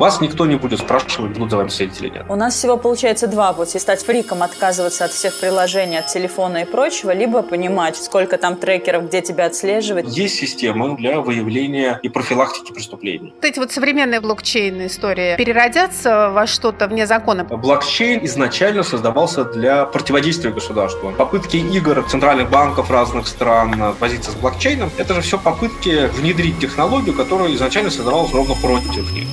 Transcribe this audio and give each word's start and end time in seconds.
вас 0.00 0.20
никто 0.20 0.46
не 0.46 0.56
будет 0.56 0.80
спрашивать, 0.80 1.32
будут 1.32 1.50
за 1.50 1.58
вами 1.58 1.68
следить 1.68 2.00
или 2.00 2.08
нет. 2.08 2.24
У 2.28 2.34
нас 2.34 2.54
всего 2.54 2.76
получается 2.78 3.26
два 3.26 3.52
пути. 3.52 3.78
Стать 3.78 4.02
фриком, 4.02 4.42
отказываться 4.42 5.04
от 5.04 5.12
всех 5.12 5.38
приложений, 5.38 5.98
от 5.98 6.06
телефона 6.06 6.58
и 6.58 6.64
прочего, 6.64 7.12
либо 7.12 7.42
понимать, 7.42 7.96
сколько 7.96 8.38
там 8.38 8.56
трекеров, 8.56 9.06
где 9.08 9.20
тебя 9.20 9.46
отслеживать. 9.46 10.06
Есть 10.16 10.36
системы 10.36 10.96
для 10.96 11.20
выявления 11.20 12.00
и 12.02 12.08
профилактики 12.08 12.72
преступлений. 12.72 13.34
Вот 13.36 13.44
эти 13.44 13.58
вот 13.58 13.72
современные 13.72 14.20
блокчейн 14.20 14.86
истории 14.86 15.36
переродятся 15.36 16.30
во 16.30 16.46
что-то 16.46 16.88
вне 16.88 17.06
закона? 17.06 17.44
Блокчейн 17.44 18.24
изначально 18.24 18.82
создавался 18.82 19.44
для 19.44 19.84
противодействия 19.84 20.50
государству. 20.50 21.12
Попытки 21.18 21.58
игр 21.58 22.02
центральных 22.08 22.48
банков 22.48 22.90
разных 22.90 23.28
стран 23.28 23.94
позиция 24.00 24.32
с 24.32 24.36
блокчейном, 24.36 24.90
это 24.96 25.14
же 25.14 25.20
все 25.20 25.38
попытки 25.38 26.06
внедрить 26.06 26.58
технологию, 26.58 27.14
которая 27.14 27.54
изначально 27.54 27.90
создавалась 27.90 28.32
ровно 28.32 28.54
против 28.54 29.12
них. 29.12 29.26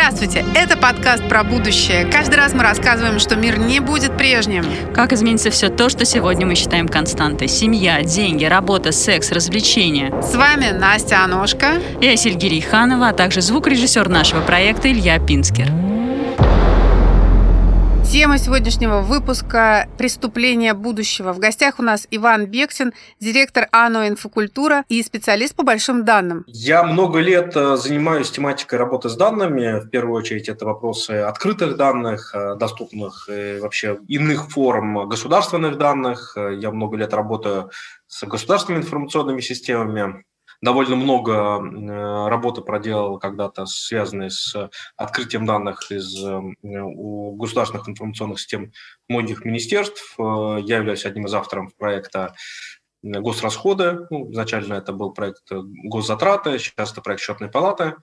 Здравствуйте! 0.00 0.46
Это 0.54 0.78
подкаст 0.78 1.28
про 1.28 1.44
будущее. 1.44 2.06
Каждый 2.06 2.36
раз 2.36 2.54
мы 2.54 2.62
рассказываем, 2.62 3.18
что 3.18 3.36
мир 3.36 3.58
не 3.58 3.80
будет 3.80 4.16
прежним. 4.16 4.64
Как 4.94 5.12
изменится 5.12 5.50
все 5.50 5.68
то, 5.68 5.90
что 5.90 6.06
сегодня 6.06 6.46
мы 6.46 6.54
считаем 6.54 6.88
константой. 6.88 7.48
Семья, 7.48 8.02
деньги, 8.02 8.46
работа, 8.46 8.92
секс, 8.92 9.30
развлечения. 9.30 10.10
С 10.22 10.34
вами 10.34 10.70
Настя 10.70 11.22
Аношка. 11.22 11.82
Я 12.00 12.16
Сильгирий 12.16 12.62
Ханова, 12.62 13.08
а 13.08 13.12
также 13.12 13.42
звукорежиссер 13.42 14.08
нашего 14.08 14.40
проекта 14.40 14.90
Илья 14.90 15.18
Пинскер. 15.18 15.89
Тема 18.10 18.38
сегодняшнего 18.38 19.02
выпуска– 19.02 19.88
преступления 19.96 20.74
будущего. 20.74 21.32
В 21.32 21.38
гостях 21.38 21.78
у 21.78 21.82
нас 21.84 22.08
Иван 22.10 22.46
Бексин, 22.46 22.92
директор 23.20 23.68
АНО 23.70 24.08
«Инфокультура» 24.08 24.84
и 24.88 25.00
специалист 25.04 25.54
по 25.54 25.62
большим 25.62 26.04
данным. 26.04 26.42
Я 26.48 26.82
много 26.82 27.20
лет 27.20 27.52
э, 27.54 27.76
занимаюсь 27.76 28.32
тематикой 28.32 28.80
работы 28.80 29.10
с 29.10 29.16
данными. 29.16 29.78
В 29.78 29.90
первую 29.90 30.16
очередь 30.18 30.48
это 30.48 30.64
вопросы 30.64 31.12
открытых 31.12 31.76
данных, 31.76 32.34
э, 32.34 32.56
доступных 32.56 33.28
и 33.30 33.60
вообще 33.60 34.00
иных 34.08 34.50
форм 34.50 35.08
государственных 35.08 35.78
данных. 35.78 36.36
Я 36.36 36.72
много 36.72 36.96
лет 36.96 37.14
работаю 37.14 37.70
с 38.08 38.26
государственными 38.26 38.82
информационными 38.82 39.40
системами 39.40 40.24
довольно 40.62 40.96
много 40.96 42.28
работы 42.28 42.60
проделал 42.62 43.18
когда-то, 43.18 43.66
связанной 43.66 44.30
с 44.30 44.70
открытием 44.96 45.46
данных 45.46 45.90
из 45.90 46.22
э, 46.22 46.40
у 46.62 47.36
государственных 47.36 47.88
информационных 47.88 48.40
систем 48.40 48.72
многих 49.08 49.44
министерств. 49.44 50.14
Э, 50.18 50.58
я 50.60 50.78
являюсь 50.78 51.06
одним 51.06 51.26
из 51.26 51.34
авторов 51.34 51.74
проекта 51.76 52.34
госрасходы. 53.02 54.06
Ну, 54.10 54.30
изначально 54.32 54.74
это 54.74 54.92
был 54.92 55.12
проект 55.12 55.50
госзатраты, 55.50 56.58
сейчас 56.58 56.92
это 56.92 57.00
проект 57.00 57.22
счетной 57.22 57.50
палаты. 57.50 57.94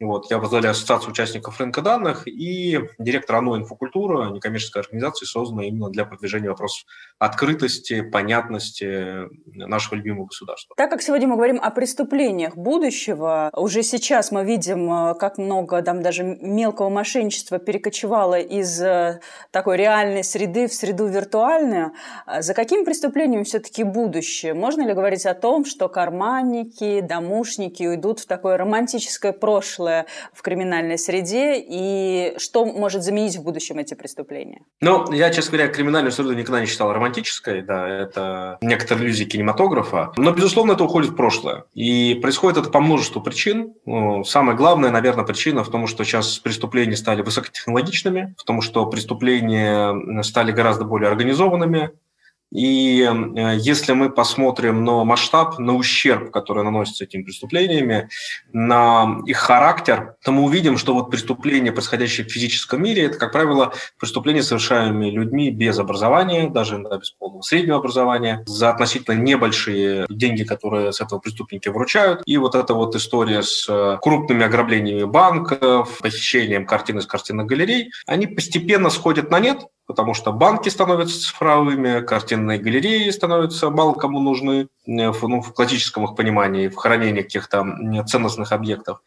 Вот, 0.00 0.30
я 0.30 0.38
возглавляю 0.38 0.72
Ассоциацию 0.72 1.10
участников 1.10 1.58
рынка 1.58 1.82
данных 1.82 2.28
и 2.28 2.78
директор 2.98 3.36
ОНО 3.36 3.56
«Инфокультура», 3.56 4.30
некоммерческой 4.30 4.82
организации, 4.82 5.26
созданной 5.26 5.68
именно 5.68 5.90
для 5.90 6.04
продвижения 6.04 6.48
вопросов 6.50 6.86
открытости, 7.18 8.02
понятности 8.02 9.26
нашего 9.56 9.96
любимого 9.96 10.26
государства. 10.26 10.76
Так 10.76 10.90
как 10.90 11.02
сегодня 11.02 11.26
мы 11.26 11.34
говорим 11.34 11.58
о 11.60 11.72
преступлениях 11.72 12.56
будущего, 12.56 13.50
уже 13.54 13.82
сейчас 13.82 14.30
мы 14.30 14.44
видим, 14.44 15.10
э, 15.10 15.14
как 15.16 15.36
много 15.36 15.82
там 15.82 16.00
даже 16.00 16.22
мелкого 16.22 16.90
мошенничества 16.90 17.58
перекочевало 17.58 18.38
из 18.38 18.80
э, 18.80 19.18
такой 19.50 19.78
реальной 19.78 20.22
среды 20.22 20.68
в 20.68 20.74
среду 20.74 21.06
виртуальную. 21.06 21.92
За 22.38 22.54
каким 22.54 22.84
преступлением 22.84 23.42
все-таки 23.42 23.82
будущее? 23.82 24.37
Можно 24.44 24.86
ли 24.86 24.94
говорить 24.94 25.26
о 25.26 25.34
том, 25.34 25.64
что 25.64 25.88
карманники, 25.88 27.00
домушники 27.00 27.84
уйдут 27.84 28.20
в 28.20 28.26
такое 28.26 28.56
романтическое 28.56 29.32
прошлое, 29.32 30.06
в 30.32 30.42
криминальной 30.42 30.98
среде 30.98 31.56
и 31.58 32.34
что 32.38 32.64
может 32.64 33.02
заменить 33.02 33.36
в 33.36 33.42
будущем 33.42 33.78
эти 33.78 33.94
преступления? 33.94 34.62
Ну, 34.80 35.10
я, 35.12 35.30
честно 35.30 35.56
говоря, 35.56 35.72
криминальную 35.72 36.12
среду 36.12 36.34
никогда 36.34 36.60
не 36.60 36.66
считал 36.66 36.92
романтической, 36.92 37.62
да, 37.62 37.88
это 37.88 38.58
некоторые 38.60 39.06
иллюзии 39.06 39.24
кинематографа, 39.24 40.12
но, 40.16 40.32
безусловно, 40.32 40.72
это 40.72 40.84
уходит 40.84 41.10
в 41.10 41.16
прошлое. 41.16 41.64
И 41.74 42.14
происходит 42.20 42.58
это 42.58 42.70
по 42.70 42.80
множеству 42.80 43.22
причин. 43.22 43.74
Ну, 43.84 44.24
самая 44.24 44.56
главная, 44.56 44.90
наверное, 44.90 45.24
причина 45.24 45.64
в 45.64 45.70
том, 45.70 45.86
что 45.86 46.04
сейчас 46.04 46.38
преступления 46.38 46.96
стали 46.96 47.22
высокотехнологичными, 47.22 48.34
в 48.38 48.44
том, 48.44 48.60
что 48.60 48.86
преступления 48.86 50.22
стали 50.22 50.52
гораздо 50.52 50.84
более 50.84 51.08
организованными, 51.08 51.90
и 52.50 53.02
э, 53.02 53.56
если 53.58 53.92
мы 53.92 54.10
посмотрим 54.10 54.84
на 54.84 55.04
масштаб, 55.04 55.58
на 55.58 55.74
ущерб, 55.74 56.30
который 56.30 56.64
наносится 56.64 57.04
этими 57.04 57.22
преступлениями, 57.22 58.08
на 58.52 59.20
их 59.26 59.36
характер, 59.36 60.16
то 60.24 60.32
мы 60.32 60.42
увидим, 60.44 60.78
что 60.78 60.94
вот 60.94 61.10
преступления, 61.10 61.72
происходящие 61.72 62.26
в 62.26 62.30
физическом 62.30 62.82
мире, 62.82 63.04
это, 63.04 63.18
как 63.18 63.32
правило, 63.32 63.72
преступления, 63.98 64.42
совершаемые 64.42 65.10
людьми 65.10 65.50
без 65.50 65.78
образования, 65.78 66.48
даже 66.48 66.78
без 66.78 67.10
полного 67.10 67.42
среднего 67.42 67.78
образования, 67.78 68.42
за 68.46 68.70
относительно 68.70 69.14
небольшие 69.14 70.06
деньги, 70.08 70.44
которые 70.44 70.92
с 70.92 71.00
этого 71.00 71.18
преступники 71.18 71.68
вручают. 71.68 72.22
И 72.24 72.36
вот 72.38 72.54
эта 72.54 72.74
вот 72.74 72.96
история 72.96 73.42
с 73.42 73.66
э, 73.68 73.98
крупными 74.00 74.44
ограблениями 74.44 75.04
банков, 75.04 75.98
похищением 75.98 76.66
картин 76.66 76.98
из 76.98 77.06
картинных 77.06 77.46
галерей, 77.46 77.90
они 78.06 78.26
постепенно 78.26 78.88
сходят 78.90 79.30
на 79.30 79.38
нет, 79.38 79.66
потому 79.88 80.12
что 80.12 80.32
банки 80.32 80.68
становятся 80.68 81.18
цифровыми, 81.18 82.04
картинные 82.04 82.58
галереи 82.58 83.08
становятся 83.10 83.70
мало 83.70 83.94
кому 83.94 84.20
нужны 84.20 84.68
э, 84.86 85.12
ну, 85.22 85.40
в 85.40 85.54
классическом 85.54 86.04
их 86.04 86.14
понимании, 86.14 86.68
в 86.68 86.76
хранении 86.76 87.22
каких-то 87.22 87.66
ценностных 88.06 88.52
объектов. 88.52 89.00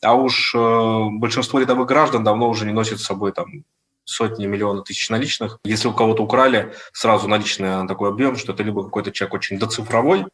А 0.00 0.14
уж 0.14 0.54
э, 0.54 1.06
большинство 1.10 1.58
рядовых 1.58 1.88
граждан 1.88 2.22
давно 2.22 2.48
уже 2.48 2.66
не 2.66 2.72
носит 2.72 3.00
с 3.00 3.04
собой 3.04 3.32
там 3.32 3.64
сотни 4.04 4.46
миллионов 4.46 4.84
тысяч 4.84 5.10
наличных. 5.10 5.58
Если 5.64 5.88
у 5.88 5.92
кого-то 5.92 6.22
украли 6.22 6.72
сразу 6.92 7.26
наличные 7.26 7.82
на 7.82 7.88
такой 7.88 8.08
объем, 8.08 8.36
что 8.36 8.52
это 8.52 8.62
либо 8.62 8.84
какой-то 8.84 9.10
человек 9.10 9.34
очень 9.34 9.58
доцифровой, 9.58 10.24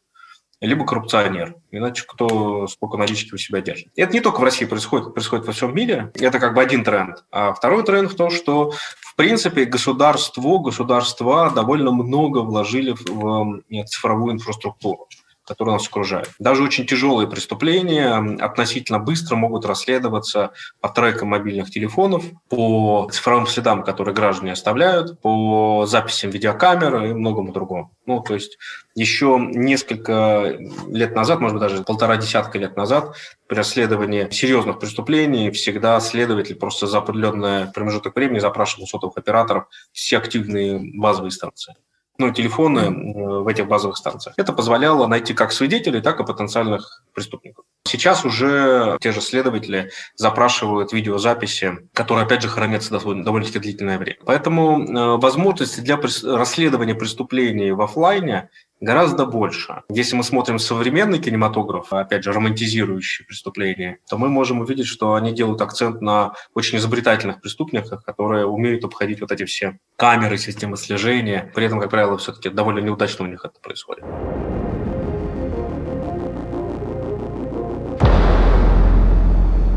либо 0.61 0.85
коррупционер. 0.85 1.55
Иначе 1.71 2.05
кто 2.07 2.67
сколько 2.67 2.97
налички 2.97 3.33
у 3.33 3.37
себя 3.37 3.61
держит. 3.61 3.89
Это 3.95 4.13
не 4.13 4.21
только 4.21 4.39
в 4.39 4.43
России 4.43 4.65
происходит, 4.65 5.13
происходит 5.13 5.45
во 5.45 5.51
всем 5.53 5.75
мире. 5.75 6.11
Это 6.15 6.39
как 6.39 6.53
бы 6.53 6.61
один 6.61 6.83
тренд. 6.83 7.23
А 7.31 7.53
второй 7.53 7.83
тренд 7.83 8.11
в 8.11 8.15
том, 8.15 8.29
что 8.29 8.73
в 9.15 9.17
принципе, 9.17 9.63
государство, 9.63 10.57
государства 10.57 11.49
довольно 11.49 11.91
много 11.91 12.39
вложили 12.39 12.93
в 12.99 13.61
цифровую 13.85 14.33
инфраструктуру 14.33 15.07
которые 15.45 15.73
нас 15.73 15.87
окружают. 15.87 16.29
Даже 16.39 16.63
очень 16.63 16.85
тяжелые 16.85 17.27
преступления 17.27 18.15
относительно 18.43 18.99
быстро 18.99 19.35
могут 19.35 19.65
расследоваться 19.65 20.51
по 20.81 20.89
трекам 20.89 21.29
мобильных 21.29 21.69
телефонов, 21.69 22.25
по 22.49 23.09
цифровым 23.11 23.47
следам, 23.47 23.83
которые 23.83 24.15
граждане 24.15 24.53
оставляют, 24.53 25.19
по 25.21 25.85
записям 25.87 26.31
видеокамеры 26.31 27.09
и 27.09 27.13
многому 27.13 27.51
другому. 27.51 27.91
Ну, 28.05 28.19
то 28.21 28.33
есть 28.33 28.57
еще 28.95 29.37
несколько 29.39 30.57
лет 30.87 31.15
назад, 31.15 31.39
может 31.39 31.57
быть, 31.57 31.69
даже 31.69 31.83
полтора 31.83 32.17
десятка 32.17 32.57
лет 32.57 32.75
назад, 32.77 33.15
при 33.47 33.55
расследовании 33.55 34.29
серьезных 34.31 34.79
преступлений 34.79 35.51
всегда 35.51 35.99
следователь 35.99 36.55
просто 36.55 36.87
за 36.87 36.99
определенный 36.99 37.67
промежуток 37.71 38.15
времени 38.15 38.39
запрашивал 38.39 38.87
сотовых 38.87 39.17
операторов 39.17 39.65
все 39.91 40.17
активные 40.17 40.79
базовые 40.93 41.31
станции 41.31 41.75
ну, 42.17 42.31
телефоны 42.31 42.79
э, 42.79 43.41
в 43.41 43.47
этих 43.47 43.67
базовых 43.67 43.97
станциях. 43.97 44.35
Это 44.37 44.53
позволяло 44.53 45.07
найти 45.07 45.33
как 45.33 45.51
свидетелей, 45.51 46.01
так 46.01 46.19
и 46.19 46.25
потенциальных 46.25 47.03
преступников. 47.13 47.65
Сейчас 47.87 48.25
уже 48.25 48.97
те 48.99 49.11
же 49.11 49.21
следователи 49.21 49.91
запрашивают 50.15 50.91
видеозаписи, 50.91 51.77
которые, 51.93 52.25
опять 52.25 52.41
же, 52.41 52.49
хранятся 52.49 52.89
довольно-таки 52.89 53.59
длительное 53.59 53.99
время. 53.99 54.17
Поэтому 54.25 54.83
э, 54.83 55.17
возможности 55.17 55.81
для 55.81 55.97
расследования 55.97 56.95
преступлений 56.95 57.71
в 57.71 57.81
офлайне 57.81 58.49
гораздо 58.81 59.27
больше. 59.27 59.83
Если 59.89 60.15
мы 60.15 60.23
смотрим 60.23 60.57
современный 60.57 61.19
кинематограф, 61.19 61.93
опять 61.93 62.23
же, 62.23 62.33
романтизирующий 62.33 63.23
преступления, 63.25 63.99
то 64.09 64.17
мы 64.17 64.29
можем 64.29 64.61
увидеть, 64.61 64.87
что 64.87 65.13
они 65.13 65.31
делают 65.31 65.61
акцент 65.61 66.01
на 66.01 66.33
очень 66.55 66.79
изобретательных 66.79 67.39
преступниках, 67.39 68.03
которые 68.03 68.47
умеют 68.47 68.83
обходить 68.83 69.21
вот 69.21 69.31
эти 69.31 69.45
все 69.45 69.77
камеры, 69.95 70.39
системы 70.39 70.75
слежения. 70.75 71.51
При 71.53 71.65
этом, 71.65 71.79
как 71.79 71.91
правило, 71.91 72.17
все-таки 72.17 72.49
довольно 72.49 72.79
неудачно 72.79 73.25
у 73.25 73.27
них 73.27 73.45
это 73.45 73.59
происходит. 73.61 74.05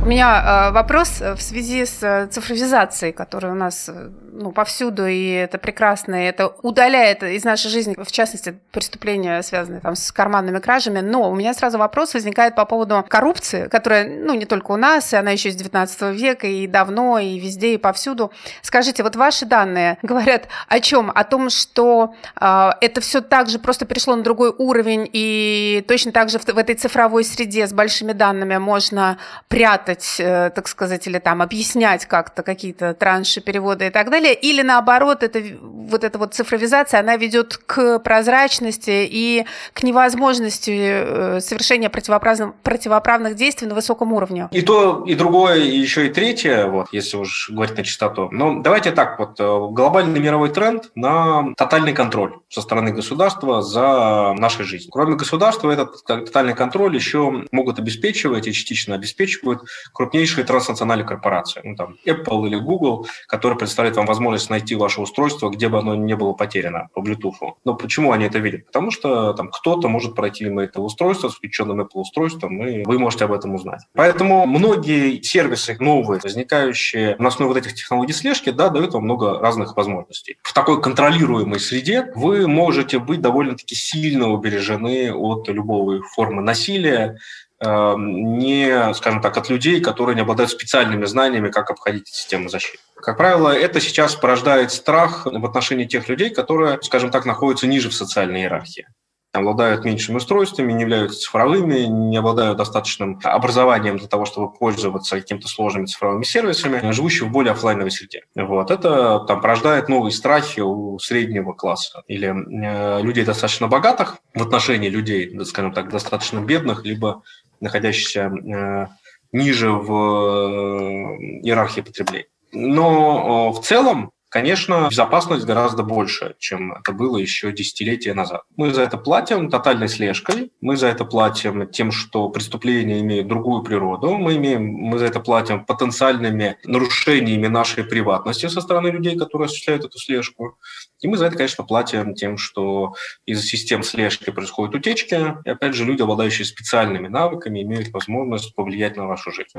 Меня 0.09 0.69
э, 0.69 0.73
вопрос 0.73 1.21
в 1.21 1.41
связи 1.41 1.85
с 1.85 2.03
э, 2.03 2.27
цифровизацией, 2.27 3.13
которая 3.13 3.53
у 3.53 3.55
нас 3.55 3.89
э, 3.89 4.11
ну, 4.33 4.53
повсюду, 4.53 5.07
и 5.07 5.31
это 5.31 5.59
прекрасно, 5.59 6.23
и 6.23 6.27
это 6.27 6.49
удаляет 6.63 7.23
из 7.23 7.45
нашей 7.45 7.71
жизни, 7.71 7.97
в 7.99 8.11
частности, 8.11 8.59
преступления, 8.71 9.43
связанные 9.43 9.81
там, 9.81 9.97
с 9.97 10.13
карманными 10.13 10.59
кражами. 10.59 11.01
Но 11.01 11.31
у 11.31 11.35
меня 11.35 11.55
сразу 11.55 11.79
вопрос 11.79 12.15
возникает 12.15 12.55
по 12.55 12.65
поводу 12.65 13.05
коррупции, 13.09 13.69
которая, 13.69 14.09
ну, 14.09 14.35
не 14.35 14.45
только 14.45 14.73
у 14.73 14.77
нас, 14.77 15.13
и 15.13 15.17
она 15.17 15.33
еще 15.33 15.51
с 15.51 15.57
19 15.57 16.15
века, 16.17 16.47
и 16.47 16.67
давно, 16.67 17.19
и 17.19 17.39
везде, 17.39 17.75
и 17.75 17.79
повсюду. 17.79 18.33
Скажите, 18.63 19.03
вот 19.03 19.17
ваши 19.17 19.45
данные 19.45 19.99
говорят 20.03 20.49
о 20.69 20.81
чем? 20.81 21.11
О 21.15 21.25
том, 21.25 21.51
что 21.51 22.15
э, 22.41 22.71
это 22.81 23.01
все 23.01 23.21
так 23.21 23.49
же 23.49 23.59
просто 23.59 23.87
перешло 23.87 24.15
на 24.15 24.23
другой 24.23 24.55
уровень, 24.57 25.09
и 25.13 25.85
точно 25.89 26.13
так 26.13 26.31
же 26.31 26.39
в, 26.39 26.45
в 26.45 26.59
этой 26.59 26.77
цифровой 26.77 27.25
среде 27.25 27.67
с 27.67 27.73
большими 27.73 28.13
данными 28.13 28.57
можно 28.59 29.19
прятать 29.49 29.98
делать, 29.99 30.17
э, 30.19 30.51
так 30.55 30.69
сказать, 30.69 31.07
или 31.07 31.19
там 31.19 31.43
объяснять 31.43 32.07
как-то 32.07 32.43
какие-то 32.43 32.95
транши, 32.95 33.41
переводы 33.41 33.87
и 33.87 33.91
так 33.91 34.11
далее, 34.11 34.35
или 34.35 34.63
наоборот, 34.63 35.23
это, 35.23 35.43
вот 35.61 36.05
эта 36.05 36.19
вот 36.19 36.35
цифровизация, 36.35 37.01
она 37.01 37.17
ведет 37.17 37.57
к 37.57 37.99
прозрачности 37.99 39.07
и 39.11 39.45
к 39.73 39.83
невозможности 39.83 40.77
э, 40.77 41.41
совершения 41.41 41.91
противоправных, 41.91 42.55
противоправных 42.63 43.35
действий 43.35 43.69
на 43.69 43.75
высоком 43.75 44.13
уровне. 44.13 44.49
И 44.53 44.63
то, 44.63 45.05
и 45.07 45.15
другое, 45.15 45.57
и 45.57 45.79
еще 45.79 46.07
и 46.07 46.11
третье, 46.11 46.67
вот, 46.67 46.89
если 46.93 47.17
уж 47.17 47.51
говорить 47.51 47.77
на 47.77 47.85
чистоту. 47.85 48.29
Но 48.31 48.61
давайте 48.61 48.93
так, 48.93 49.19
вот 49.19 49.41
э, 49.41 49.45
глобальный 49.71 50.21
мировой 50.21 50.51
тренд 50.51 50.91
на 50.95 51.55
тотальный 51.57 51.93
контроль 51.93 52.33
со 52.49 52.61
стороны 52.61 52.93
государства 52.93 53.63
за 53.63 54.35
нашей 54.39 54.65
жизнью. 54.65 54.91
Кроме 54.93 55.17
государства, 55.17 55.71
этот 55.71 56.05
тотальный 56.05 56.55
контроль 56.55 56.95
еще 56.95 57.45
могут 57.53 57.79
обеспечивать 57.79 58.47
и 58.47 58.53
частично 58.53 58.95
обеспечивают 58.95 59.63
крупнейшие 59.93 60.45
транснациональные 60.45 61.07
корпорации, 61.07 61.61
ну, 61.65 61.77
там, 61.77 61.97
Apple 62.07 62.47
или 62.47 62.57
Google, 62.57 63.07
которые 63.27 63.59
предоставляют 63.59 63.97
вам 63.97 64.07
возможность 64.07 64.51
найти 64.51 64.75
ваше 64.75 65.01
устройство, 65.01 65.51
где 65.51 65.69
бы 65.69 65.79
оно 65.79 65.95
ни 65.95 66.15
было 66.15 66.33
потеряно 66.33 66.89
по 66.95 67.01
Bluetooth. 67.01 67.55
Но 67.65 67.75
почему 67.75 68.13
они 68.13 68.25
это 68.25 68.39
видят? 68.39 68.67
Потому 68.67 68.91
что 68.91 69.33
там 69.33 69.51
кто-то 69.51 69.89
может 69.89 70.15
пройти 70.15 70.45
мимо 70.45 70.63
этого 70.63 70.85
устройства 70.85 71.29
с 71.29 71.35
включенным 71.35 71.81
Apple 71.81 72.01
устройством, 72.01 72.67
и 72.67 72.85
вы 72.85 72.99
можете 72.99 73.25
об 73.25 73.33
этом 73.33 73.55
узнать. 73.55 73.83
Поэтому 73.95 74.47
многие 74.47 75.23
сервисы 75.23 75.77
новые, 75.81 76.21
возникающие 76.23 77.17
на 77.19 77.29
основе 77.29 77.53
вот 77.53 77.59
этих 77.59 77.75
технологий 77.75 78.13
слежки, 78.13 78.51
да, 78.51 78.69
дают 78.69 78.95
вам 78.95 79.05
много 79.05 79.39
разных 79.39 79.77
возможностей. 79.77 80.39
В 80.43 80.53
такой 80.53 80.81
контролируемой 80.81 81.61
среде 81.61 82.11
вы 82.15 82.47
можете 82.47 82.99
быть 82.99 83.21
довольно-таки 83.21 83.75
сильно 83.75 84.29
убережены 84.29 85.13
от 85.13 85.49
любой 85.49 86.01
формы 86.03 86.43
насилия, 86.43 87.19
не, 87.61 88.95
скажем 88.95 89.21
так, 89.21 89.37
от 89.37 89.49
людей, 89.51 89.81
которые 89.81 90.15
не 90.15 90.23
обладают 90.23 90.51
специальными 90.51 91.05
знаниями, 91.07 91.51
как 91.51 91.71
обходить 91.71 92.09
систему 92.09 92.49
защиты. 92.49 92.79
Как 92.97 93.17
правило, 93.17 93.51
это 93.51 93.81
сейчас 93.81 94.15
порождает 94.15 94.71
страх 94.71 95.27
в 95.27 95.45
отношении 95.45 95.85
тех 95.85 96.09
людей, 96.09 96.31
которые, 96.31 96.79
скажем 96.83 97.11
так, 97.11 97.25
находятся 97.25 97.67
ниже 97.67 97.91
в 97.91 97.95
социальной 97.95 98.43
иерархии 98.43 98.87
обладают 99.33 99.85
меньшими 99.85 100.17
устройствами, 100.17 100.73
не 100.73 100.83
являются 100.83 101.21
цифровыми, 101.21 101.81
не 101.81 102.17
обладают 102.17 102.59
достаточным 102.59 103.21
образованием 103.23 103.99
для 103.99 104.09
того, 104.09 104.25
чтобы 104.25 104.53
пользоваться 104.53 105.17
какими-то 105.17 105.49
сложными 105.49 105.87
цифровыми 105.87 106.25
сервисами, 106.25 106.93
живущие 106.93 107.29
в 107.29 107.33
более 107.33 107.53
офлайновой 107.53 107.91
среде. 107.91 108.23
Вот. 108.35 108.71
Это 108.71 109.21
там, 109.21 109.41
порождает 109.41 109.89
новые 109.89 110.13
страхи 110.13 110.61
у 110.61 110.99
среднего 110.99 111.53
класса 111.53 112.03
или 112.07 112.29
э, 112.29 113.03
людей 113.03 113.25
достаточно 113.25 113.69
богатых 113.69 114.19
в 114.35 114.43
отношении 114.43 114.89
людей, 114.89 115.39
скажем 115.45 115.73
так, 115.73 115.91
достаточно 115.91 116.41
бедных, 116.41 116.85
либо 116.85 117.23
находящихся 117.61 118.31
э, 118.31 118.87
ниже 119.33 119.71
в 119.71 119.93
э, 119.93 121.17
иерархии 121.43 121.83
потребления. 121.83 122.29
Но 122.53 123.53
в 123.53 123.61
целом 123.63 124.13
Конечно, 124.31 124.89
безопасность 124.91 125.47
гораздо 125.47 125.83
больше, 125.83 126.37
чем 126.39 126.75
это 126.75 126.93
было 126.93 127.17
еще 127.17 127.51
десятилетия 127.51 128.13
назад. 128.13 128.43
Мы 128.57 128.75
за 128.75 128.83
это 128.83 128.99
платим 128.99 129.49
тотальной 129.49 129.89
слежкой, 129.89 130.53
мы 130.61 130.77
за 130.77 130.89
это 130.89 131.07
платим 131.07 131.67
тем, 131.69 131.91
что 131.93 132.29
преступления 132.29 133.01
имеют 133.01 133.27
другую 133.27 133.63
природу, 133.63 134.19
мы, 134.19 134.37
имеем, 134.37 134.67
мы 134.67 134.99
за 134.99 135.07
это 135.07 135.21
платим 135.21 135.65
потенциальными 135.65 136.59
нарушениями 136.65 137.47
нашей 137.47 137.85
приватности 137.85 138.49
со 138.49 138.61
стороны 138.61 138.89
людей, 138.89 139.17
которые 139.17 139.47
осуществляют 139.47 139.87
эту 139.87 139.99
слежку. 139.99 140.59
И 141.01 141.09
мы 141.09 141.17
за 141.17 141.27
это, 141.27 141.37
конечно, 141.37 141.65
платим 141.65 142.15
тем, 142.15 142.37
что 142.37 142.95
из 143.25 143.47
систем 143.47 143.83
слежки 143.83 144.31
происходят 144.31 144.75
утечки, 144.75 145.37
и 145.45 145.49
опять 145.49 145.75
же 145.75 145.87
люди, 145.87 146.03
обладающие 146.03 146.45
специальными 146.45 147.09
навыками, 147.09 147.63
имеют 147.63 147.89
возможность 147.95 148.55
повлиять 148.55 148.97
на 148.97 149.07
вашу 149.07 149.31
жизнь. 149.33 149.59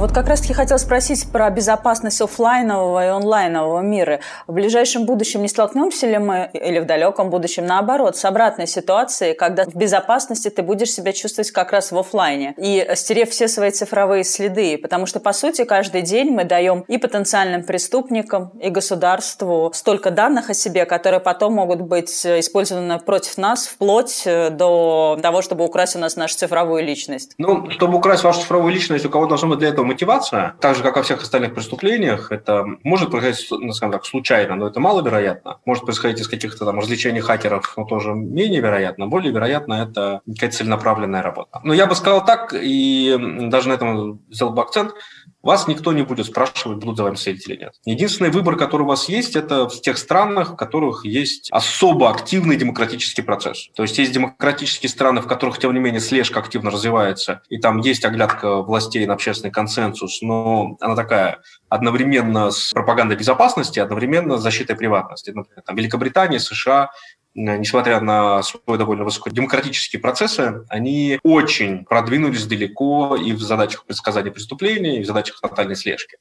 А 0.00 0.02
вот 0.02 0.12
как 0.12 0.28
раз-таки 0.28 0.54
хотел 0.54 0.78
спросить 0.78 1.30
про 1.30 1.50
безопасность 1.50 2.22
офлайнового 2.22 3.04
и 3.04 3.08
онлайнового 3.08 3.80
мира. 3.80 4.20
В 4.46 4.54
ближайшем 4.54 5.04
будущем 5.04 5.42
не 5.42 5.48
столкнемся 5.48 6.06
ли 6.06 6.16
мы, 6.16 6.48
или 6.54 6.78
в 6.78 6.86
далеком 6.86 7.28
будущем, 7.28 7.66
наоборот, 7.66 8.16
с 8.16 8.24
обратной 8.24 8.66
ситуацией, 8.66 9.34
когда 9.34 9.66
в 9.66 9.74
безопасности 9.74 10.48
ты 10.48 10.62
будешь 10.62 10.90
себя 10.90 11.12
чувствовать 11.12 11.50
как 11.50 11.72
раз 11.72 11.92
в 11.92 11.98
офлайне 11.98 12.54
и 12.56 12.90
стерев 12.94 13.28
все 13.28 13.46
свои 13.46 13.72
цифровые 13.72 14.24
следы? 14.24 14.78
Потому 14.78 15.04
что, 15.04 15.20
по 15.20 15.34
сути, 15.34 15.64
каждый 15.64 16.00
день 16.00 16.30
мы 16.30 16.44
даем 16.44 16.80
и 16.88 16.96
потенциальным 16.96 17.62
преступникам, 17.62 18.52
и 18.58 18.70
государству 18.70 19.70
столько 19.74 20.10
данных 20.10 20.48
о 20.48 20.54
себе, 20.54 20.86
которые 20.86 21.20
потом 21.20 21.52
могут 21.52 21.82
быть 21.82 22.24
использованы 22.24 23.00
против 23.00 23.36
нас, 23.36 23.66
вплоть 23.66 24.22
э, 24.24 24.48
до 24.48 25.18
того, 25.20 25.42
чтобы 25.42 25.66
украсть 25.66 25.94
у 25.94 25.98
нас 25.98 26.16
нашу 26.16 26.38
цифровую 26.38 26.82
личность. 26.82 27.34
Ну, 27.36 27.68
чтобы 27.68 27.98
украсть 27.98 28.24
вашу 28.24 28.40
цифровую 28.40 28.72
личность, 28.72 29.04
у 29.04 29.10
кого 29.10 29.26
должно 29.26 29.48
быть 29.48 29.58
для 29.58 29.68
этого 29.68 29.89
мотивация, 29.90 30.54
так 30.60 30.76
же, 30.76 30.82
как 30.82 30.96
во 30.96 31.02
всех 31.02 31.22
остальных 31.22 31.54
преступлениях, 31.54 32.32
это 32.32 32.64
может 32.84 33.10
происходить, 33.10 33.46
ну, 33.50 33.72
скажем 33.72 33.92
так, 33.92 34.06
случайно, 34.06 34.54
но 34.54 34.68
это 34.68 34.80
маловероятно. 34.80 35.58
Может 35.66 35.84
происходить 35.84 36.20
из 36.20 36.28
каких-то 36.28 36.64
там 36.64 36.78
развлечений 36.78 37.20
хакеров, 37.20 37.74
но 37.76 37.84
тоже 37.84 38.14
менее 38.14 38.60
вероятно. 38.60 39.06
Более 39.06 39.32
вероятно, 39.32 39.74
это 39.74 40.20
какая-то 40.26 40.56
целенаправленная 40.56 41.22
работа. 41.22 41.60
Но 41.64 41.74
я 41.74 41.86
бы 41.86 41.94
сказал 41.94 42.24
так, 42.24 42.54
и 42.54 43.16
даже 43.48 43.68
на 43.68 43.74
этом 43.74 44.20
сделал 44.30 44.52
бы 44.52 44.62
акцент, 44.62 44.94
вас 45.42 45.68
никто 45.68 45.92
не 45.92 46.02
будет 46.02 46.26
спрашивать, 46.26 46.78
будут 46.78 46.96
за 46.96 47.04
вами 47.04 47.14
следить 47.14 47.48
или 47.48 47.56
нет. 47.56 47.72
Единственный 47.84 48.30
выбор, 48.30 48.56
который 48.56 48.82
у 48.82 48.86
вас 48.86 49.08
есть, 49.08 49.36
это 49.36 49.68
в 49.68 49.80
тех 49.80 49.98
странах, 49.98 50.52
в 50.52 50.56
которых 50.56 51.04
есть 51.04 51.48
особо 51.50 52.10
активный 52.10 52.56
демократический 52.56 53.22
процесс. 53.22 53.68
То 53.74 53.82
есть 53.82 53.98
есть 53.98 54.12
демократические 54.12 54.90
страны, 54.90 55.20
в 55.20 55.26
которых, 55.26 55.58
тем 55.58 55.72
не 55.72 55.80
менее, 55.80 56.00
слежка 56.00 56.40
активно 56.40 56.70
развивается, 56.70 57.42
и 57.48 57.58
там 57.58 57.78
есть 57.78 58.04
оглядка 58.04 58.62
властей 58.62 59.06
на 59.06 59.14
общественный 59.14 59.50
консенсус, 59.50 60.20
но 60.22 60.76
она 60.80 60.94
такая 60.96 61.40
одновременно 61.68 62.50
с 62.50 62.72
пропагандой 62.72 63.16
безопасности, 63.16 63.78
одновременно 63.78 64.36
с 64.36 64.42
защитой 64.42 64.74
приватности. 64.74 65.30
Например, 65.30 65.62
там 65.64 65.76
Великобритания, 65.76 66.40
США 66.40 66.90
несмотря 67.34 68.00
на 68.00 68.42
свой 68.42 68.78
довольно 68.78 69.04
высокий 69.04 69.30
демократические 69.30 70.00
процессы, 70.00 70.64
они 70.68 71.18
очень 71.22 71.84
продвинулись 71.84 72.46
далеко 72.46 73.16
и 73.16 73.32
в 73.32 73.40
задачах 73.40 73.84
предсказания 73.84 74.30
преступлений, 74.30 74.98
и 74.98 75.02
в 75.02 75.06
задачах 75.06 75.40
тотальной 75.40 75.76
слежки. 75.76 76.18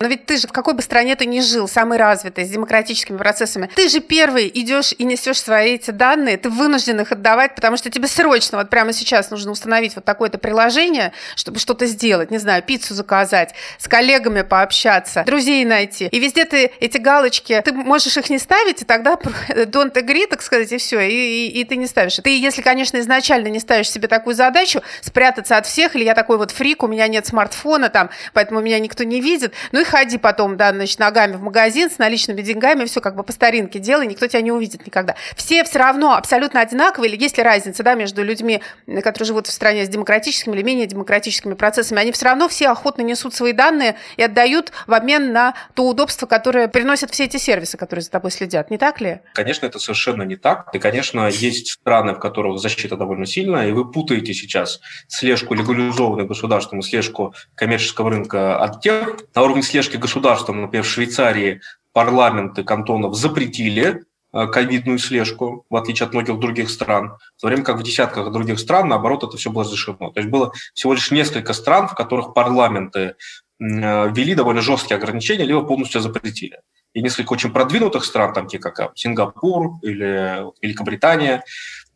Но 0.00 0.08
ведь 0.08 0.26
ты 0.26 0.36
же 0.38 0.48
в 0.48 0.52
какой 0.52 0.74
бы 0.74 0.82
стране 0.82 1.14
ты 1.14 1.24
ни 1.24 1.40
жил, 1.40 1.68
самый 1.68 1.98
развитый, 1.98 2.44
с 2.44 2.50
демократическими 2.50 3.16
процессами, 3.16 3.70
ты 3.74 3.88
же 3.88 4.00
первый 4.00 4.50
идешь 4.52 4.92
и 4.96 5.04
несешь 5.04 5.40
свои 5.40 5.74
эти 5.74 5.92
данные, 5.92 6.36
ты 6.36 6.50
вынужден 6.50 7.00
их 7.00 7.12
отдавать, 7.12 7.54
потому 7.54 7.76
что 7.76 7.90
тебе 7.90 8.08
срочно, 8.08 8.58
вот 8.58 8.70
прямо 8.70 8.92
сейчас 8.92 9.30
нужно 9.30 9.52
установить 9.52 9.94
вот 9.94 10.04
такое-то 10.04 10.38
приложение, 10.38 11.12
чтобы 11.36 11.58
что-то 11.60 11.86
сделать, 11.86 12.30
не 12.30 12.38
знаю, 12.38 12.62
пиццу 12.62 12.94
заказать, 12.94 13.54
с 13.78 13.88
коллегами 13.88 14.42
пообщаться, 14.42 15.22
друзей 15.24 15.64
найти. 15.64 16.06
И 16.08 16.18
везде 16.18 16.44
ты 16.44 16.72
эти 16.80 16.98
галочки, 16.98 17.62
ты 17.64 17.72
можешь 17.72 18.16
их 18.16 18.28
не 18.30 18.38
ставить, 18.38 18.82
и 18.82 18.84
тогда 18.84 19.14
don't 19.48 19.94
agree, 19.94 20.26
так 20.26 20.42
сказать, 20.42 20.72
и 20.72 20.78
все, 20.78 21.00
и, 21.00 21.46
и, 21.46 21.60
и 21.60 21.64
ты 21.64 21.76
не 21.76 21.86
ставишь. 21.86 22.16
Ты, 22.16 22.36
если, 22.36 22.62
конечно, 22.62 22.98
изначально 22.98 23.46
не 23.46 23.60
ставишь 23.60 23.90
себе 23.90 24.08
такую 24.08 24.34
задачу, 24.34 24.82
спрятаться 25.00 25.56
от 25.56 25.66
всех, 25.66 25.94
или 25.94 26.04
я 26.04 26.14
такой 26.14 26.36
вот 26.36 26.50
фрик, 26.50 26.82
у 26.82 26.88
меня 26.88 27.06
нет 27.06 27.26
смартфона 27.26 27.88
там, 27.88 28.10
поэтому 28.32 28.60
меня 28.60 28.78
никто 28.80 29.04
не 29.04 29.20
видит, 29.20 29.53
ну 29.72 29.80
и 29.80 29.84
ходи 29.84 30.18
потом, 30.18 30.56
да, 30.56 30.72
значит, 30.72 30.98
ногами 30.98 31.36
в 31.36 31.42
магазин 31.42 31.90
с 31.90 31.98
наличными 31.98 32.42
деньгами, 32.42 32.84
все 32.84 33.00
как 33.00 33.16
бы 33.16 33.22
по 33.22 33.32
старинке 33.32 33.78
делай, 33.78 34.06
никто 34.06 34.26
тебя 34.26 34.40
не 34.40 34.52
увидит 34.52 34.86
никогда. 34.86 35.14
Все 35.36 35.64
все 35.64 35.78
равно 35.78 36.14
абсолютно 36.14 36.60
одинаковые, 36.60 37.12
или 37.12 37.22
есть 37.22 37.36
ли 37.36 37.42
разница, 37.42 37.82
да, 37.82 37.94
между 37.94 38.22
людьми, 38.22 38.62
которые 39.02 39.26
живут 39.26 39.46
в 39.46 39.52
стране 39.52 39.84
с 39.84 39.88
демократическими 39.88 40.54
или 40.54 40.62
менее 40.62 40.86
демократическими 40.86 41.54
процессами, 41.54 42.00
они 42.00 42.12
все 42.12 42.26
равно 42.26 42.48
все 42.48 42.68
охотно 42.68 43.02
несут 43.02 43.34
свои 43.34 43.52
данные 43.52 43.96
и 44.16 44.22
отдают 44.22 44.72
в 44.86 44.94
обмен 44.94 45.32
на 45.32 45.54
то 45.74 45.88
удобство, 45.88 46.26
которое 46.26 46.68
приносят 46.68 47.10
все 47.10 47.24
эти 47.24 47.36
сервисы, 47.36 47.76
которые 47.76 48.02
за 48.02 48.10
тобой 48.10 48.30
следят, 48.30 48.70
не 48.70 48.78
так 48.78 49.00
ли? 49.00 49.20
Конечно, 49.34 49.66
это 49.66 49.78
совершенно 49.78 50.22
не 50.22 50.36
так. 50.36 50.74
И, 50.74 50.78
конечно, 50.78 51.28
есть 51.28 51.72
страны, 51.72 52.14
в 52.14 52.18
которых 52.18 52.58
защита 52.58 52.96
довольно 52.96 53.26
сильная, 53.26 53.68
и 53.68 53.72
вы 53.72 53.90
путаете 53.90 54.34
сейчас 54.34 54.80
слежку 55.08 55.54
легализованную 55.54 56.26
государством 56.26 56.80
и 56.80 56.82
слежку 56.82 57.34
коммерческого 57.54 58.10
рынка 58.10 58.56
от 58.56 58.80
тех, 58.80 59.16
уровне 59.44 59.62
слежки 59.62 59.96
государством, 59.96 60.62
например, 60.62 60.84
в 60.84 60.88
Швейцарии 60.88 61.60
парламенты 61.92 62.64
кантонов 62.64 63.14
запретили 63.14 64.04
э, 64.32 64.46
ковидную 64.48 64.98
слежку, 64.98 65.64
в 65.70 65.76
отличие 65.76 66.06
от 66.06 66.12
многих 66.12 66.38
других 66.38 66.70
стран, 66.70 67.16
в 67.36 67.40
то 67.40 67.46
время 67.46 67.62
как 67.62 67.78
в 67.78 67.82
десятках 67.82 68.32
других 68.32 68.58
стран, 68.58 68.88
наоборот, 68.88 69.24
это 69.24 69.36
все 69.36 69.50
было 69.50 69.64
разрешено. 69.64 70.10
То 70.10 70.20
есть 70.20 70.30
было 70.30 70.52
всего 70.74 70.94
лишь 70.94 71.10
несколько 71.10 71.52
стран, 71.52 71.88
в 71.88 71.94
которых 71.94 72.34
парламенты 72.34 73.00
э, 73.00 73.14
ввели 73.58 74.34
довольно 74.34 74.60
жесткие 74.60 74.96
ограничения, 74.96 75.44
либо 75.44 75.62
полностью 75.62 76.00
запретили. 76.00 76.58
И 76.92 77.02
несколько 77.02 77.32
очень 77.32 77.50
продвинутых 77.50 78.04
стран, 78.04 78.32
там, 78.32 78.44
такие 78.44 78.60
как 78.60 78.92
Сингапур 78.94 79.78
или 79.82 80.44
Великобритания, 80.62 81.42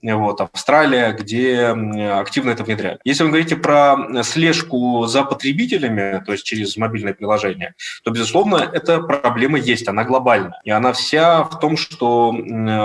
вот, 0.02 0.40
Австралия, 0.40 1.12
где 1.12 1.66
активно 2.12 2.50
это 2.50 2.64
внедряют. 2.64 3.00
Если 3.04 3.24
вы 3.24 3.30
говорите 3.30 3.56
про 3.56 4.22
слежку 4.22 5.06
за 5.06 5.24
потребителями, 5.24 6.22
то 6.24 6.32
есть 6.32 6.44
через 6.44 6.76
мобильное 6.76 7.14
приложение, 7.14 7.74
то, 8.04 8.10
безусловно, 8.10 8.56
эта 8.56 9.00
проблема 9.00 9.58
есть, 9.58 9.88
она 9.88 10.04
глобальная. 10.04 10.60
И 10.64 10.70
она 10.70 10.92
вся 10.92 11.42
в 11.44 11.58
том, 11.58 11.76
что, 11.76 12.32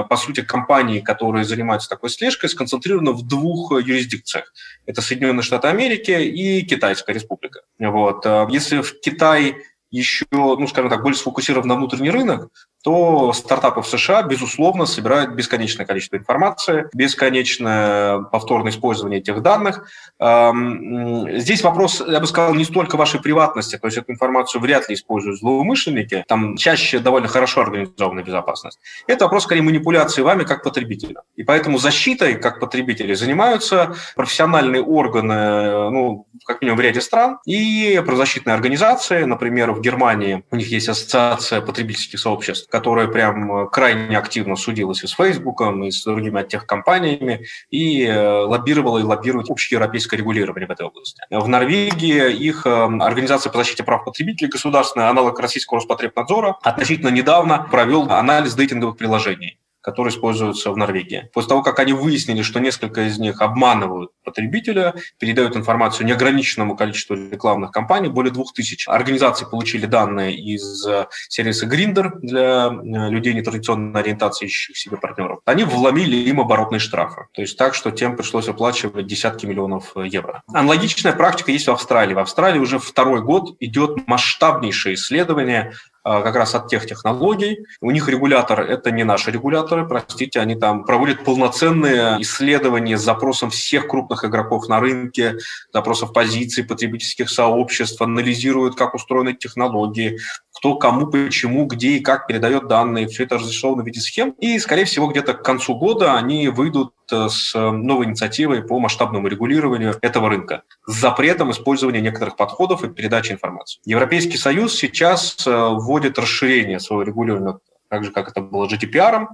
по 0.10 0.18
сути, 0.18 0.42
компании, 0.42 1.00
которые 1.02 1.46
занимаются 1.46 1.90
такой 1.90 2.10
слежкой, 2.10 2.50
сконцентрированы 2.50 3.12
в 3.12 3.28
двух 3.28 3.72
юрисдикциях. 3.72 4.54
Это 4.86 5.02
Соединенные 5.02 5.44
Штаты 5.44 5.68
Америки 5.68 6.12
и 6.12 6.62
Китайская 6.64 7.14
Республика. 7.14 7.62
Вот. 7.80 8.26
А 8.26 8.48
если 8.50 8.82
в 8.82 9.00
Китае 9.02 9.58
еще, 9.92 10.26
ну, 10.32 10.68
скажем 10.68 10.90
так, 10.90 11.04
более 11.04 11.18
сфокусирован 11.18 11.68
на 11.68 11.76
внутренний 11.76 12.10
рынок, 12.10 12.50
то 12.84 13.32
стартапы 13.34 13.82
в 13.82 13.88
США, 13.88 14.24
безусловно, 14.24 14.86
собирают 14.86 15.32
бесконечное 15.32 15.86
количество 15.86 16.18
информации, 16.18 16.90
бесконечное 16.94 18.24
повторное 18.24 18.72
использование 18.72 19.20
этих 19.20 19.42
данных. 19.42 19.88
Здесь 20.20 21.64
вопрос, 21.64 22.04
я 22.06 22.20
бы 22.20 22.28
сказал, 22.28 22.54
не 22.54 22.66
столько 22.66 22.98
вашей 22.98 23.22
приватности, 23.22 23.78
то 23.78 23.88
есть 23.88 23.98
эту 23.98 24.12
информацию 24.12 24.62
вряд 24.62 24.90
ли 24.90 24.96
используют 24.96 25.40
злоумышленники, 25.40 26.26
там 26.28 26.58
чаще 26.58 27.00
довольно 27.00 27.28
хорошо 27.28 27.62
организованная 27.62 28.24
безопасность. 28.24 28.80
Это 29.08 29.26
вопрос, 29.26 29.44
скорее, 29.44 29.62
манипуляции 29.62 30.22
вами 30.22 30.44
как 30.44 30.62
потребителя. 30.64 31.22
И 31.36 31.44
поэтому 31.44 31.78
защитой 31.78 32.36
как 32.36 32.60
потребители 32.60 33.14
занимаются 33.14 33.96
профессиональные 34.16 34.82
органы, 34.84 35.90
ну, 35.90 36.28
как 36.46 36.62
минимум 36.62 36.80
в 36.80 36.82
ряде 36.82 37.00
стран, 37.00 37.40
и 37.46 38.02
правозащитные 38.06 38.54
организации, 38.54 39.24
например, 39.24 39.72
в 39.72 39.80
Германии 39.80 40.44
у 40.52 40.56
них 40.58 40.70
есть 40.70 40.90
ассоциация 40.90 41.62
потребительских 41.62 42.20
сообществ, 42.20 42.70
которая 42.74 43.08
прям 43.08 43.66
э, 43.66 43.70
крайне 43.70 44.18
активно 44.18 44.56
судилась 44.56 45.04
и 45.04 45.08
с 45.08 45.12
Фейсбуком, 45.12 45.84
и 45.84 45.92
с 45.92 46.04
другими 46.04 46.42
компаниями, 46.66 47.46
и 47.70 48.04
э, 48.04 48.40
лоббировала 48.46 48.98
и 48.98 49.04
лоббирует 49.04 49.52
общеевропейское 49.52 50.18
регулирование 50.18 50.68
в 50.68 50.72
этой 50.72 50.88
области. 50.88 51.22
В 51.30 51.48
Норвегии 51.48 52.34
их 52.34 52.66
э, 52.66 52.70
Организация 53.00 53.52
по 53.52 53.60
защите 53.60 53.84
прав 53.84 54.06
потребителей, 54.06 54.50
государственный 54.50 55.08
аналог 55.08 55.40
российского 55.40 55.82
Роспотребнадзора, 55.82 56.58
относительно 56.64 57.10
недавно 57.10 57.68
провел 57.70 58.10
анализ 58.10 58.56
дейтинговых 58.56 58.98
приложений 58.98 59.60
которые 59.84 60.14
используются 60.14 60.72
в 60.72 60.78
Норвегии. 60.78 61.30
После 61.34 61.50
того, 61.50 61.62
как 61.62 61.78
они 61.80 61.94
выяснили, 61.94 62.42
что 62.42 62.60
несколько 62.60 63.02
из 63.02 63.20
них 63.20 63.42
обманывают 63.42 64.12
потребителя, 64.24 64.96
передают 65.20 65.56
информацию 65.58 66.08
неограниченному 66.08 66.76
количеству 66.76 67.16
рекламных 67.16 67.72
кампаний, 67.72 68.10
более 68.10 68.32
двух 68.32 68.54
тысяч 68.54 68.88
организаций 68.88 69.46
получили 69.46 69.86
данные 69.86 70.36
из 70.36 70.88
э, 70.88 71.08
сервиса 71.28 71.68
Grinder 71.68 72.12
для 72.22 72.68
э, 72.68 73.10
людей 73.10 73.34
нетрадиционной 73.34 74.00
ориентации, 74.00 74.46
ищущих 74.46 74.78
себе 74.78 74.98
партнеров. 74.98 75.40
Они 75.46 75.66
вломили 75.66 76.16
им 76.16 76.40
оборотные 76.40 76.80
штрафы. 76.80 77.28
То 77.34 77.42
есть 77.42 77.58
так, 77.58 77.76
что 77.76 77.92
тем 77.92 78.16
пришлось 78.16 78.48
оплачивать 78.48 79.06
десятки 79.06 79.46
миллионов 79.46 79.92
э, 79.98 80.08
евро. 80.08 80.44
Аналогичная 80.48 81.14
практика 81.14 81.52
есть 81.52 81.68
в 81.68 81.72
Австралии. 81.72 82.14
В 82.14 82.20
Австралии 82.20 82.60
уже 82.60 82.80
второй 82.80 83.22
год 83.22 83.58
идет 83.60 84.08
масштабнейшее 84.08 84.96
исследование 84.96 85.74
как 86.04 86.36
раз 86.36 86.54
от 86.56 86.68
тех 86.68 86.86
технологий. 86.86 87.66
У 87.82 87.92
них 87.92 88.10
регулятор– 88.10 88.60
это 88.62 88.92
не 88.92 89.04
наши 89.04 89.32
регуляторы, 89.32 89.88
простите, 89.88 90.40
они 90.40 90.56
там 90.56 90.84
проводят 90.84 91.24
полноценные 91.24 92.22
исследования 92.22 92.98
с 92.98 93.02
запросом 93.02 93.50
всех 93.50 93.88
крупных 93.88 94.26
игроков 94.26 94.68
на 94.68 94.80
рынке, 94.80 95.38
запросов 95.72 96.14
позиций 96.14 96.64
потребительских 96.64 97.30
сообществ, 97.30 98.02
анализируют, 98.02 98.76
как 98.76 98.94
устроены 98.94 99.34
технологии, 99.34 100.20
кто 100.54 100.76
кому, 100.76 101.08
почему, 101.08 101.66
где 101.66 101.90
и 101.94 102.00
как 102.00 102.28
передает 102.28 102.68
данные. 102.68 103.08
Все 103.08 103.24
это 103.24 103.36
разрешено 103.36 103.76
в 103.76 103.86
виде 103.86 104.00
схем. 104.00 104.32
И, 104.40 104.60
скорее 104.60 104.86
всего, 104.86 105.08
где-то 105.08 105.34
к 105.34 105.44
концу 105.44 105.76
года 105.76 106.16
они 106.16 106.50
выйдут 106.50 106.94
с 107.30 107.54
новой 107.54 108.06
инициативой 108.06 108.64
по 108.64 108.80
масштабному 108.80 109.28
регулированию 109.28 109.96
этого 110.02 110.30
рынка 110.30 110.64
с 110.88 110.94
запретом 110.94 111.52
использования 111.52 112.02
некоторых 112.02 112.36
подходов 112.36 112.84
и 112.84 112.90
передачи 112.90 113.32
информации. 113.32 113.80
Европейский 113.86 114.38
Союз 114.38 114.76
сейчас 114.76 115.46
э, 115.46 115.52
вводит 115.52 116.18
расширение 116.20 116.80
своего 116.80 117.04
регулирования 117.04 117.60
так 117.90 118.04
же, 118.04 118.12
как 118.12 118.28
это 118.30 118.42
было 118.42 118.68
GDPR. 118.68 119.28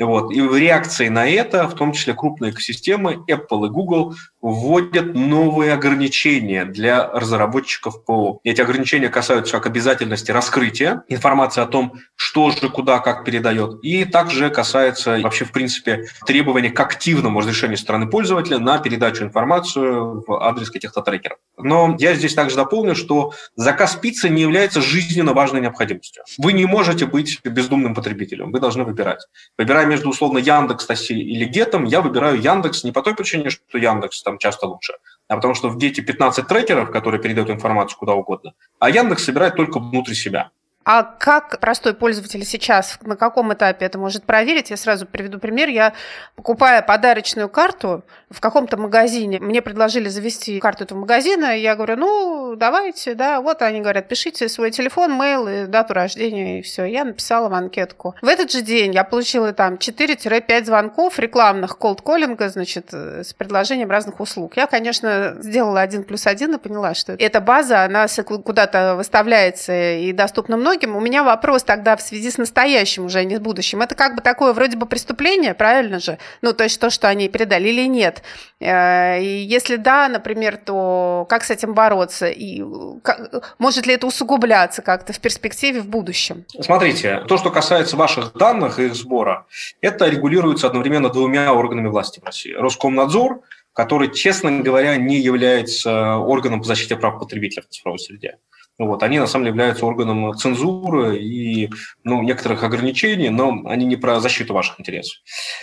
Вот. 0.00 0.32
И 0.32 0.40
в 0.40 0.56
реакции 0.56 1.08
на 1.08 1.28
это, 1.28 1.68
в 1.68 1.74
том 1.74 1.92
числе 1.92 2.14
крупные 2.14 2.52
экосистемы, 2.52 3.22
Apple 3.28 3.66
и 3.66 3.70
Google 3.70 4.14
вводят 4.40 5.14
новые 5.14 5.74
ограничения 5.74 6.64
для 6.64 7.06
разработчиков 7.08 8.04
ПО. 8.04 8.40
Эти 8.42 8.62
ограничения 8.62 9.10
касаются 9.10 9.56
как 9.56 9.66
обязательности 9.66 10.30
раскрытия 10.30 11.04
информации 11.08 11.60
о 11.60 11.66
том, 11.66 11.92
что 12.16 12.50
же 12.50 12.70
куда 12.70 13.00
как 13.00 13.24
передает, 13.24 13.78
и 13.82 14.04
также 14.04 14.48
касается 14.48 15.18
вообще, 15.22 15.44
в 15.44 15.52
принципе, 15.52 16.06
требований 16.26 16.70
к 16.70 16.80
активному 16.80 17.40
разрешению 17.40 17.76
стороны 17.76 18.06
пользователя 18.06 18.58
на 18.58 18.78
передачу 18.78 19.24
информации 19.24 19.80
в 19.80 20.42
адрес 20.42 20.70
каких-то 20.70 21.02
трекеров. 21.02 21.38
Но 21.62 21.96
я 21.98 22.14
здесь 22.14 22.34
также 22.34 22.56
дополню, 22.56 22.94
что 22.94 23.32
заказ 23.56 23.96
пиццы 23.96 24.28
не 24.28 24.42
является 24.42 24.80
жизненно 24.80 25.32
важной 25.32 25.60
необходимостью. 25.60 26.24
Вы 26.38 26.52
не 26.52 26.66
можете 26.66 27.06
быть 27.06 27.40
бездумным 27.44 27.94
потребителем, 27.94 28.52
вы 28.52 28.60
должны 28.60 28.84
выбирать. 28.84 29.26
Выбирая 29.58 29.86
между 29.86 30.10
условно 30.10 30.38
Яндекс 30.38 30.86
Таси 30.86 31.18
или 31.18 31.44
Гетом, 31.44 31.84
я 31.84 32.00
выбираю 32.00 32.40
Яндекс 32.40 32.84
не 32.84 32.92
по 32.92 33.02
той 33.02 33.14
причине, 33.14 33.50
что 33.50 33.78
Яндекс 33.78 34.22
там 34.22 34.38
часто 34.38 34.66
лучше, 34.66 34.94
а 35.28 35.36
потому 35.36 35.54
что 35.54 35.68
в 35.68 35.76
Гете 35.76 36.02
15 36.02 36.46
трекеров, 36.46 36.90
которые 36.90 37.20
передают 37.20 37.50
информацию 37.50 37.98
куда 37.98 38.14
угодно, 38.14 38.52
а 38.78 38.90
Яндекс 38.90 39.24
собирает 39.24 39.56
только 39.56 39.78
внутри 39.78 40.14
себя. 40.14 40.50
А 40.92 41.04
как 41.04 41.60
простой 41.60 41.94
пользователь 41.94 42.44
сейчас, 42.44 42.98
на 43.02 43.14
каком 43.14 43.54
этапе 43.54 43.86
это 43.86 43.96
может 43.96 44.24
проверить? 44.24 44.70
Я 44.70 44.76
сразу 44.76 45.06
приведу 45.06 45.38
пример. 45.38 45.68
Я, 45.68 45.92
покупая 46.34 46.82
подарочную 46.82 47.48
карту 47.48 48.02
в 48.30 48.40
каком-то 48.40 48.76
магазине, 48.76 49.40
мне 49.40 49.60
предложили 49.60 50.08
завести 50.08 50.60
карту 50.60 50.84
этого 50.84 51.00
магазина, 51.00 51.56
я 51.56 51.74
говорю, 51.74 51.96
ну, 51.96 52.54
давайте, 52.56 53.14
да, 53.14 53.40
вот 53.40 53.60
они 53.62 53.80
говорят, 53.80 54.06
пишите 54.08 54.48
свой 54.48 54.70
телефон, 54.70 55.18
мейл 55.18 55.48
и 55.48 55.66
дату 55.66 55.94
рождения, 55.94 56.60
и 56.60 56.62
все. 56.62 56.84
Я 56.84 57.04
написала 57.04 57.48
в 57.48 57.54
анкетку. 57.54 58.14
В 58.22 58.28
этот 58.28 58.52
же 58.52 58.62
день 58.62 58.94
я 58.94 59.02
получила 59.02 59.52
там 59.52 59.74
4-5 59.74 60.64
звонков 60.64 61.18
рекламных 61.18 61.76
колд-коллинга, 61.76 62.48
значит, 62.48 62.90
э, 62.92 63.24
с 63.24 63.32
предложением 63.32 63.90
разных 63.90 64.20
услуг. 64.20 64.56
Я, 64.56 64.68
конечно, 64.68 65.36
сделала 65.40 65.80
один 65.80 66.04
плюс 66.04 66.26
один 66.26 66.54
и 66.54 66.58
поняла, 66.58 66.94
что 66.94 67.14
эта 67.14 67.40
база, 67.40 67.82
она 67.82 68.06
куда-то 68.44 68.94
выставляется 68.94 69.72
и 69.72 70.12
доступна 70.12 70.56
многим, 70.56 70.79
многим. 70.86 70.96
У 70.96 71.00
меня 71.00 71.22
вопрос 71.22 71.62
тогда 71.62 71.96
в 71.96 72.02
связи 72.02 72.30
с 72.30 72.38
настоящим 72.38 73.06
уже, 73.06 73.18
а 73.18 73.24
не 73.24 73.36
с 73.36 73.40
будущим. 73.40 73.82
Это 73.82 73.94
как 73.94 74.14
бы 74.14 74.22
такое 74.22 74.52
вроде 74.52 74.76
бы 74.76 74.86
преступление, 74.86 75.54
правильно 75.54 75.98
же? 75.98 76.18
Ну, 76.42 76.52
то 76.52 76.64
есть 76.64 76.80
то, 76.80 76.90
что 76.90 77.08
они 77.08 77.28
передали 77.28 77.68
или 77.68 77.86
нет. 77.86 78.22
Э, 78.60 79.20
и 79.20 79.26
если 79.26 79.76
да, 79.76 80.08
например, 80.08 80.56
то 80.56 81.26
как 81.28 81.44
с 81.44 81.50
этим 81.50 81.74
бороться? 81.74 82.28
И 82.28 82.62
как, 83.02 83.54
может 83.58 83.86
ли 83.86 83.94
это 83.94 84.06
усугубляться 84.06 84.82
как-то 84.82 85.12
в 85.12 85.20
перспективе 85.20 85.80
в 85.80 85.86
будущем? 85.86 86.44
Смотрите, 86.60 87.22
то, 87.28 87.38
что 87.38 87.50
касается 87.50 87.96
ваших 87.96 88.32
данных 88.34 88.78
и 88.78 88.86
их 88.86 88.94
сбора, 88.94 89.46
это 89.80 90.08
регулируется 90.08 90.66
одновременно 90.66 91.08
двумя 91.08 91.52
органами 91.52 91.88
власти 91.88 92.20
в 92.20 92.24
России. 92.24 92.52
Роскомнадзор, 92.52 93.40
который, 93.72 94.12
честно 94.12 94.50
говоря, 94.60 94.96
не 94.96 95.18
является 95.18 96.16
органом 96.16 96.60
по 96.60 96.66
защите 96.66 96.96
прав 96.96 97.18
потребителя 97.18 97.62
в 97.62 97.66
цифровой 97.68 97.98
среде. 97.98 98.36
Вот, 98.80 99.02
они 99.02 99.18
на 99.18 99.26
самом 99.26 99.44
деле 99.44 99.56
являются 99.56 99.84
органом 99.84 100.34
цензуры 100.34 101.18
и 101.18 101.68
ну, 102.02 102.22
некоторых 102.22 102.62
ограничений, 102.62 103.28
но 103.28 103.60
они 103.66 103.84
не 103.84 103.96
про 103.96 104.20
защиту 104.20 104.54
ваших 104.54 104.80
интересов. 104.80 105.18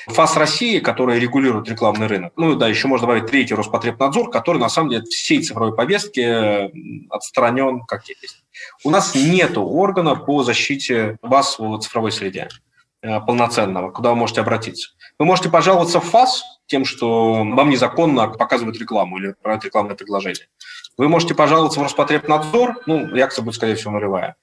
ФАС 0.06 0.38
России, 0.38 0.78
который 0.78 1.20
регулирует 1.20 1.68
рекламный 1.68 2.06
рынок, 2.06 2.34
ну 2.36 2.54
да, 2.54 2.68
еще 2.68 2.88
можно 2.88 3.08
добавить 3.08 3.26
третий 3.26 3.56
Роспотребнадзор, 3.56 4.30
который 4.30 4.60
на 4.60 4.70
самом 4.70 4.92
деле 4.92 5.04
всей 5.06 5.42
цифровой 5.42 5.76
повестки 5.76 6.70
отстранен 7.12 7.86
как 7.88 8.08
есть. 8.08 8.44
У 8.84 8.92
нас 8.92 9.16
нет 9.16 9.58
органа 9.58 10.16
по 10.16 10.44
защите 10.44 11.18
вас 11.24 11.58
в 11.58 11.80
цифровой 11.80 12.12
среде 12.12 12.50
э, 13.02 13.20
полноценного, 13.22 13.90
куда 13.90 14.12
вы 14.12 14.16
можете 14.16 14.42
обратиться. 14.42 14.92
Вы 15.18 15.26
можете 15.26 15.50
пожаловаться 15.50 16.00
в 16.00 16.06
ФАС 16.06 16.44
тем, 16.68 16.86
что 16.86 17.44
вам 17.44 17.72
незаконно 17.72 18.28
показывают 18.28 18.78
рекламу 18.78 19.18
или 19.18 19.34
рекламное 19.44 19.96
предложение. 19.96 20.50
Вы 20.98 21.10
можете 21.10 21.36
пожаловаться 21.36 21.80
в 21.80 21.84
Роспотребнадзор, 21.84 22.82
ну, 22.88 23.08
реакция 23.14 23.44
будет, 23.44 23.56
скорее 23.56 23.76
всего, 23.76 23.92
нулевая. 23.92 24.36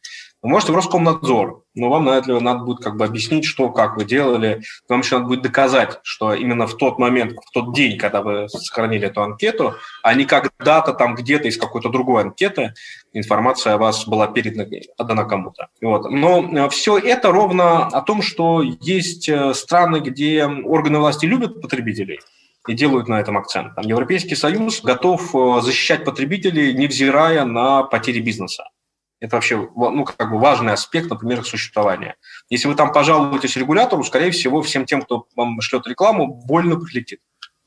Вы 0.44 0.50
можете 0.50 0.72
в 0.72 0.76
Роскомнадзор, 0.76 1.64
но 1.74 1.88
вам 1.88 2.04
на 2.04 2.18
это 2.18 2.38
надо 2.38 2.64
будет 2.64 2.84
как 2.84 2.98
бы 2.98 3.06
объяснить, 3.06 3.46
что, 3.46 3.70
как 3.70 3.96
вы 3.96 4.04
делали. 4.04 4.60
Вам 4.90 5.00
еще 5.00 5.14
надо 5.16 5.28
будет 5.28 5.40
доказать, 5.40 6.00
что 6.02 6.34
именно 6.34 6.66
в 6.66 6.76
тот 6.76 6.98
момент, 6.98 7.32
в 7.32 7.50
тот 7.50 7.74
день, 7.74 7.96
когда 7.96 8.20
вы 8.20 8.50
сохранили 8.50 9.06
эту 9.06 9.22
анкету, 9.22 9.72
а 10.02 10.12
не 10.12 10.26
когда-то 10.26 10.92
там 10.92 11.14
где-то 11.14 11.48
из 11.48 11.56
какой-то 11.56 11.88
другой 11.88 12.24
анкеты 12.24 12.74
информация 13.14 13.72
о 13.72 13.78
вас 13.78 14.06
была 14.06 14.26
передана, 14.26 15.24
кому-то. 15.24 15.68
Вот. 15.80 16.10
Но 16.10 16.42
э, 16.42 16.68
все 16.68 16.98
это 16.98 17.32
ровно 17.32 17.86
о 17.86 18.02
том, 18.02 18.20
что 18.20 18.60
есть 18.60 19.30
э, 19.30 19.54
страны, 19.54 20.00
где 20.00 20.44
органы 20.44 20.98
власти 20.98 21.24
любят 21.24 21.62
потребителей, 21.62 22.20
и 22.68 22.74
делают 22.74 23.08
на 23.08 23.20
этом 23.20 23.36
акцент. 23.36 23.74
Там 23.74 23.84
Европейский 23.84 24.34
Союз 24.34 24.82
готов 24.82 25.34
э, 25.34 25.60
защищать 25.62 26.04
потребителей, 26.04 26.72
невзирая 26.74 27.44
на 27.44 27.82
потери 27.82 28.20
бизнеса. 28.20 28.64
Это 29.20 29.36
вообще 29.36 29.56
ну, 29.56 30.04
как 30.04 30.30
бы 30.30 30.38
важный 30.38 30.72
аспект, 30.72 31.08
например, 31.08 31.40
их 31.40 31.46
существования. 31.46 32.16
Если 32.50 32.68
вы 32.68 32.74
там 32.74 32.92
пожалуетесь 32.92 33.56
регулятору, 33.56 34.04
скорее 34.04 34.30
всего, 34.30 34.60
всем 34.62 34.84
тем, 34.84 35.02
кто 35.02 35.26
вам 35.34 35.60
шлет 35.60 35.86
рекламу, 35.86 36.26
больно 36.26 36.76
прилетит. 36.76 37.20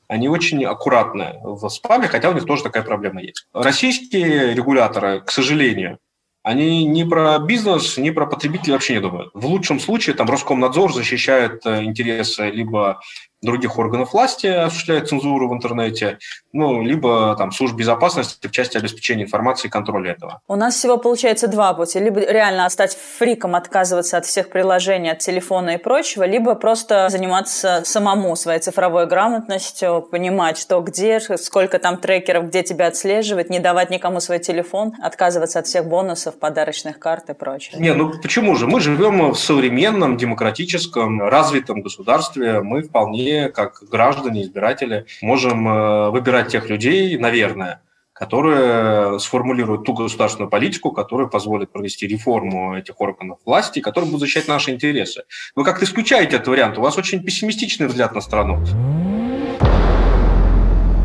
Они 0.08 0.28
очень 0.28 0.64
аккуратны 0.64 1.36
в 1.42 1.68
спаме, 1.68 2.08
хотя 2.08 2.30
у 2.30 2.34
них 2.34 2.46
тоже 2.46 2.62
такая 2.62 2.82
проблема 2.82 3.20
есть. 3.22 3.46
Российские 3.52 4.54
регуляторы, 4.54 5.20
к 5.20 5.30
сожалению, 5.30 5.98
они 6.42 6.86
ни 6.86 7.04
про 7.04 7.38
бизнес, 7.40 7.98
ни 7.98 8.10
про 8.10 8.24
потребителей 8.26 8.72
вообще 8.72 8.94
не 8.94 9.00
думают. 9.00 9.30
В 9.34 9.44
лучшем 9.44 9.80
случае 9.80 10.14
там 10.14 10.30
Роскомнадзор 10.30 10.94
защищает 10.94 11.66
э, 11.66 11.84
интересы 11.84 12.50
либо 12.50 13.00
других 13.42 13.78
органов 13.78 14.12
власти 14.12 14.46
осуществляет 14.46 15.08
цензуру 15.08 15.48
в 15.48 15.54
интернете, 15.54 16.18
ну, 16.52 16.82
либо 16.82 17.36
там 17.36 17.52
служб 17.52 17.76
безопасности 17.76 18.46
в 18.46 18.50
части 18.50 18.76
обеспечения 18.76 19.24
информации 19.24 19.68
и 19.68 19.70
контроля 19.70 20.12
этого. 20.12 20.40
У 20.48 20.56
нас 20.56 20.74
всего 20.74 20.96
получается 20.98 21.46
два 21.46 21.72
пути. 21.74 22.00
Либо 22.00 22.20
реально 22.20 22.68
стать 22.68 22.96
фриком, 22.96 23.54
отказываться 23.54 24.16
от 24.16 24.26
всех 24.26 24.48
приложений, 24.50 25.10
от 25.10 25.18
телефона 25.20 25.70
и 25.70 25.76
прочего, 25.76 26.24
либо 26.24 26.54
просто 26.54 27.08
заниматься 27.10 27.82
самому 27.84 28.34
своей 28.34 28.60
цифровой 28.60 29.06
грамотностью, 29.06 30.02
понимать, 30.10 30.58
что 30.58 30.80
где, 30.80 31.20
сколько 31.20 31.78
там 31.78 31.98
трекеров, 31.98 32.48
где 32.48 32.62
тебя 32.62 32.88
отслеживать, 32.88 33.50
не 33.50 33.60
давать 33.60 33.90
никому 33.90 34.20
свой 34.20 34.40
телефон, 34.40 34.94
отказываться 35.00 35.60
от 35.60 35.66
всех 35.66 35.86
бонусов, 35.86 36.38
подарочных 36.38 36.98
карт 36.98 37.30
и 37.30 37.34
прочего. 37.34 37.78
Не, 37.78 37.94
ну 37.94 38.12
почему 38.20 38.56
же? 38.56 38.66
Мы 38.66 38.80
живем 38.80 39.30
в 39.32 39.38
современном, 39.38 40.16
демократическом, 40.16 41.22
развитом 41.22 41.82
государстве. 41.82 42.60
Мы 42.62 42.82
вполне 42.82 43.27
как 43.54 43.82
граждане, 43.90 44.42
избиратели, 44.42 45.06
можем 45.22 45.68
э, 45.68 46.10
выбирать 46.10 46.48
тех 46.48 46.68
людей, 46.68 47.16
наверное, 47.18 47.82
которые 48.12 49.20
сформулируют 49.20 49.84
ту 49.84 49.94
государственную 49.94 50.50
политику, 50.50 50.90
которая 50.90 51.28
позволит 51.28 51.70
провести 51.70 52.06
реформу 52.06 52.76
этих 52.76 53.00
органов 53.00 53.38
власти, 53.46 53.80
которые 53.80 54.10
будут 54.10 54.22
защищать 54.22 54.48
наши 54.48 54.72
интересы. 54.72 55.22
Вы 55.54 55.64
как-то 55.64 55.84
исключаете 55.84 56.36
этот 56.36 56.48
вариант, 56.48 56.78
у 56.78 56.80
вас 56.80 56.98
очень 56.98 57.22
пессимистичный 57.22 57.86
взгляд 57.86 58.14
на 58.14 58.20
страну. 58.20 58.58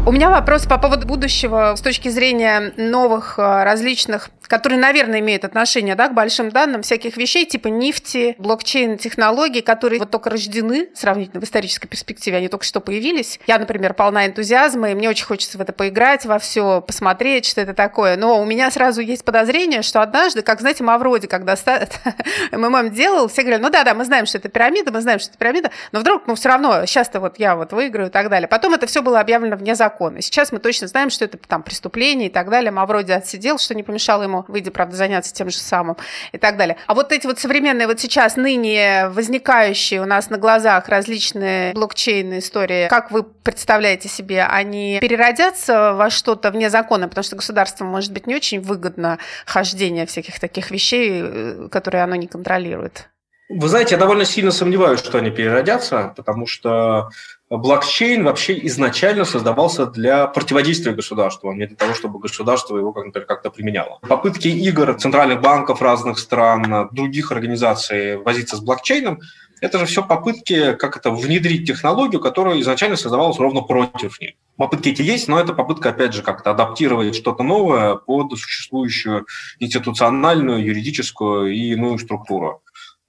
У 0.05 0.11
меня 0.11 0.29
вопрос 0.29 0.65
по 0.65 0.77
поводу 0.77 1.07
будущего 1.07 1.75
с 1.77 1.81
точки 1.81 2.09
зрения 2.09 2.73
новых 2.75 3.39
э, 3.39 3.63
различных 3.63 4.31
которые, 4.47 4.79
наверное, 4.79 5.19
имеют 5.19 5.45
отношение 5.45 5.95
да, 5.95 6.09
к 6.09 6.13
большим 6.13 6.49
данным, 6.49 6.81
всяких 6.81 7.17
вещей 7.17 7.45
типа 7.45 7.67
нефти, 7.67 8.35
блокчейн-технологий, 8.37 9.61
которые 9.61 9.99
вот 9.99 10.11
только 10.11 10.29
рождены 10.29 10.89
сравнительно 10.93 11.41
в 11.41 11.43
исторической 11.43 11.87
перспективе, 11.87 12.37
они 12.37 12.47
только 12.47 12.65
что 12.65 12.79
появились. 12.79 13.39
Я, 13.47 13.59
например, 13.59 13.93
полна 13.93 14.25
энтузиазма, 14.25 14.91
и 14.91 14.95
мне 14.95 15.09
очень 15.09 15.25
хочется 15.25 15.57
в 15.57 15.61
это 15.61 15.73
поиграть, 15.73 16.25
во 16.25 16.39
все 16.39 16.81
посмотреть, 16.81 17.45
что 17.45 17.61
это 17.61 17.73
такое. 17.73 18.17
Но 18.17 18.41
у 18.41 18.45
меня 18.45 18.69
сразу 18.71 19.01
есть 19.01 19.23
подозрение, 19.23 19.81
что 19.81 20.01
однажды, 20.01 20.41
как, 20.41 20.59
знаете, 20.61 20.83
Мавроди, 20.83 21.27
когда 21.27 21.55
МММ 22.51 22.91
делал, 22.91 23.27
все 23.27 23.41
говорили, 23.41 23.61
ну 23.61 23.69
да-да, 23.69 23.93
мы 23.93 24.05
знаем, 24.05 24.25
что 24.25 24.37
это 24.37 24.49
пирамида, 24.49 24.91
мы 24.91 25.01
знаем, 25.01 25.19
что 25.19 25.29
это 25.29 25.37
пирамида, 25.37 25.71
но 25.91 25.99
вдруг, 25.99 26.27
ну 26.27 26.35
все 26.35 26.49
равно, 26.49 26.85
сейчас-то 26.85 27.19
вот 27.19 27.39
я 27.39 27.55
вот 27.55 27.71
выиграю 27.71 28.09
и 28.09 28.11
так 28.11 28.29
далее. 28.29 28.47
Потом 28.47 28.73
это 28.73 28.87
все 28.87 29.01
было 29.01 29.19
объявлено 29.19 29.55
вне 29.55 29.75
закона. 29.75 30.21
Сейчас 30.21 30.51
мы 30.51 30.59
точно 30.59 30.87
знаем, 30.87 31.09
что 31.09 31.25
это 31.25 31.37
там 31.37 31.63
преступление 31.63 32.29
и 32.29 32.31
так 32.31 32.49
далее. 32.49 32.71
Мавроди 32.71 33.11
отсидел, 33.11 33.57
что 33.57 33.75
не 33.75 33.83
помешало 33.83 34.23
ему 34.23 34.32
ему, 34.33 34.45
выйдя, 34.47 34.71
правда, 34.71 34.95
заняться 34.95 35.33
тем 35.33 35.49
же 35.49 35.57
самым 35.57 35.97
и 36.31 36.37
так 36.37 36.57
далее. 36.57 36.77
А 36.87 36.93
вот 36.93 37.11
эти 37.11 37.27
вот 37.27 37.39
современные, 37.39 37.87
вот 37.87 37.99
сейчас 37.99 38.35
ныне 38.35 39.09
возникающие 39.09 40.01
у 40.01 40.05
нас 40.05 40.29
на 40.29 40.37
глазах 40.37 40.89
различные 40.89 41.73
блокчейны 41.73 42.39
истории, 42.39 42.87
как 42.87 43.11
вы 43.11 43.23
представляете 43.23 44.09
себе, 44.09 44.43
они 44.43 44.97
переродятся 45.01 45.93
во 45.93 46.09
что-то 46.09 46.51
вне 46.51 46.69
закона, 46.69 47.07
потому 47.07 47.23
что 47.23 47.35
государству 47.35 47.85
может 47.85 48.11
быть 48.11 48.27
не 48.27 48.35
очень 48.35 48.61
выгодно 48.61 49.19
хождение 49.45 50.05
всяких 50.05 50.39
таких 50.39 50.71
вещей, 50.71 51.21
э, 51.23 51.67
которые 51.71 52.03
оно 52.03 52.15
не 52.15 52.27
контролирует? 52.27 53.09
Вы 53.49 53.67
знаете, 53.67 53.95
я 53.95 53.99
довольно 53.99 54.25
сильно 54.25 54.51
сомневаюсь, 54.51 54.99
что 54.99 55.17
они 55.17 55.29
переродятся, 55.29 56.13
потому 56.15 56.47
что 56.47 57.09
блокчейн 57.57 58.23
вообще 58.23 58.65
изначально 58.67 59.25
создавался 59.25 59.85
для 59.85 60.27
противодействия 60.27 60.93
государству, 60.93 61.49
а 61.49 61.55
не 61.55 61.67
для 61.67 61.75
того, 61.75 61.93
чтобы 61.93 62.19
государство 62.19 62.77
его, 62.77 62.93
например, 62.93 63.27
как-то 63.27 63.49
применяло. 63.49 63.99
Попытки 64.07 64.47
игр 64.47 64.93
центральных 64.95 65.41
банков 65.41 65.81
разных 65.81 66.19
стран, 66.19 66.89
других 66.91 67.31
организаций 67.31 68.17
возиться 68.17 68.57
с 68.57 68.59
блокчейном 68.59 69.19
это 69.63 69.79
же 69.79 69.85
все 69.85 70.03
попытки 70.03 70.73
как 70.73 70.97
это 70.97 71.09
внедрить 71.09 71.65
технологию, 71.65 72.19
которая 72.19 72.59
изначально 72.59 72.97
создавалась 72.97 73.39
ровно 73.39 73.61
против 73.61 74.19
них. 74.19 74.31
Попытки 74.57 74.89
эти 74.89 75.01
есть, 75.01 75.29
но 75.29 75.39
это 75.39 75.53
попытка, 75.53 75.89
опять 75.89 76.13
же, 76.13 76.21
как-то 76.21 76.51
адаптировать 76.51 77.15
что-то 77.15 77.43
новое 77.43 77.95
под 77.95 78.37
существующую 78.37 79.25
институциональную, 79.59 80.65
юридическую 80.65 81.53
и 81.53 81.71
иную 81.71 81.97
структуру. 81.97 82.61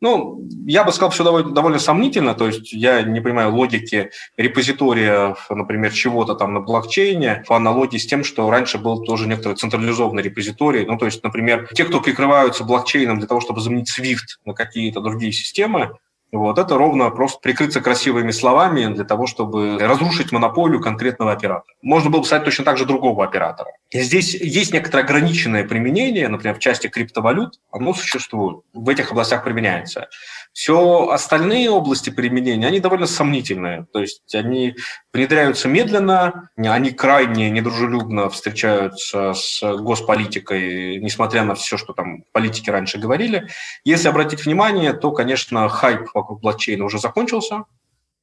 Ну, 0.04 0.46
я 0.66 0.84
бы 0.84 0.92
сказал, 0.92 1.08
все 1.08 1.24
довольно, 1.24 1.50
довольно 1.52 1.78
сомнительно, 1.78 2.34
то 2.34 2.46
есть 2.46 2.74
я 2.74 3.00
не 3.00 3.22
понимаю 3.22 3.54
логики 3.54 4.10
репозитория, 4.36 5.34
например, 5.48 5.92
чего-то 5.92 6.34
там 6.34 6.52
на 6.52 6.60
блокчейне, 6.60 7.42
по 7.48 7.56
аналогии 7.56 7.96
с 7.96 8.06
тем, 8.06 8.22
что 8.22 8.50
раньше 8.50 8.76
был 8.76 9.02
тоже 9.02 9.26
некоторый 9.26 9.54
централизованный 9.54 10.22
репозиторий, 10.22 10.84
ну, 10.84 10.98
то 10.98 11.06
есть, 11.06 11.24
например, 11.24 11.70
те, 11.72 11.86
кто 11.86 12.02
прикрываются 12.02 12.64
блокчейном 12.64 13.18
для 13.18 13.26
того, 13.26 13.40
чтобы 13.40 13.62
заменить 13.62 13.98
SWIFT 13.98 14.44
на 14.44 14.52
какие-то 14.52 15.00
другие 15.00 15.32
системы, 15.32 15.96
вот 16.32 16.58
это 16.58 16.76
ровно 16.76 17.10
просто 17.10 17.38
прикрыться 17.40 17.80
красивыми 17.80 18.30
словами 18.30 18.92
для 18.92 19.04
того, 19.04 19.26
чтобы 19.26 19.78
разрушить 19.78 20.32
монополию 20.32 20.80
конкретного 20.80 21.32
оператора. 21.32 21.74
Можно 21.82 22.10
было 22.10 22.20
бы 22.20 22.26
сказать 22.26 22.44
точно 22.44 22.64
так 22.64 22.76
же 22.76 22.84
другого 22.84 23.24
оператора. 23.24 23.70
И 23.90 24.00
здесь 24.00 24.34
есть 24.34 24.72
некоторое 24.72 25.04
ограниченное 25.04 25.64
применение, 25.64 26.28
например, 26.28 26.56
в 26.56 26.58
части 26.58 26.88
криптовалют, 26.88 27.60
оно 27.70 27.94
существует, 27.94 28.64
в 28.72 28.88
этих 28.88 29.12
областях 29.12 29.44
применяется. 29.44 30.08
Все 30.54 31.08
остальные 31.08 31.68
области 31.68 32.10
применения, 32.10 32.68
они 32.68 32.78
довольно 32.78 33.06
сомнительные. 33.06 33.86
То 33.92 34.00
есть 34.00 34.32
они 34.36 34.76
внедряются 35.12 35.66
медленно, 35.66 36.48
они 36.56 36.92
крайне 36.92 37.50
недружелюбно 37.50 38.30
встречаются 38.30 39.34
с 39.34 39.60
госполитикой, 39.78 41.00
несмотря 41.00 41.42
на 41.42 41.56
все, 41.56 41.76
что 41.76 41.92
там 41.92 42.22
политики 42.30 42.70
раньше 42.70 42.98
говорили. 42.98 43.48
Если 43.82 44.06
обратить 44.06 44.46
внимание, 44.46 44.92
то, 44.92 45.10
конечно, 45.10 45.68
хайп 45.68 46.08
вокруг 46.14 46.40
блокчейна 46.40 46.84
уже 46.84 47.00
закончился, 47.00 47.64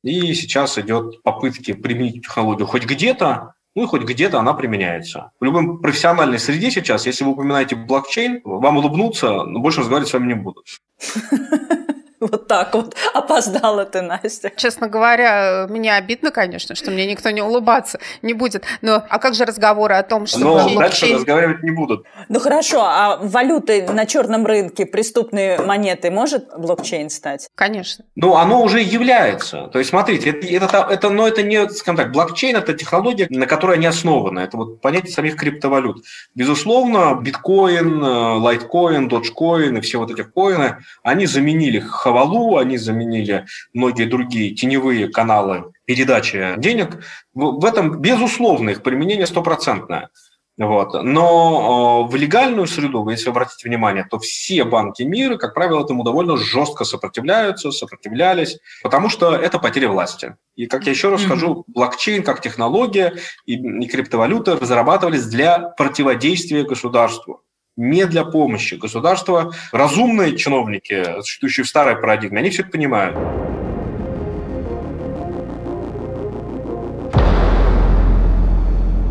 и 0.01 0.33
сейчас 0.33 0.77
идет 0.77 1.21
попытки 1.23 1.73
применить 1.73 2.23
технологию 2.23 2.65
хоть 2.65 2.85
где-то, 2.85 3.55
ну 3.75 3.83
и 3.83 3.87
хоть 3.87 4.03
где-то 4.03 4.39
она 4.39 4.53
применяется. 4.53 5.31
В 5.41 5.43
любой 5.43 5.79
профессиональной 5.79 6.39
среде 6.39 6.71
сейчас, 6.71 7.05
если 7.05 7.25
вы 7.25 7.31
упоминаете 7.31 7.75
блокчейн, 7.75 8.39
вам 8.45 8.77
улыбнуться, 8.77 9.43
но 9.43 9.59
больше 9.59 9.81
разговаривать 9.81 10.09
с 10.09 10.13
вами 10.13 10.27
не 10.27 10.35
будут. 10.35 10.65
Вот 12.21 12.47
так 12.47 12.73
вот. 12.75 12.95
Опоздала 13.15 13.84
ты, 13.86 14.01
Настя. 14.01 14.51
Честно 14.55 14.88
говоря, 14.88 15.65
мне 15.67 15.93
обидно, 15.93 16.29
конечно, 16.31 16.75
что 16.75 16.91
мне 16.91 17.07
никто 17.07 17.31
не 17.31 17.41
улыбаться 17.41 17.99
не 18.21 18.34
будет. 18.34 18.63
Но 18.81 19.03
а 19.10 19.19
как 19.19 19.34
же 19.34 19.43
разговоры 19.43 19.95
о 19.95 20.03
том, 20.03 20.27
что 20.27 20.39
Но 20.39 20.53
блокчейн... 20.53 20.79
дальше 20.79 21.13
разговаривать 21.15 21.63
не 21.63 21.71
будут. 21.71 22.05
Ну 22.29 22.39
хорошо, 22.39 22.84
а 22.84 23.17
валюты 23.21 23.88
на 23.91 24.05
черном 24.05 24.45
рынке, 24.45 24.86
преступные 24.86 25.60
монеты 25.60 26.12
может 26.12 26.49
блокчейн 26.57 27.10
стать? 27.10 27.49
Конечно. 27.55 28.05
Ну, 28.15 28.36
оно 28.36 28.62
уже 28.62 28.81
является. 28.81 29.67
То 29.67 29.79
есть, 29.79 29.89
смотрите, 29.89 30.29
это, 30.29 30.47
это, 30.47 30.88
это, 30.89 31.10
но 31.10 31.27
это 31.27 31.41
не, 31.41 31.67
скажем 31.69 31.97
так, 31.97 32.12
блокчейн– 32.12 32.55
это 32.57 32.73
технология, 32.73 33.27
на 33.29 33.47
которой 33.47 33.77
они 33.77 33.88
основаны. 33.88 34.41
Это 34.41 34.57
вот 34.57 34.81
понятие 34.81 35.12
самих 35.12 35.36
криптовалют. 35.36 36.03
Безусловно, 36.36 37.19
биткоин, 37.19 38.01
лайткоин, 38.01 39.07
доджкоин 39.07 39.77
и 39.77 39.81
все 39.81 39.97
вот 39.97 40.12
эти 40.12 40.23
коины, 40.23 40.77
они 41.03 41.25
заменили 41.25 41.79
Хавалу, 42.12 42.58
они 42.58 42.78
заменили 42.78 43.45
многие 43.74 44.06
другие 44.06 44.54
теневые 44.54 45.08
каналы 45.08 45.71
передачи 45.86 46.56
денег. 46.58 47.04
В 47.34 47.65
этом, 47.65 48.00
безусловно, 48.02 48.71
их 48.71 48.84
применение 48.84 49.26
стопроцентное. 49.26 50.10
Вот. 50.58 50.93
Но 51.02 52.06
э, 52.06 52.12
в 52.12 52.15
легальную 52.15 52.67
среду, 52.67 53.08
если 53.10 53.30
обратите 53.30 53.67
внимание, 53.67 54.06
то 54.08 54.19
все 54.19 54.63
банки 54.63 55.02
мира, 55.02 55.38
как 55.38 55.54
правило, 55.54 55.84
этому 55.84 56.04
довольно 56.04 56.38
жестко 56.38 56.84
сопротивляются, 56.84 57.71
сопротивлялись, 57.71 58.60
потому 58.84 59.10
что 59.10 59.34
это 59.34 59.58
потеря 59.58 59.89
власти. 59.89 60.36
И, 60.56 60.67
как 60.67 60.84
я 60.84 60.91
еще 60.91 61.10
раз 61.10 61.24
скажу, 61.24 61.63
блокчейн 61.67 62.21
как 62.24 62.41
технология 62.41 63.15
и, 63.45 63.54
и 63.56 63.88
криптовалюта 63.88 64.60
разрабатывались 64.60 65.26
для 65.26 65.58
противодействия 65.58 66.63
государству. 66.63 67.41
Не 67.77 68.05
для 68.05 68.23
помощи. 68.25 68.75
Государство, 68.75 69.53
разумные 69.71 70.38
чиновники, 70.38 71.21
существующие 71.21 71.63
в 71.63 71.69
старой 71.69 71.95
парадигме, 71.95 72.39
они 72.39 72.49
все 72.49 72.63
это 72.63 72.71
понимают. 72.71 73.17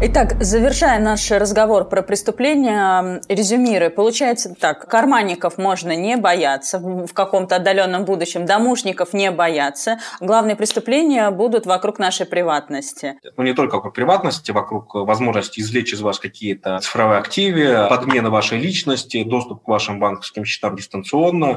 Итак, 0.03 0.43
завершая 0.43 0.99
наш 0.99 1.31
разговор 1.31 1.85
про 1.85 2.01
преступления, 2.01 3.21
резюмируя, 3.29 3.91
получается 3.91 4.55
так, 4.59 4.89
карманников 4.89 5.59
можно 5.59 5.95
не 5.95 6.17
бояться 6.17 6.79
в 6.79 7.13
каком-то 7.13 7.57
отдаленном 7.57 8.07
будущем, 8.07 8.47
домушников 8.47 9.13
не 9.13 9.31
бояться, 9.31 9.99
главные 10.21 10.57
преступления 10.57 11.31
будут 11.31 11.67
вокруг 11.67 11.99
нашей 11.99 12.25
приватности. 12.25 13.19
Ну, 13.37 13.43
не 13.43 13.53
только 13.53 13.75
вокруг 13.75 13.93
приватности, 13.93 14.53
вокруг 14.53 14.95
возможности 14.95 15.61
извлечь 15.61 15.93
из 15.93 16.01
вас 16.01 16.19
какие-то 16.19 16.79
цифровые 16.79 17.19
активы, 17.19 17.87
подмена 17.91 18.31
вашей 18.31 18.59
личности, 18.59 19.23
доступ 19.23 19.65
к 19.65 19.69
вашим 19.69 20.01
банковским 20.01 20.47
счетам 20.47 20.77
дистанционно, 20.77 21.57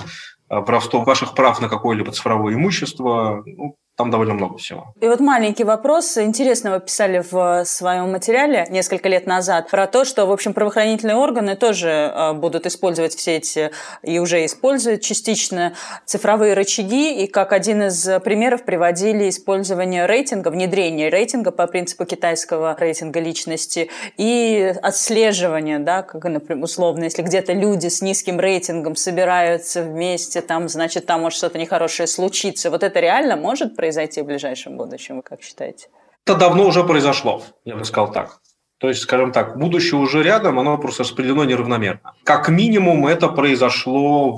воровство 0.49 1.01
ваших 1.01 1.33
прав 1.33 1.61
на 1.61 1.69
какое-либо 1.69 2.11
цифровое 2.11 2.55
имущество, 2.55 3.41
ну, 3.45 3.77
там 3.95 4.09
довольно 4.09 4.33
много 4.33 4.57
всего. 4.57 4.93
И 5.01 5.07
вот 5.07 5.19
маленький 5.19 5.63
вопрос. 5.63 6.17
Интересно 6.17 6.71
вы 6.71 6.79
писали 6.79 7.23
в 7.29 7.63
своем 7.65 8.11
материале 8.11 8.65
несколько 8.71 9.07
лет 9.07 9.27
назад 9.27 9.69
про 9.69 9.85
то, 9.85 10.03
что, 10.03 10.25
в 10.25 10.31
общем, 10.31 10.53
правоохранительные 10.53 11.15
органы 11.15 11.55
тоже 11.55 11.89
э, 11.89 12.33
будут 12.33 12.65
использовать 12.65 13.13
все 13.13 13.37
эти, 13.37 13.71
и 14.01 14.17
уже 14.17 14.45
используют 14.45 15.01
частично 15.01 15.73
цифровые 16.05 16.55
рычаги, 16.55 17.23
и 17.23 17.27
как 17.27 17.53
один 17.53 17.83
из 17.83 18.09
примеров 18.23 18.63
приводили 18.63 19.29
использование 19.29 20.07
рейтинга, 20.07 20.49
внедрение 20.49 21.09
рейтинга 21.09 21.51
по 21.51 21.67
принципу 21.67 22.05
китайского 22.05 22.75
рейтинга 22.79 23.19
личности 23.19 23.91
и 24.17 24.73
отслеживание, 24.81 25.77
да, 25.77 26.01
как, 26.01 26.23
например, 26.23 26.63
условно, 26.63 27.03
если 27.03 27.21
где-то 27.21 27.53
люди 27.53 27.89
с 27.89 28.01
низким 28.01 28.39
рейтингом 28.39 28.95
собираются 28.95 29.83
вместе, 29.83 30.41
там, 30.41 30.67
значит, 30.67 31.05
там 31.05 31.21
может 31.21 31.37
что-то 31.37 31.59
нехорошее 31.59 32.07
случиться. 32.07 32.71
Вот 32.71 32.81
это 32.81 32.99
реально 32.99 33.35
может 33.35 33.75
произойти 33.83 34.21
в 34.21 34.25
ближайшем 34.25 34.77
будущем, 34.77 35.17
вы 35.17 35.23
как 35.23 35.41
считаете? 35.41 35.89
Это 36.25 36.37
давно 36.37 36.65
уже 36.65 36.85
произошло, 36.85 37.43
я 37.65 37.75
бы 37.75 37.83
сказал 37.83 38.13
так. 38.13 38.39
То 38.83 38.89
есть, 38.89 38.99
скажем 38.99 39.31
так, 39.31 39.57
будущее 39.57 39.97
уже 39.97 40.23
рядом, 40.23 40.59
оно 40.59 40.77
просто 40.77 41.03
распределено 41.03 41.45
неравномерно. 41.45 42.15
Как 42.25 42.49
минимум 42.49 43.07
это 43.07 43.29
произошло 43.29 44.29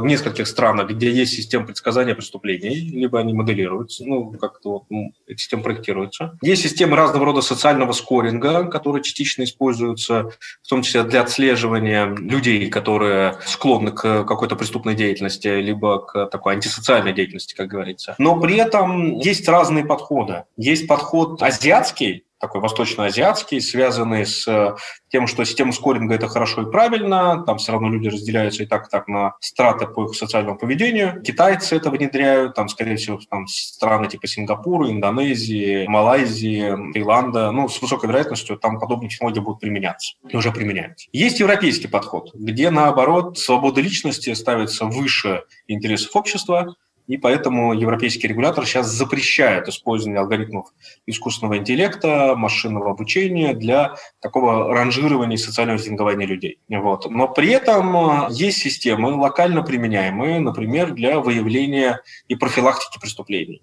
в 0.00 0.06
нескольких 0.06 0.46
странах, 0.46 0.90
где 0.90 1.10
есть 1.10 1.34
система 1.34 1.66
предсказания 1.66 2.14
преступлений, 2.14 2.76
либо 2.76 3.18
они 3.18 3.32
моделируются, 3.34 4.04
ну, 4.06 4.30
как-то 4.30 4.70
вот 4.70 4.82
ну, 4.90 5.12
эти 5.26 5.40
системы 5.40 5.64
проектируются. 5.64 6.38
Есть 6.40 6.62
системы 6.62 6.96
разного 6.96 7.24
рода 7.26 7.40
социального 7.40 7.90
скоринга, 7.90 8.62
которые 8.66 9.02
частично 9.02 9.42
используются, 9.42 10.30
в 10.62 10.68
том 10.68 10.82
числе 10.82 11.02
для 11.02 11.22
отслеживания 11.22 12.14
людей, 12.14 12.70
которые 12.70 13.38
склонны 13.44 13.90
к 13.90 14.22
какой-то 14.22 14.54
преступной 14.54 14.94
деятельности, 14.94 15.48
либо 15.48 15.98
к 15.98 16.26
такой 16.26 16.54
антисоциальной 16.54 17.12
деятельности, 17.12 17.56
как 17.56 17.66
говорится. 17.66 18.14
Но 18.18 18.38
при 18.38 18.54
этом 18.54 19.18
есть 19.18 19.48
разные 19.48 19.84
подходы. 19.84 20.44
Есть 20.56 20.86
подход 20.86 21.42
азиатский, 21.42 22.23
такой 22.40 22.60
восточноазиатский, 22.60 23.60
связанный 23.60 24.26
с 24.26 24.46
э, 24.46 24.74
тем, 25.08 25.26
что 25.26 25.44
система 25.44 25.72
скоринга– 25.72 26.14
это 26.16 26.28
хорошо 26.28 26.62
и 26.62 26.70
правильно, 26.70 27.42
там 27.44 27.58
все 27.58 27.72
равно 27.72 27.88
люди 27.88 28.08
разделяются 28.08 28.62
и 28.62 28.66
так 28.66 28.86
и 28.86 28.90
так 28.90 29.08
на 29.08 29.34
страты 29.40 29.86
по 29.86 30.06
их 30.06 30.14
социальному 30.14 30.58
поведению. 30.58 31.22
Китайцы 31.22 31.76
это 31.76 31.90
внедряют, 31.90 32.54
там, 32.54 32.68
скорее 32.68 32.96
всего, 32.96 33.18
там 33.30 33.46
страны 33.46 34.08
типа 34.08 34.26
Сингапура, 34.26 34.90
Индонезии, 34.90 35.86
Малайзии, 35.86 36.92
Таиланда, 36.92 37.50
ну, 37.52 37.68
с 37.68 37.80
высокой 37.80 38.08
вероятностью 38.08 38.56
там 38.56 38.78
подобные 38.78 39.08
технологии 39.10 39.40
будут 39.40 39.60
применяться 39.60 40.14
и 40.28 40.36
уже 40.36 40.52
применяются. 40.52 41.08
Есть 41.12 41.40
европейский 41.40 41.88
подход, 41.88 42.30
где, 42.34 42.70
наоборот, 42.70 43.38
свобода 43.38 43.80
личности 43.80 44.34
ставится 44.34 44.86
выше 44.86 45.44
интересов 45.68 46.14
общества, 46.16 46.74
и 47.06 47.16
поэтому 47.16 47.74
европейский 47.74 48.28
регулятор 48.28 48.66
сейчас 48.66 48.88
запрещает 48.88 49.68
использование 49.68 50.20
алгоритмов 50.20 50.72
искусственного 51.06 51.58
интеллекта, 51.58 52.34
машинного 52.36 52.90
обучения 52.90 53.54
для 53.54 53.96
такого 54.20 54.72
ранжирования 54.74 55.36
и 55.36 55.40
социального 55.40 55.78
рейтингования 55.78 56.26
людей. 56.26 56.58
Вот. 56.68 57.10
Но 57.10 57.28
при 57.28 57.50
этом 57.50 57.96
э, 57.96 58.28
есть 58.30 58.58
системы, 58.58 59.14
локально 59.14 59.62
применяемые, 59.62 60.40
например, 60.40 60.92
для 60.92 61.20
выявления 61.20 62.00
и 62.28 62.36
профилактики 62.36 62.98
преступлений. 62.98 63.62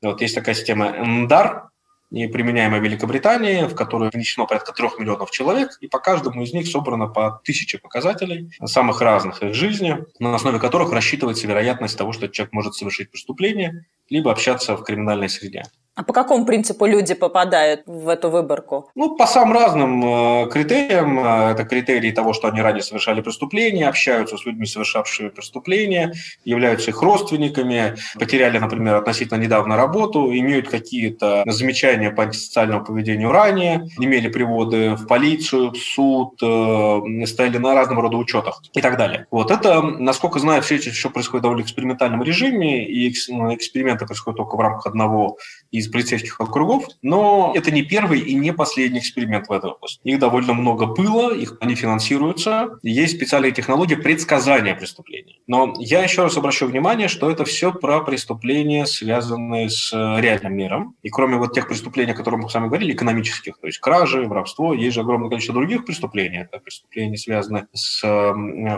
Вот 0.00 0.20
есть 0.22 0.34
такая 0.34 0.54
система 0.54 0.92
НДАР, 0.92 1.68
и 2.10 2.26
применяемая 2.26 2.80
в 2.80 2.84
Великобритании, 2.84 3.64
в 3.64 3.74
которой 3.74 4.10
внесено 4.10 4.46
порядка 4.46 4.72
трех 4.72 4.98
миллионов 4.98 5.30
человек, 5.30 5.76
и 5.80 5.88
по 5.88 5.98
каждому 5.98 6.42
из 6.42 6.52
них 6.52 6.66
собрано 6.66 7.06
по 7.06 7.40
тысяче 7.44 7.78
показателей 7.78 8.50
самых 8.64 9.00
разных 9.00 9.42
их 9.42 9.54
жизни, 9.54 9.98
на 10.18 10.34
основе 10.34 10.58
которых 10.58 10.92
рассчитывается 10.92 11.46
вероятность 11.46 11.98
того, 11.98 12.12
что 12.12 12.28
человек 12.28 12.52
может 12.52 12.74
совершить 12.74 13.10
преступление, 13.10 13.84
либо 14.08 14.32
общаться 14.32 14.76
в 14.76 14.82
криминальной 14.84 15.28
среде. 15.28 15.64
А 15.98 16.04
по 16.04 16.12
какому 16.12 16.44
принципу 16.44 16.86
люди 16.86 17.12
попадают 17.14 17.82
в 17.86 18.08
эту 18.08 18.30
выборку? 18.30 18.88
Ну, 18.94 19.16
по 19.16 19.26
самым 19.26 19.54
разным 19.54 20.44
э, 20.44 20.48
критериям. 20.48 21.18
Э, 21.18 21.50
это 21.50 21.64
критерии 21.64 22.12
того, 22.12 22.32
что 22.34 22.46
они 22.46 22.62
ранее 22.62 22.84
совершали 22.84 23.20
преступления, 23.20 23.88
общаются 23.88 24.36
с 24.36 24.46
людьми, 24.46 24.64
совершавшими 24.64 25.30
преступления, 25.30 26.12
являются 26.44 26.92
их 26.92 27.02
родственниками, 27.02 27.96
потеряли, 28.16 28.58
например, 28.58 28.94
относительно 28.94 29.38
недавно 29.38 29.76
работу, 29.76 30.32
имеют 30.32 30.68
какие-то 30.68 31.42
замечания 31.46 32.12
по 32.12 32.22
антисоциальному 32.22 32.84
поведению 32.84 33.32
ранее, 33.32 33.88
имели 33.98 34.28
приводы 34.28 34.94
в 34.94 35.04
полицию, 35.08 35.72
в 35.72 35.78
суд, 35.78 36.40
э, 36.40 37.26
стояли 37.26 37.58
на 37.58 37.74
разного 37.74 38.02
рода 38.02 38.18
учетах 38.18 38.62
и 38.72 38.80
так 38.80 38.98
далее. 38.98 39.26
Вот 39.32 39.50
это, 39.50 39.82
насколько 39.82 40.38
знаю, 40.38 40.62
все 40.62 40.76
это 40.76 40.90
еще 40.90 41.10
происходит 41.10 41.40
в 41.40 41.42
довольно 41.42 41.62
экспериментальном 41.62 42.22
режиме, 42.22 42.86
и 42.86 43.08
эксперименты 43.08 44.06
происходят 44.06 44.36
только 44.36 44.54
в 44.54 44.60
рамках 44.60 44.86
одного 44.86 45.38
из 45.72 45.87
полицейских 45.90 46.40
округов, 46.40 46.84
но 47.02 47.52
это 47.54 47.70
не 47.70 47.82
первый 47.82 48.20
и 48.20 48.34
не 48.34 48.52
последний 48.52 48.98
эксперимент 48.98 49.48
в 49.48 49.52
этой 49.52 49.70
области. 49.70 50.00
Их 50.04 50.18
довольно 50.18 50.54
много 50.54 50.86
было, 50.86 51.34
их 51.34 51.56
они 51.60 51.74
финансируются, 51.74 52.78
есть 52.82 53.16
специальные 53.16 53.52
технологии 53.52 53.94
предсказания 53.94 54.74
преступлений. 54.74 55.40
Но 55.46 55.74
я 55.78 56.02
еще 56.02 56.22
раз 56.22 56.36
обращу 56.36 56.66
внимание, 56.66 57.08
что 57.08 57.30
это 57.30 57.44
все 57.44 57.72
про 57.72 58.00
преступления, 58.00 58.86
связанные 58.86 59.70
с 59.70 59.92
э, 59.92 60.20
реальным 60.20 60.54
миром. 60.54 60.94
И 61.02 61.10
кроме 61.10 61.36
вот 61.36 61.54
тех 61.54 61.68
преступлений, 61.68 62.12
о 62.12 62.14
которых 62.14 62.40
мы 62.40 62.50
с 62.50 62.54
вами 62.54 62.66
говорили, 62.66 62.92
экономических, 62.92 63.58
то 63.58 63.66
есть 63.66 63.78
кражи, 63.78 64.22
воровство, 64.22 64.74
есть 64.74 64.94
же 64.94 65.00
огромное 65.00 65.28
количество 65.28 65.54
других 65.54 65.84
преступлений. 65.84 66.38
Это 66.38 66.58
преступления, 66.58 67.16
связанные 67.16 67.66
с 67.72 68.02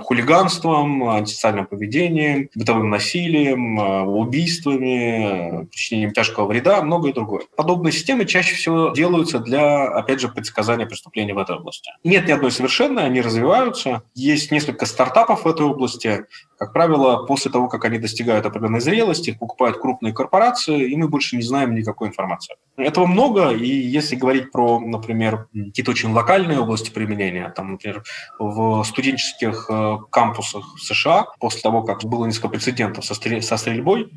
хулиганством, 0.05 1.09
антисоциальным 1.09 1.67
поведением, 1.67 2.49
бытовым 2.55 2.91
насилием, 2.91 3.81
э, 3.81 4.03
убийствами, 4.03 5.67
причинением 5.67 6.13
тяжкого 6.13 6.47
вреда, 6.47 6.83
много 6.83 7.00
многое 7.01 7.15
другое. 7.15 7.43
Подобные 7.57 7.93
системы 7.93 8.27
чаще 8.27 8.55
всего 8.55 8.91
делаются 8.91 9.39
для, 9.39 9.85
опять 9.85 10.21
же, 10.21 10.29
предсказания 10.29 10.87
преступлений 10.87 11.33
в 11.33 11.39
этой 11.39 11.57
области. 11.57 11.91
Нет 12.05 12.29
ни 12.29 12.33
одной 12.33 12.51
совершенной, 12.51 13.05
они 13.05 13.21
развиваются. 13.23 14.03
Есть 14.15 14.51
несколько 14.51 14.87
стартапов 14.87 15.45
в 15.45 15.49
этой 15.49 15.67
области. 15.67 16.27
Как 16.59 16.73
правило, 16.73 17.25
после 17.27 17.51
того, 17.51 17.69
как 17.69 17.85
они 17.87 17.99
достигают 17.99 18.45
определенной 18.45 18.81
зрелости, 18.81 19.37
покупают 19.39 19.79
крупные 19.79 20.13
корпорации, 20.13 20.91
и 20.91 20.97
мы 20.97 21.09
больше 21.09 21.37
не 21.37 21.43
знаем 21.43 21.75
никакой 21.75 22.09
информации. 22.09 22.57
Этого 22.77 23.07
много, 23.07 23.51
и 23.51 23.67
если 23.67 24.15
говорить 24.15 24.53
про, 24.53 24.79
например, 24.79 25.49
какие-то 25.55 25.91
очень 25.91 26.13
локальные 26.13 26.61
области 26.61 26.91
применения, 26.91 27.51
там, 27.57 27.73
например, 27.73 28.03
в 28.39 28.85
студенческих 28.85 29.67
э, 29.71 29.99
кампусах 30.11 30.79
США, 30.79 31.27
после 31.39 31.63
того, 31.63 31.83
как 31.83 32.05
было 32.05 32.27
несколько 32.27 32.49
прецедентов 32.49 33.05
со, 33.05 33.15
стрельбой, 33.15 34.11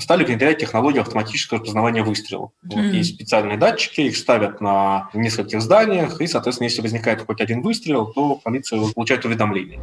стали 0.00 0.24
внедрять 0.24 0.58
технологию 0.58 1.02
автоматического 1.02 1.60
распознавания 1.60 2.02
выстрелов. 2.02 2.50
Вот 2.62 2.78
mm-hmm. 2.78 2.90
Есть 2.90 3.14
специальные 3.14 3.58
датчики, 3.58 4.02
их 4.02 4.16
ставят 4.16 4.60
на 4.60 5.10
нескольких 5.14 5.60
зданиях, 5.60 6.20
и, 6.20 6.26
соответственно, 6.26 6.66
если 6.66 6.82
возникает 6.82 7.24
хоть 7.26 7.40
один 7.40 7.62
выстрел, 7.62 8.06
то 8.06 8.36
полиция 8.36 8.80
получает 8.94 9.24
уведомление. 9.24 9.80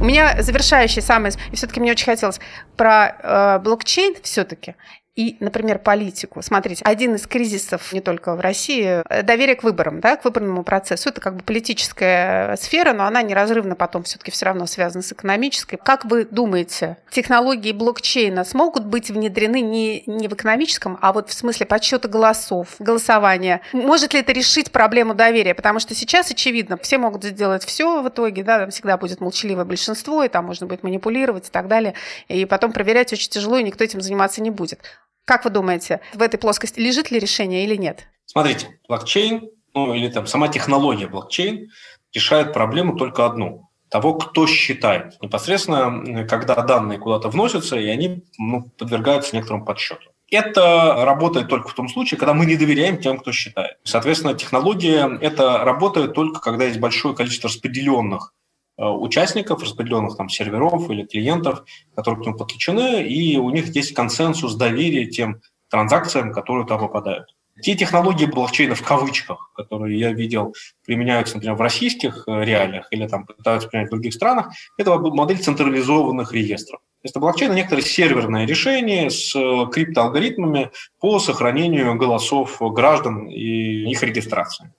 У 0.00 0.04
меня 0.04 0.42
завершающий 0.42 1.00
самый, 1.00 1.30
и 1.52 1.56
все-таки 1.56 1.78
мне 1.78 1.92
очень 1.92 2.06
хотелось 2.06 2.40
про 2.76 3.16
э, 3.22 3.58
блокчейн 3.60 4.16
все-таки 4.22 4.74
и, 5.14 5.36
например, 5.40 5.78
политику. 5.78 6.40
Смотрите, 6.40 6.82
один 6.84 7.16
из 7.16 7.26
кризисов 7.26 7.92
не 7.92 8.00
только 8.00 8.34
в 8.34 8.40
России, 8.40 9.02
э, 9.10 9.22
доверие 9.22 9.56
к 9.56 9.62
выборам, 9.62 10.00
да, 10.00 10.16
к 10.16 10.24
выборному 10.24 10.64
процессу, 10.64 11.10
это 11.10 11.20
как 11.20 11.36
бы 11.36 11.42
политическая 11.42 12.56
сфера, 12.56 12.94
но 12.94 13.04
она 13.04 13.20
неразрывно 13.20 13.74
потом 13.74 14.04
все-таки 14.04 14.30
все 14.30 14.46
равно 14.46 14.66
связана 14.66 15.02
с 15.02 15.12
экономической. 15.12 15.76
Как 15.76 16.06
вы 16.06 16.24
думаете, 16.24 16.96
технологии 17.10 17.72
блокчейна 17.72 18.44
смогут 18.44 18.86
быть 18.86 19.10
внедрены 19.10 19.60
не, 19.60 20.02
не 20.06 20.28
в 20.28 20.32
экономическом, 20.32 20.98
а 21.02 21.12
вот 21.12 21.28
в 21.28 21.34
смысле 21.34 21.66
подсчета 21.66 22.08
голосов, 22.08 22.68
голосования? 22.78 23.60
Может 23.74 24.14
ли 24.14 24.20
это 24.20 24.32
решить 24.32 24.72
проблему 24.72 25.12
доверия? 25.12 25.54
Потому 25.54 25.78
что 25.78 25.94
сейчас, 25.94 26.30
очевидно, 26.30 26.78
все 26.78 26.96
могут 26.96 27.22
сделать 27.24 27.66
все 27.66 28.00
в 28.00 28.08
итоге, 28.08 28.44
да, 28.44 28.60
там 28.60 28.70
всегда 28.70 28.96
будет 28.96 29.20
молчаливое 29.20 29.66
большинство, 29.66 30.24
и 30.24 30.28
там 30.28 30.46
можно 30.46 30.66
будет 30.66 30.82
манипулировать 30.82 31.48
и 31.48 31.50
так 31.50 31.68
далее, 31.68 31.92
и 32.28 32.46
потом 32.46 32.72
проверять 32.72 33.12
очень 33.12 33.28
тяжело, 33.28 33.58
и 33.58 33.62
никто 33.62 33.84
этим 33.84 34.00
заниматься 34.00 34.40
не 34.40 34.50
будет. 34.50 34.80
Как 35.24 35.44
вы 35.44 35.50
думаете, 35.50 36.00
в 36.14 36.22
этой 36.22 36.38
плоскости 36.38 36.80
лежит 36.80 37.10
ли 37.10 37.18
решение 37.18 37.64
или 37.64 37.76
нет? 37.76 38.08
Смотрите, 38.26 38.78
блокчейн 38.88 39.48
ну 39.74 39.94
или 39.94 40.08
там 40.08 40.26
сама 40.26 40.48
технология 40.48 41.06
блокчейн 41.06 41.70
решает 42.12 42.52
проблему 42.52 42.96
только 42.96 43.26
одну 43.26 43.68
того, 43.88 44.14
кто 44.14 44.46
считает. 44.46 45.20
Непосредственно, 45.20 46.26
когда 46.26 46.54
данные 46.62 46.98
куда-то 46.98 47.28
вносятся, 47.28 47.76
и 47.76 47.86
они 47.88 48.24
ну, 48.38 48.70
подвергаются 48.78 49.36
некоторому 49.36 49.66
подсчету. 49.66 50.12
Это 50.30 51.04
работает 51.04 51.48
только 51.48 51.68
в 51.68 51.74
том 51.74 51.88
случае, 51.90 52.18
когда 52.18 52.32
мы 52.32 52.46
не 52.46 52.56
доверяем 52.56 52.96
тем, 52.96 53.18
кто 53.18 53.32
считает. 53.32 53.76
Соответственно, 53.84 54.32
технология 54.32 55.18
это 55.20 55.58
работает 55.58 56.14
только, 56.14 56.40
когда 56.40 56.64
есть 56.64 56.80
большое 56.80 57.14
количество 57.14 57.50
распределенных 57.50 58.32
участников, 58.76 59.62
распределенных 59.62 60.16
там 60.16 60.28
серверов 60.28 60.90
или 60.90 61.04
клиентов, 61.04 61.64
которые 61.94 62.22
к 62.22 62.26
нему 62.26 62.38
подключены, 62.38 63.02
и 63.06 63.36
у 63.36 63.50
них 63.50 63.74
есть 63.74 63.94
консенсус 63.94 64.54
доверия 64.54 65.06
тем 65.06 65.40
транзакциям, 65.68 66.32
которые 66.32 66.64
туда 66.64 66.78
попадают. 66.78 67.34
Те 67.60 67.74
технологии 67.74 68.24
блокчейна 68.24 68.74
в 68.74 68.82
кавычках, 68.82 69.52
которые 69.54 69.98
я 69.98 70.12
видел, 70.12 70.54
применяются, 70.86 71.34
например, 71.34 71.56
в 71.56 71.60
российских 71.60 72.24
э, 72.26 72.44
реалиях 72.44 72.88
или 72.90 73.06
там 73.06 73.26
пытаются 73.26 73.68
применять 73.68 73.88
в 73.88 73.92
других 73.92 74.14
странах, 74.14 74.52
это 74.78 74.98
модель 74.98 75.38
централизованных 75.38 76.32
реестров. 76.32 76.80
То 76.80 77.06
есть 77.06 77.16
блокчейн– 77.16 77.54
некоторое 77.54 77.82
серверное 77.82 78.46
решение 78.46 79.10
с 79.10 79.34
э, 79.36 79.66
криптоалгоритмами 79.70 80.70
по 80.98 81.18
сохранению 81.18 81.94
голосов 81.96 82.56
граждан 82.60 83.28
и 83.28 83.90
их 83.90 84.02
регистрации. 84.02 84.72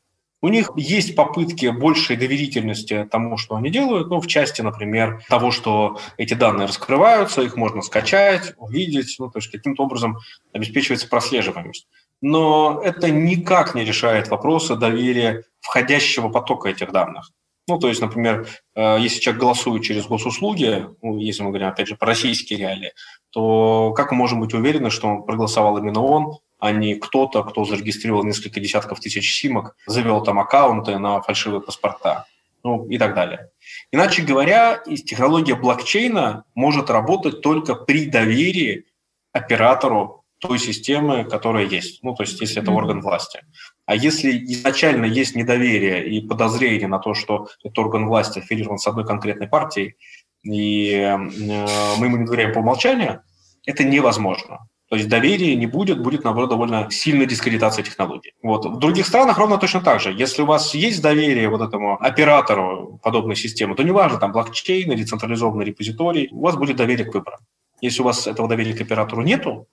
У 0.43 0.49
них 0.49 0.71
есть 0.75 1.15
попытки 1.15 1.67
большей 1.67 2.17
доверительности 2.17 3.08
тому, 3.10 3.38
что 3.38 3.56
они 3.56 3.71
делают, 3.71 4.10
ну, 4.10 4.21
в 4.21 4.27
части, 4.27 4.62
например, 4.62 5.23
того, 5.27 5.49
что 5.49 5.97
эти 6.17 6.36
данные 6.36 6.67
раскрываются, 6.67 7.41
их 7.41 7.56
можно 7.56 7.82
скачать, 7.82 8.53
увидеть, 8.58 9.15
ну, 9.17 9.32
то 9.32 9.39
есть 9.39 9.49
каким-то 9.49 9.84
образом 9.84 10.17
обеспечивается 10.53 11.08
прослеживаемость 11.08 11.88
но 12.23 12.82
это 12.82 13.12
никак 13.12 13.75
не 13.75 13.84
решает 13.84 14.29
вопросы 14.29 14.77
доверия 14.77 15.43
входящего 15.60 16.29
потока 16.29 16.69
этих 16.69 16.93
данных. 16.93 17.29
Ну, 17.67 17.77
то 17.79 17.89
есть, 17.89 18.01
например, 18.01 18.47
э, 18.75 18.97
если 19.01 19.19
человек 19.19 19.41
голосует 19.41 19.84
через 19.84 20.06
госуслуги, 20.06 20.88
ну, 21.01 21.17
если 21.17 21.43
мы 21.43 21.49
говорим, 21.49 21.67
опять 21.67 21.89
же, 21.89 21.97
про 21.97 22.08
российские 22.08 22.60
реалии, 22.60 22.93
то 23.29 23.91
как 23.91 24.12
мы 24.12 24.17
можем 24.17 24.39
быть 24.39 24.53
уверены, 24.53 24.89
что 24.89 25.17
проголосовал 25.17 25.77
именно 25.77 26.01
он, 26.01 26.38
а 26.63 26.71
не 26.71 26.95
кто-то, 26.95 27.43
кто 27.43 27.65
зарегистрировал 27.65 28.23
несколько 28.23 28.62
десятков 28.62 29.02
тысяч 29.02 29.36
симок, 29.36 29.76
завел 29.86 30.23
там 30.23 30.39
аккаунты 30.39 30.97
на 30.97 31.21
фальшивые 31.21 31.60
паспорта, 31.60 32.26
ну 32.63 32.88
и 32.88 32.97
так 32.97 33.15
далее. 33.15 33.49
Иначе 33.91 34.21
говоря, 34.21 34.82
технология 35.06 35.56
блокчейна 35.56 36.45
может 36.56 36.89
работать 36.89 37.41
только 37.41 37.76
при 37.76 38.06
доверии 38.06 38.86
оператору 39.34 40.23
той 40.39 40.58
системы, 40.58 41.26
которая 41.26 41.65
есть. 41.65 42.02
Ну, 42.02 42.15
то 42.15 42.23
есть, 42.23 42.39
если 42.39 42.62
это 42.62 42.71
орган 42.71 43.02
власти. 43.02 43.41
А 43.86 43.93
если 43.97 44.32
изначально 44.54 45.04
есть 45.04 45.36
недоверие 45.36 46.08
и 46.08 46.26
подозрение 46.26 46.88
на 46.88 46.99
то, 46.99 47.13
что 47.13 47.49
этот 47.62 47.78
орган 47.78 48.08
власти 48.08 48.39
аффилирован 48.39 48.78
с 48.78 48.88
одной 48.88 49.06
конкретной 49.06 49.49
партией, 49.49 49.97
и 50.43 50.93
э, 50.93 51.17
мы 51.17 52.06
ему 52.06 52.15
не 52.15 52.26
доверяем 52.26 52.54
по 52.54 52.60
умолчанию, 52.60 53.21
это 53.65 53.84
невозможно. 53.84 54.69
То 54.93 54.97
есть 54.97 55.10
доверия 55.10 55.56
не 55.56 55.65
будет, 55.65 55.99
будет, 55.99 56.23
наоборот, 56.23 56.51
довольно 56.51 56.88
сильная 56.91 57.25
дискредитация 57.25 57.82
технологий. 57.82 58.36
Вот. 58.43 58.63
В 58.63 58.77
других 58.77 59.08
странах 59.08 59.39
ровно 59.39 59.58
точно 59.58 59.82
так 59.82 59.99
же. 59.99 60.13
Если 60.13 60.43
у 60.43 60.45
вас 60.45 60.75
есть 60.75 61.01
доверие 61.01 61.49
вот 61.49 61.62
этому 61.62 61.99
оператору 61.99 62.99
подобной 63.01 63.36
системы, 63.36 63.73
то 63.73 63.82
неважно, 63.82 64.19
там 64.19 64.32
блокчейн 64.32 64.91
или 64.91 65.03
централизованный 65.03 65.65
репозиторий, 65.65 66.29
у 66.32 66.41
вас 66.41 66.58
будет 66.58 66.75
доверие 66.75 67.08
к 67.08 67.13
выборам. 67.15 67.39
Если 67.82 68.03
у 68.03 68.06
вас 68.06 68.27
этого 68.27 68.47
доверия 68.47 68.75
к 68.75 68.82
оператору 68.82 69.23
нету, 69.23 69.67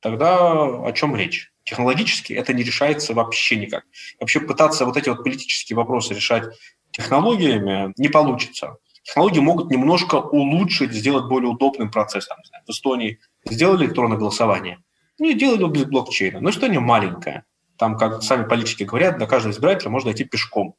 тогда 0.00 0.64
о 0.64 0.92
чем 0.92 1.16
речь? 1.16 1.50
Технологически 1.64 2.34
это 2.34 2.52
не 2.52 2.62
решается 2.62 3.14
вообще 3.14 3.56
никак. 3.56 3.84
Вообще 4.20 4.38
пытаться 4.38 4.84
вот 4.84 4.98
эти 4.98 5.08
вот 5.08 5.24
политические 5.24 5.78
вопросы 5.78 6.12
решать 6.12 6.44
технологиями 6.90 7.94
не 7.96 8.08
получится. 8.08 8.76
Технологии 9.08 9.40
могут 9.40 9.70
немножко 9.70 10.16
улучшить, 10.16 10.92
сделать 10.92 11.30
более 11.30 11.48
удобным 11.48 11.90
процесс. 11.90 12.28
В 12.66 12.70
Эстонии 12.70 13.20
сделали 13.48 13.86
электронное 13.86 14.18
голосование, 14.18 14.80
не 15.18 15.32
делали 15.32 15.66
без 15.66 15.86
блокчейна. 15.86 16.40
Но 16.40 16.50
Эстония 16.50 16.80
маленькая. 16.80 17.46
Там, 17.78 17.96
как 17.96 18.22
сами 18.22 18.46
политики 18.46 18.82
говорят, 18.82 19.16
до 19.16 19.26
каждого 19.26 19.52
избирателя 19.52 19.88
можно 19.88 20.12
идти 20.12 20.24
пешком. 20.24 20.74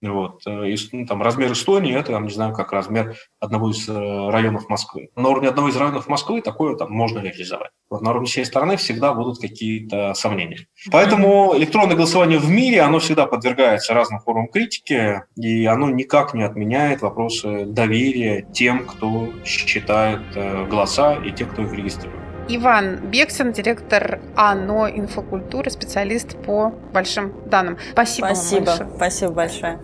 Вот. 0.00 0.42
Э, 0.46 0.68
и, 0.68 0.76
ну, 0.92 1.06
там, 1.06 1.22
размер 1.22 1.52
Эстонии– 1.52 1.94
это, 1.98 2.12
там, 2.12 2.24
не 2.24 2.32
знаю, 2.32 2.54
как 2.54 2.72
размер 2.72 3.16
одного 3.40 3.70
из 3.70 3.88
э, 3.88 4.30
районов 4.30 4.68
Москвы. 4.68 5.10
На 5.16 5.28
уровне 5.28 5.48
одного 5.48 5.68
из 5.68 5.76
районов 5.76 6.08
Москвы 6.08 6.40
такое 6.40 6.76
там 6.76 6.92
можно 6.92 7.18
реализовать. 7.18 7.70
Вот 7.90 8.02
на 8.02 8.10
уровне 8.10 8.26
всей 8.26 8.44
страны 8.44 8.76
всегда 8.76 9.12
будут 9.12 9.40
какие-то 9.40 10.14
сомнения. 10.14 10.66
Поэтому 10.90 11.56
электронное 11.56 11.96
голосование 11.96 12.38
в 12.38 12.48
мире, 12.48 12.82
оно 12.82 12.98
всегда 12.98 13.26
подвергается 13.26 13.94
разным 13.94 14.20
формам 14.20 14.48
критики, 14.48 15.22
и 15.36 15.64
оно 15.64 15.90
никак 15.90 16.34
не 16.34 16.42
отменяет 16.42 17.02
вопросы 17.02 17.64
доверия 17.66 18.46
тем, 18.52 18.86
кто 18.86 19.30
считает 19.44 20.20
э, 20.34 20.66
голоса 20.66 21.14
и 21.14 21.32
тех, 21.32 21.50
кто 21.50 21.62
их 21.62 21.72
регистрирует. 21.72 22.27
Иван 22.48 22.96
Бексин, 23.10 23.52
директор 23.52 24.20
АНО 24.34 24.88
инфокультуры, 24.90 25.70
специалист 25.70 26.36
по 26.44 26.72
большим 26.92 27.32
данным. 27.46 27.76
Спасибо, 27.92 28.26
Спасибо. 28.26 28.64
вам 28.64 28.78
большое. 28.78 28.90
Спасибо 28.96 29.32
большое. 29.32 29.78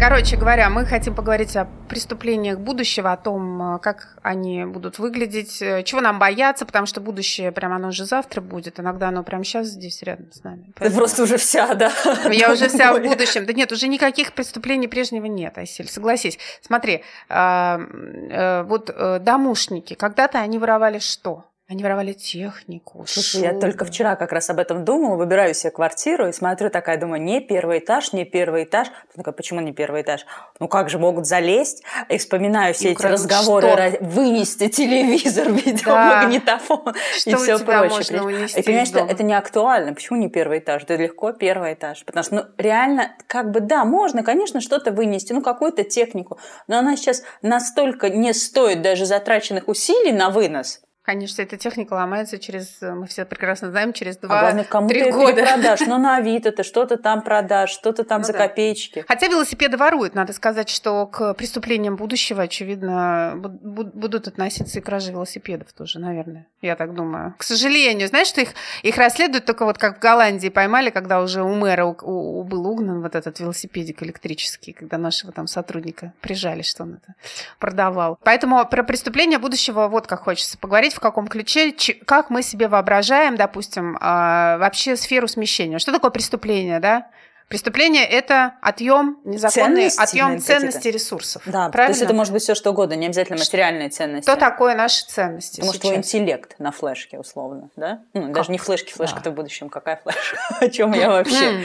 Короче 0.00 0.36
говоря, 0.36 0.70
мы 0.70 0.86
хотим 0.86 1.12
поговорить 1.16 1.56
о 1.56 1.66
преступлениях 1.88 2.60
будущего, 2.60 3.10
о 3.10 3.16
том, 3.16 3.74
э, 3.74 3.78
как 3.80 4.16
они 4.22 4.64
будут 4.64 5.00
выглядеть, 5.00 5.60
э, 5.60 5.82
чего 5.82 6.00
нам 6.00 6.20
бояться, 6.20 6.64
потому 6.64 6.86
что 6.86 7.00
будущее 7.00 7.50
прямо 7.50 7.76
оно 7.76 7.88
уже 7.88 8.04
завтра 8.04 8.40
будет, 8.40 8.78
иногда 8.78 9.08
оно 9.08 9.24
прямо 9.24 9.42
сейчас 9.42 9.66
здесь 9.66 10.00
рядом 10.04 10.30
с 10.30 10.44
нами. 10.44 10.72
Поэтому... 10.76 10.90
Ты 10.90 10.96
просто 10.96 11.22
уже 11.24 11.36
вся, 11.36 11.74
да? 11.74 11.90
Я 12.30 12.52
уже 12.52 12.68
вся 12.68 12.94
в 12.94 13.02
будущем. 13.02 13.44
Да 13.44 13.52
нет, 13.52 13.72
уже 13.72 13.88
никаких 13.88 14.34
преступлений 14.34 14.86
прежнего 14.86 15.26
нет, 15.26 15.58
Айсель, 15.58 15.88
согласись. 15.88 16.38
Смотри, 16.62 17.02
э, 17.28 18.62
вот 18.68 18.94
домушники, 19.24 19.94
когда-то 19.94 20.38
они 20.38 20.58
воровали 20.58 21.00
что? 21.00 21.44
Они 21.70 21.82
воровали 21.82 22.14
технику. 22.14 23.04
Слушай, 23.06 23.42
я 23.42 23.52
только 23.52 23.84
вчера 23.84 24.16
как 24.16 24.32
раз 24.32 24.48
об 24.48 24.58
этом 24.58 24.86
думала, 24.86 25.16
выбираю 25.16 25.52
себе 25.52 25.70
квартиру 25.70 26.26
и 26.26 26.32
смотрю 26.32 26.70
такая, 26.70 26.98
думаю, 26.98 27.20
не 27.20 27.42
первый 27.42 27.80
этаж, 27.80 28.14
не 28.14 28.24
первый 28.24 28.64
этаж. 28.64 28.88
Такая, 29.14 29.34
почему 29.34 29.60
не 29.60 29.74
первый 29.74 30.00
этаж? 30.00 30.24
Ну 30.60 30.66
как 30.66 30.88
же 30.88 30.98
могут 30.98 31.26
залезть? 31.26 31.82
И 32.08 32.16
вспоминаю 32.16 32.72
все 32.72 32.88
и 32.88 32.92
эти 32.92 33.02
разговоры, 33.04 33.90
что? 33.90 33.98
вынести 34.02 34.68
телевизор, 34.68 35.52
видеомагнитофон 35.52 36.84
да. 36.86 36.92
и 37.26 37.34
все 37.34 37.58
прочее. 37.58 38.48
И 38.56 38.62
понимаешь, 38.62 38.88
что 38.88 39.00
это 39.00 39.22
не 39.22 39.34
актуально. 39.34 39.92
Почему 39.92 40.18
не 40.18 40.30
первый 40.30 40.60
этаж? 40.60 40.86
Да 40.86 40.96
легко 40.96 41.32
первый 41.32 41.74
этаж. 41.74 42.02
Потому 42.06 42.24
что, 42.24 42.34
ну, 42.34 42.44
реально, 42.56 43.14
как 43.26 43.50
бы, 43.50 43.60
да, 43.60 43.84
можно, 43.84 44.22
конечно, 44.22 44.62
что-то 44.62 44.90
вынести, 44.90 45.34
ну, 45.34 45.42
какую-то 45.42 45.84
технику, 45.84 46.38
но 46.66 46.78
она 46.78 46.96
сейчас 46.96 47.24
настолько 47.42 48.08
не 48.08 48.32
стоит 48.32 48.80
даже 48.80 49.04
затраченных 49.04 49.68
усилий 49.68 50.12
на 50.12 50.30
вынос, 50.30 50.80
Конечно, 51.08 51.40
эта 51.40 51.56
техника 51.56 51.94
ломается 51.94 52.38
через, 52.38 52.82
мы 52.82 53.06
все 53.06 53.24
прекрасно 53.24 53.70
знаем, 53.70 53.94
через 53.94 54.18
два, 54.18 54.40
а 54.40 54.42
главное, 54.42 54.64
кому 54.64 54.90
ты 54.90 55.10
года. 55.10 55.42
продашь, 55.42 55.80
ну 55.86 55.96
на 55.96 56.18
Авито 56.18 56.52
ты 56.52 56.62
что-то 56.62 56.98
там 56.98 57.22
продашь, 57.22 57.70
что-то 57.70 58.04
там 58.04 58.20
ну, 58.20 58.26
за 58.26 58.34
да. 58.34 58.40
копеечки. 58.40 59.06
Хотя 59.08 59.28
велосипеды 59.28 59.78
воруют, 59.78 60.14
надо 60.14 60.34
сказать, 60.34 60.68
что 60.68 61.06
к 61.06 61.32
преступлениям 61.32 61.96
будущего, 61.96 62.42
очевидно, 62.42 63.32
будут 63.36 64.28
относиться 64.28 64.80
и 64.80 64.82
кражи 64.82 65.10
велосипедов 65.10 65.72
тоже, 65.72 65.98
наверное, 65.98 66.46
я 66.60 66.76
так 66.76 66.92
думаю. 66.92 67.34
К 67.38 67.42
сожалению, 67.42 68.06
знаешь, 68.08 68.28
что 68.28 68.42
их, 68.42 68.50
их 68.82 68.98
расследуют 68.98 69.46
только 69.46 69.64
вот 69.64 69.78
как 69.78 69.96
в 69.96 70.00
Голландии 70.00 70.50
поймали, 70.50 70.90
когда 70.90 71.22
уже 71.22 71.42
у 71.42 71.54
мэра 71.54 71.86
у, 71.86 71.96
у, 72.02 72.44
был 72.44 72.66
угнан 72.66 73.00
вот 73.00 73.14
этот 73.14 73.40
велосипедик 73.40 74.02
электрический, 74.02 74.74
когда 74.74 74.98
нашего 74.98 75.32
там 75.32 75.46
сотрудника 75.46 76.12
прижали, 76.20 76.60
что 76.60 76.82
он 76.82 77.00
это 77.02 77.14
продавал. 77.58 78.18
Поэтому 78.24 78.62
про 78.66 78.82
преступления 78.82 79.38
будущего 79.38 79.88
вот 79.88 80.06
как 80.06 80.24
хочется 80.24 80.58
поговорить 80.58 80.97
в 80.98 81.00
каком 81.00 81.28
ключе, 81.28 81.72
как 82.04 82.28
мы 82.28 82.42
себе 82.42 82.66
воображаем, 82.66 83.36
допустим, 83.36 83.96
а, 84.00 84.58
вообще 84.58 84.96
сферу 84.96 85.28
смещения. 85.28 85.78
Что 85.78 85.92
такое 85.92 86.10
преступление, 86.10 86.80
да? 86.80 87.06
Преступление– 87.46 88.04
это 88.06 88.54
отъем, 88.60 89.20
незаконный 89.24 89.88
ценности, 89.88 90.00
отъем 90.02 90.40
ценностей 90.40 90.90
ресурсов. 90.90 91.42
Да, 91.46 91.70
правильно? 91.70 91.86
то 91.86 91.90
есть 91.90 92.02
это 92.02 92.12
может 92.12 92.32
быть 92.32 92.42
все 92.42 92.54
что 92.54 92.72
угодно, 92.72 92.94
не 92.94 93.06
обязательно 93.06 93.38
материальные 93.38 93.88
ценности. 93.90 94.28
Что 94.28 94.38
такое 94.38 94.74
наши 94.74 95.06
ценности 95.06 95.62
Может, 95.62 95.80
твой 95.80 95.96
интеллект 95.96 96.56
на 96.58 96.72
флешке, 96.72 97.18
условно, 97.18 97.70
да? 97.76 98.02
Ну, 98.12 98.32
даже 98.32 98.50
не 98.50 98.58
флешки, 98.58 98.92
флешка-то 98.92 99.26
да. 99.26 99.30
в 99.30 99.34
будущем. 99.34 99.70
Какая 99.70 100.00
флешка? 100.02 100.36
О 100.60 100.68
чем 100.68 100.92
я 100.92 101.08
вообще? 101.10 101.64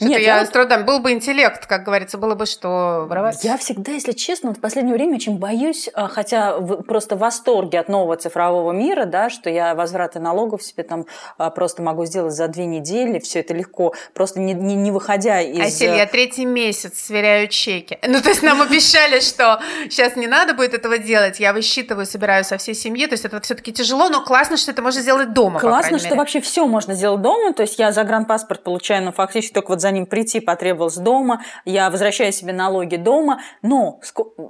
Нет, 0.00 0.20
я, 0.20 0.38
я 0.38 0.46
с 0.46 0.50
трудом. 0.50 0.84
Был 0.84 1.00
бы 1.00 1.12
интеллект, 1.12 1.66
как 1.66 1.84
говорится, 1.84 2.18
было 2.18 2.34
бы 2.34 2.46
что 2.46 3.06
воровать. 3.08 3.42
Я 3.44 3.56
всегда, 3.56 3.92
если 3.92 4.12
честно, 4.12 4.54
в 4.54 4.60
последнее 4.60 4.94
время 4.94 5.16
очень 5.16 5.38
боюсь, 5.38 5.88
а, 5.94 6.08
хотя 6.08 6.58
просто 6.60 7.16
в 7.16 7.20
восторге 7.20 7.80
от 7.80 7.88
нового 7.88 8.16
цифрового 8.16 8.72
мира, 8.72 9.04
да, 9.04 9.30
что 9.30 9.50
я 9.50 9.74
возвраты 9.74 10.20
налогов 10.20 10.62
себе 10.62 10.82
там 10.82 11.06
а, 11.38 11.50
просто 11.50 11.82
могу 11.82 12.04
сделать 12.04 12.34
за 12.34 12.48
две 12.48 12.66
недели, 12.66 13.18
все 13.18 13.40
это 13.40 13.54
легко, 13.54 13.94
просто 14.14 14.40
не, 14.40 14.54
не, 14.54 14.74
не 14.74 14.90
выходя 14.90 15.40
из... 15.40 15.60
Асель, 15.60 15.96
я 15.96 16.06
третий 16.06 16.44
месяц 16.44 16.98
сверяю 16.98 17.48
чеки. 17.48 17.98
Ну, 18.16 18.22
то 18.22 18.30
есть 18.30 18.42
нам 18.42 18.62
обещали, 18.62 19.20
что 19.20 19.60
сейчас 19.90 20.16
не 20.16 20.26
надо 20.26 20.54
будет 20.54 20.72
этого 20.72 20.96
делать, 20.96 21.38
я 21.38 21.52
высчитываю, 21.52 22.06
собираю 22.06 22.44
со 22.44 22.56
всей 22.56 22.74
семьи, 22.74 23.06
то 23.06 23.12
есть 23.12 23.26
это 23.26 23.40
все-таки 23.42 23.72
тяжело, 23.72 24.08
но 24.08 24.24
классно, 24.24 24.56
что 24.56 24.70
это 24.70 24.80
можно 24.80 25.02
сделать 25.02 25.34
дома, 25.34 25.60
Классно, 25.60 25.98
что 25.98 26.14
вообще 26.14 26.40
все 26.40 26.66
можно 26.66 26.94
сделать 26.94 27.20
дома, 27.20 27.52
то 27.52 27.62
есть 27.62 27.78
я 27.78 27.92
загранпаспорт 27.92 28.62
получаю, 28.62 29.04
ну, 29.04 29.12
фактически 29.12 29.52
только 29.52 29.75
вот 29.76 29.82
за 29.82 29.90
ним 29.90 30.06
прийти 30.06 30.40
потребовалось 30.40 30.96
дома, 30.96 31.42
я 31.64 31.90
возвращаю 31.90 32.32
себе 32.32 32.52
налоги 32.52 32.96
дома, 32.96 33.40
но 33.62 34.00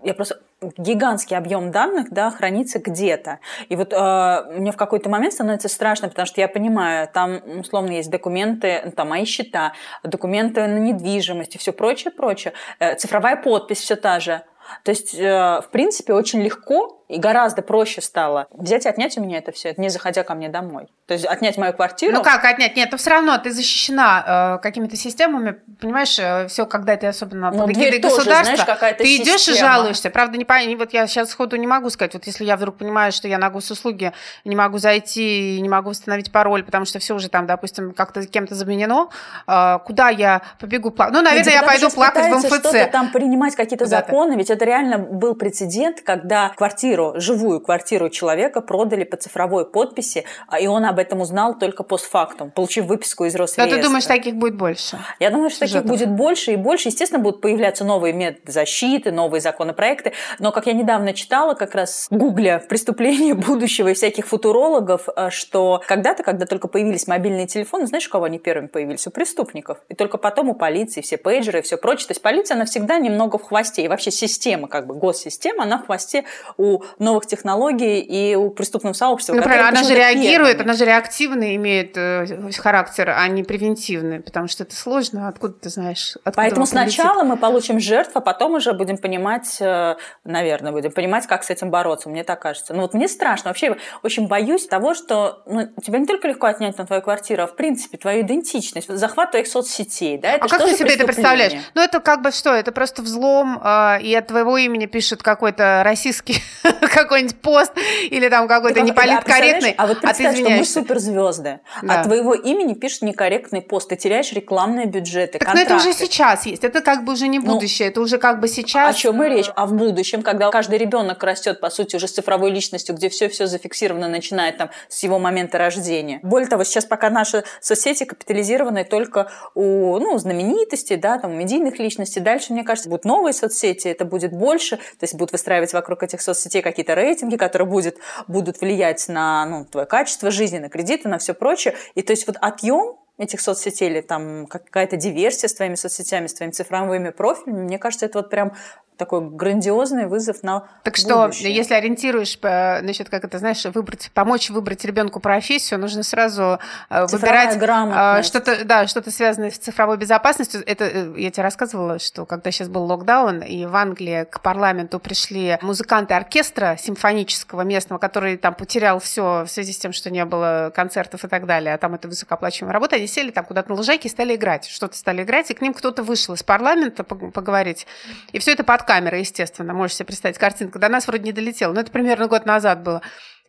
я 0.05 0.15
просто 0.15 0.41
гигантский 0.79 1.37
объем 1.37 1.71
данных 1.71 2.11
да, 2.11 2.31
хранится 2.31 2.79
где-то. 2.79 3.41
И 3.69 3.77
вот 3.77 3.93
э, 3.93 4.45
мне 4.57 4.73
в 4.73 4.77
какой-то 4.77 5.11
момент 5.11 5.35
становится 5.35 5.69
страшно, 5.69 6.09
потому 6.09 6.27
что 6.27 6.41
я 6.41 6.49
понимаю, 6.49 7.09
там 7.13 7.41
условно 7.61 7.91
есть 7.91 8.11
документы, 8.11 8.93
там 8.97 9.11
мои 9.11 9.25
счета, 9.25 9.73
документы 10.03 10.67
на 10.67 10.79
недвижимость 10.79 11.57
и 11.57 11.59
все 11.59 11.73
прочее, 11.73 12.13
прочее. 12.13 12.55
Э, 12.79 12.95
цифровая 12.95 13.37
подпись 13.37 13.81
все 13.81 13.97
та 13.97 14.21
же. 14.21 14.43
То 14.83 14.91
есть, 14.91 15.15
э, 15.15 15.61
в 15.61 15.69
принципе, 15.71 16.13
очень 16.15 16.43
легко 16.43 17.05
и 17.09 17.19
гораздо 17.19 17.63
проще 17.63 18.01
стало 18.01 18.49
взять 18.51 18.85
и 18.85 18.89
отнять 18.89 19.17
у 19.17 19.21
меня 19.21 19.39
это 19.39 19.53
все, 19.53 19.75
не 19.77 19.89
заходя 19.89 20.25
ко 20.25 20.35
мне 20.35 20.49
домой. 20.49 20.89
То 21.07 21.15
есть 21.15 21.25
отнять 21.25 21.57
мою 21.57 21.73
квартиру. 21.73 22.13
Ну 22.13 22.23
как 22.23 22.45
отнять? 22.45 22.77
Нет, 22.77 22.91
то 22.91 22.97
все 22.97 23.11
равно 23.11 23.39
ты 23.39 23.53
защищена 23.53 24.57
э, 24.57 24.63
какими-то 24.63 24.97
системами, 24.97 25.57
понимаешь, 25.81 26.19
э, 26.19 26.49
все, 26.49 26.67
когда 26.67 26.97
ты 26.97 27.07
особенно 27.07 27.53
ну, 27.53 27.61
под 27.61 27.71
эгидой 27.71 28.01
государства, 28.01 28.57
знаешь, 28.57 28.97
ты 28.99 29.17
идешь 29.17 29.49
и 29.49 29.55
жалуешься. 29.55 30.11
Правда, 30.11 30.37
не 30.37 30.45
по... 30.45 30.55
вот 30.77 30.93
я 30.93 31.07
сейчас 31.07 31.31
сходу 31.31 31.55
не 31.57 31.69
могу 31.69 31.91
сказать, 31.91 32.15
вот 32.15 32.27
если 32.27 32.45
я 32.45 32.57
вдруг 32.57 32.79
понимаю, 32.79 33.13
что 33.13 33.29
я 33.29 33.39
на 33.39 33.51
госуслуги 33.51 34.13
не 34.45 34.57
могу 34.57 34.79
зайти, 34.79 35.61
не 35.61 35.69
могу 35.69 35.91
восстановить 35.91 36.33
пароль, 36.33 36.65
потому 36.65 36.87
что 36.87 36.99
все 36.99 37.15
уже 37.15 37.29
там, 37.29 37.47
допустим, 37.47 37.93
как-то 37.93 38.27
кем-то 38.27 38.57
заменено, 38.57 39.11
э, 39.47 39.79
куда 39.85 40.09
я 40.09 40.43
побегу 40.59 40.91
плакать? 40.91 41.15
Ну, 41.15 41.23
наверное, 41.23 41.53
я 41.53 41.63
пойду 41.63 41.89
плакать 41.91 42.33
в 42.33 42.37
МФЦ. 42.37 42.47
что-то 42.47 42.87
там 42.91 43.13
принимать 43.13 43.55
какие-то 43.55 43.87
законы, 43.87 44.35
ведь 44.35 44.51
это 44.51 44.65
реально 44.65 44.99
был 44.99 45.37
прецедент, 45.37 46.01
когда 46.01 46.49
квартира 46.49 46.96
квартиру, 46.97 47.21
живую 47.21 47.61
квартиру 47.61 48.09
человека 48.09 48.61
продали 48.61 49.05
по 49.05 49.17
цифровой 49.17 49.67
подписи, 49.67 50.25
а, 50.49 50.59
и 50.59 50.67
он 50.67 50.85
об 50.85 50.99
этом 50.99 51.21
узнал 51.21 51.59
только 51.59 51.83
постфактум, 51.83 52.51
получив 52.51 52.87
выписку 52.87 53.25
из 53.25 53.35
Росреестра. 53.35 53.67
Но 53.67 53.83
ты 53.83 53.83
думаешь, 53.83 54.07
таких 54.07 54.35
будет 54.37 54.57
больше? 54.57 54.99
Я 55.21 55.31
думаю, 55.31 55.51
что 55.51 55.61
таких 55.61 55.85
будет 55.85 56.11
больше 56.11 56.53
и 56.53 56.57
больше. 56.57 56.89
Естественно, 56.89 57.23
будут 57.23 57.41
появляться 57.41 57.85
новые 57.85 58.13
методы 58.13 58.53
защиты, 58.53 59.13
новые 59.13 59.41
законопроекты. 59.41 60.13
Но, 60.39 60.53
как 60.53 60.67
я 60.67 60.73
недавно 60.73 61.13
читала, 61.13 61.55
как 61.55 61.75
раз 61.75 62.09
гугля 62.11 62.63
преступления 62.69 63.35
будущего 63.49 63.89
и 63.89 63.95
всяких 63.95 64.27
футурологов, 64.27 65.09
э, 65.15 65.31
что 65.31 65.83
когда-то, 65.87 66.23
когда 66.23 66.47
только 66.47 66.69
появились 66.69 67.07
мобильные 67.07 67.47
телефоны, 67.47 67.87
знаешь, 67.87 68.07
у 68.07 68.11
кого 68.11 68.25
они 68.25 68.39
первыми 68.39 68.69
появились? 68.69 69.07
У 69.07 69.11
преступников. 69.11 69.79
И 69.89 69.95
только 69.95 70.19
потом 70.19 70.51
у 70.51 70.55
полиции, 70.55 71.01
все 71.01 71.17
пейджеры 71.17 71.59
и 71.59 71.63
все 71.63 71.77
прочее. 71.77 72.09
То 72.09 72.13
есть 72.13 72.23
полиция, 72.23 72.55
она 72.57 72.65
всегда 72.65 72.99
немного 72.99 73.39
в 73.39 73.43
хвосте. 73.43 73.85
И 73.85 73.89
вообще 73.89 74.11
система, 74.11 74.69
как 74.69 74.87
бы 74.87 74.95
госсистема, 74.95 75.65
она 75.65 75.79
в 75.79 75.87
хвосте 75.87 76.25
у 76.57 76.81
новых 76.99 77.27
технологий 77.27 78.01
и 78.01 78.35
у 78.35 78.51
преступного 78.51 78.95
сообщества. 78.95 79.35
Ну, 79.35 79.43
правильно, 79.43 79.69
она 79.69 79.83
же 79.83 79.95
реагирует, 79.95 80.59
первыми. 80.59 80.63
она 80.63 80.73
же 80.75 80.85
реактивно 80.85 81.57
имеет 81.57 81.97
э, 81.97 82.51
характер, 82.57 83.11
а 83.17 83.27
не 83.29 83.43
превентивный, 83.43 84.21
потому 84.21 84.49
что 84.49 84.65
это 84.65 84.75
сложно, 84.75 85.29
откуда 85.29 85.55
ты 85.55 85.69
знаешь? 85.69 86.17
Откуда 86.17 86.37
Поэтому 86.37 86.67
сначала 86.67 87.23
мы 87.23 87.37
получим 87.37 87.81
жертв, 87.81 88.13
а 88.15 88.21
потом 88.21 88.55
уже 88.55 88.73
будем 88.73 88.99
понимать, 88.99 89.57
э, 89.61 89.97
наверное, 90.25 90.73
будем 90.73 90.93
понимать, 90.93 91.27
как 91.27 91.45
с 91.45 91.51
этим 91.51 91.71
бороться, 91.71 92.09
мне 92.09 92.25
так 92.25 92.41
кажется. 92.41 92.75
Ну 92.75 92.83
вот 92.83 92.95
мне 92.95 93.09
страшно, 93.09 93.51
вообще 93.51 93.77
очень 94.03 94.29
боюсь 94.29 94.67
того, 94.67 94.95
что 94.95 95.43
ну, 95.47 95.69
тебя 95.85 95.99
не 95.99 96.07
только 96.07 96.29
легко 96.29 96.47
отнять 96.47 96.79
на 96.79 96.87
твою 96.87 97.03
квартиру, 97.03 97.43
а 97.43 97.47
в 97.47 97.57
принципе 97.57 97.99
твою 97.99 98.23
идентичность, 98.23 98.89
захват 98.89 99.31
твоих 99.31 99.47
соцсетей. 99.47 100.19
Да? 100.19 100.33
Это 100.33 100.45
а 100.45 100.49
как 100.49 100.65
ты 100.65 100.77
себе 100.77 100.95
это 100.95 101.05
представляешь? 101.05 101.53
Ну 101.75 101.83
это 101.83 102.01
как 102.01 102.23
бы 102.23 102.31
что, 102.31 102.51
это 102.51 102.73
просто 102.73 103.03
взлом, 103.03 103.61
э, 103.63 104.03
и 104.03 104.15
от 104.15 104.27
твоего 104.27 104.57
имени 104.57 104.87
пишет 104.87 105.23
какой-то 105.23 105.83
российский 105.85 106.43
какой-нибудь 106.95 107.37
пост 107.41 107.73
или 108.11 108.29
там 108.29 108.49
какой-то 108.49 108.81
неполиткорректный, 108.81 109.75
а, 109.77 109.87
вот 109.87 110.01
представь, 110.01 110.35
а 110.35 110.37
ты 110.37 110.41
что 110.41 110.51
мы 110.51 110.65
суперзвезды, 110.65 111.61
да. 111.83 112.01
от 112.01 112.07
твоего 112.07 112.35
имени 112.35 112.75
пишут 112.75 113.03
некорректный 113.03 113.63
пост, 113.63 113.89
ты 113.89 113.97
теряешь 113.97 114.33
рекламные 114.33 114.87
бюджеты, 114.87 115.39
Так, 115.39 115.55
но 115.55 115.61
это 115.61 115.77
уже 115.77 115.93
сейчас 115.93 116.47
есть, 116.47 116.65
это 116.65 116.81
как 116.81 117.05
бы 117.05 117.13
уже 117.13 117.29
не 117.29 117.39
ну, 117.39 117.55
будущее, 117.55 117.89
ну, 117.89 117.93
это 117.93 118.01
уже 118.01 118.19
как 118.19 118.41
бы 118.41 118.49
сейчас. 118.49 118.95
О 118.95 118.99
чем 118.99 119.23
и 119.23 119.29
речь? 119.29 119.51
А 119.55 119.67
в 119.67 119.75
будущем, 119.75 120.23
когда 120.23 120.51
каждый 120.51 120.79
ребенок 120.79 121.23
растет, 121.23 121.61
по 121.61 121.71
сути, 121.71 121.97
уже 121.97 122.09
с 122.09 122.13
цифровой 122.13 122.51
личностью, 122.51 122.95
где 122.95 123.09
все-все 123.09 123.47
зафиксировано, 123.47 124.09
начиная 124.09 124.53
там 124.53 124.71
с 124.89 125.03
его 125.03 125.19
момента 125.19 125.59
рождения. 125.59 126.21
Более 126.23 126.49
того, 126.49 126.65
сейчас 126.65 126.85
пока 126.85 127.11
наши 127.11 127.45
соцсети 127.61 128.05
капитализированы 128.05 128.85
только 128.85 129.31
у 129.55 129.99
ну, 129.99 130.19
знаменитостей, 130.19 130.97
да, 130.97 131.19
там, 131.19 131.39
медийных 131.39 131.79
личностей. 131.79 132.21
Дальше, 132.21 132.53
мне 132.53 132.65
кажется, 132.65 132.89
будут 132.89 133.05
новые 133.05 133.33
соцсети, 133.33 133.89
это 133.89 134.05
будет 134.05 134.33
больше, 134.33 134.77
то 134.77 135.03
есть 135.03 135.15
будут 135.15 135.33
выстраивать 135.33 135.73
вокруг 135.73 136.03
этих 136.03 136.21
соцсетей 136.21 136.63
какие-то 136.71 136.95
рейтинги, 136.95 137.37
которые 137.37 137.69
будет, 137.69 137.99
будут 138.27 138.61
влиять 138.61 139.09
на 139.09 139.47
ну, 139.47 139.65
твое 139.65 139.87
качество 139.87 140.31
жизни, 140.31 140.59
на 140.59 140.69
кредиты, 140.69 141.09
на 141.09 141.19
все 141.19 141.35
прочее. 141.35 141.75
И 141.95 142.03
то 142.03 142.13
есть 142.13 142.27
вот 142.27 142.37
отъем 142.41 142.97
этих 143.19 143.41
соцсетей 143.41 143.89
или 143.89 144.01
там 144.01 144.47
какая-то 144.47 144.97
диверсия 144.97 145.49
с 145.49 145.55
твоими 145.55 145.75
соцсетями, 145.75 146.27
с 146.27 146.35
твоими 146.35 146.53
цифровыми 146.53 147.11
профилями, 147.11 147.63
мне 147.63 147.79
кажется, 147.79 148.07
это 148.07 148.19
вот 148.19 148.31
прям 148.31 148.53
такой 148.97 149.21
грандиозный 149.21 150.07
вызов 150.07 150.43
на 150.43 150.65
Так 150.83 150.97
что, 150.97 151.31
если 151.33 151.75
ориентируешь, 151.75 152.39
значит, 152.39 153.09
как 153.09 153.25
это, 153.25 153.39
знаешь, 153.39 153.65
выбрать, 153.67 154.11
помочь 154.15 154.51
выбрать 154.51 154.85
ребенку 154.85 155.21
профессию, 155.21 155.79
нужно 155.79 156.03
сразу 156.03 156.59
э, 156.91 157.07
Цифровая 157.07 157.53
выбирать 157.53 158.21
э, 158.21 158.23
что-то, 158.23 158.65
да, 158.65 158.87
что-то 158.87 159.11
связанное 159.11 159.51
с 159.51 159.59
цифровой 159.59 159.97
безопасностью. 159.97 160.63
Это 160.67 160.85
э, 160.85 161.15
я 161.17 161.31
тебе 161.31 161.43
рассказывала, 161.43 161.99
что 161.99 162.27
когда 162.27 162.51
сейчас 162.51 162.69
был 162.69 162.85
локдаун, 162.85 163.43
и 163.43 163.67
в 163.67 163.77
Англии 163.77 164.27
к 164.31 164.41
парламенту 164.41 164.99
пришли 164.99 165.59
музыканты 165.63 166.15
оркестра 166.15 166.77
симфонического 166.79 167.63
местного, 167.63 167.99
который 167.99 168.37
там 168.37 168.55
потерял 168.55 168.99
все 168.99 169.45
в 169.45 169.49
связи 169.49 169.73
с 169.73 169.79
тем, 169.79 169.93
что 169.93 170.11
не 170.11 170.25
было 170.25 170.73
концертов 170.75 171.25
и 171.25 171.29
так 171.29 171.47
далее, 171.47 171.75
а 171.75 171.79
там 171.79 171.95
это 171.95 172.09
высокооплачиваемая 172.09 172.73
работа, 172.73 172.97
они 172.97 173.07
сели 173.07 173.31
там 173.31 173.45
куда-то 173.45 173.71
на 173.71 173.77
лужайке 173.77 174.09
и 174.09 174.11
стали 174.11 174.35
играть, 174.35 174.67
что-то 174.67 174.97
стали 174.97 175.23
играть, 175.23 175.51
и 175.51 175.55
к 175.55 175.61
ним 175.61 175.75
кто-то 175.75 176.03
вышел 176.03 176.35
из 176.35 176.43
парламента 176.43 177.05
поговорить, 177.05 177.87
и 178.33 178.39
все 178.39 178.53
это 178.53 178.65
под 178.65 178.86
камеры, 178.87 179.19
естественно, 179.19 179.75
можешь 179.75 179.97
себе 179.97 180.07
представить 180.07 180.39
картинку. 180.39 180.79
До 180.79 180.89
нас 180.89 181.07
вроде 181.07 181.25
не 181.25 181.33
долетело, 181.33 181.73
но 181.73 181.81
это 181.81 181.91
примерно 181.91 182.29
год 182.29 182.47
назад 182.47 182.83
было. 182.83 183.03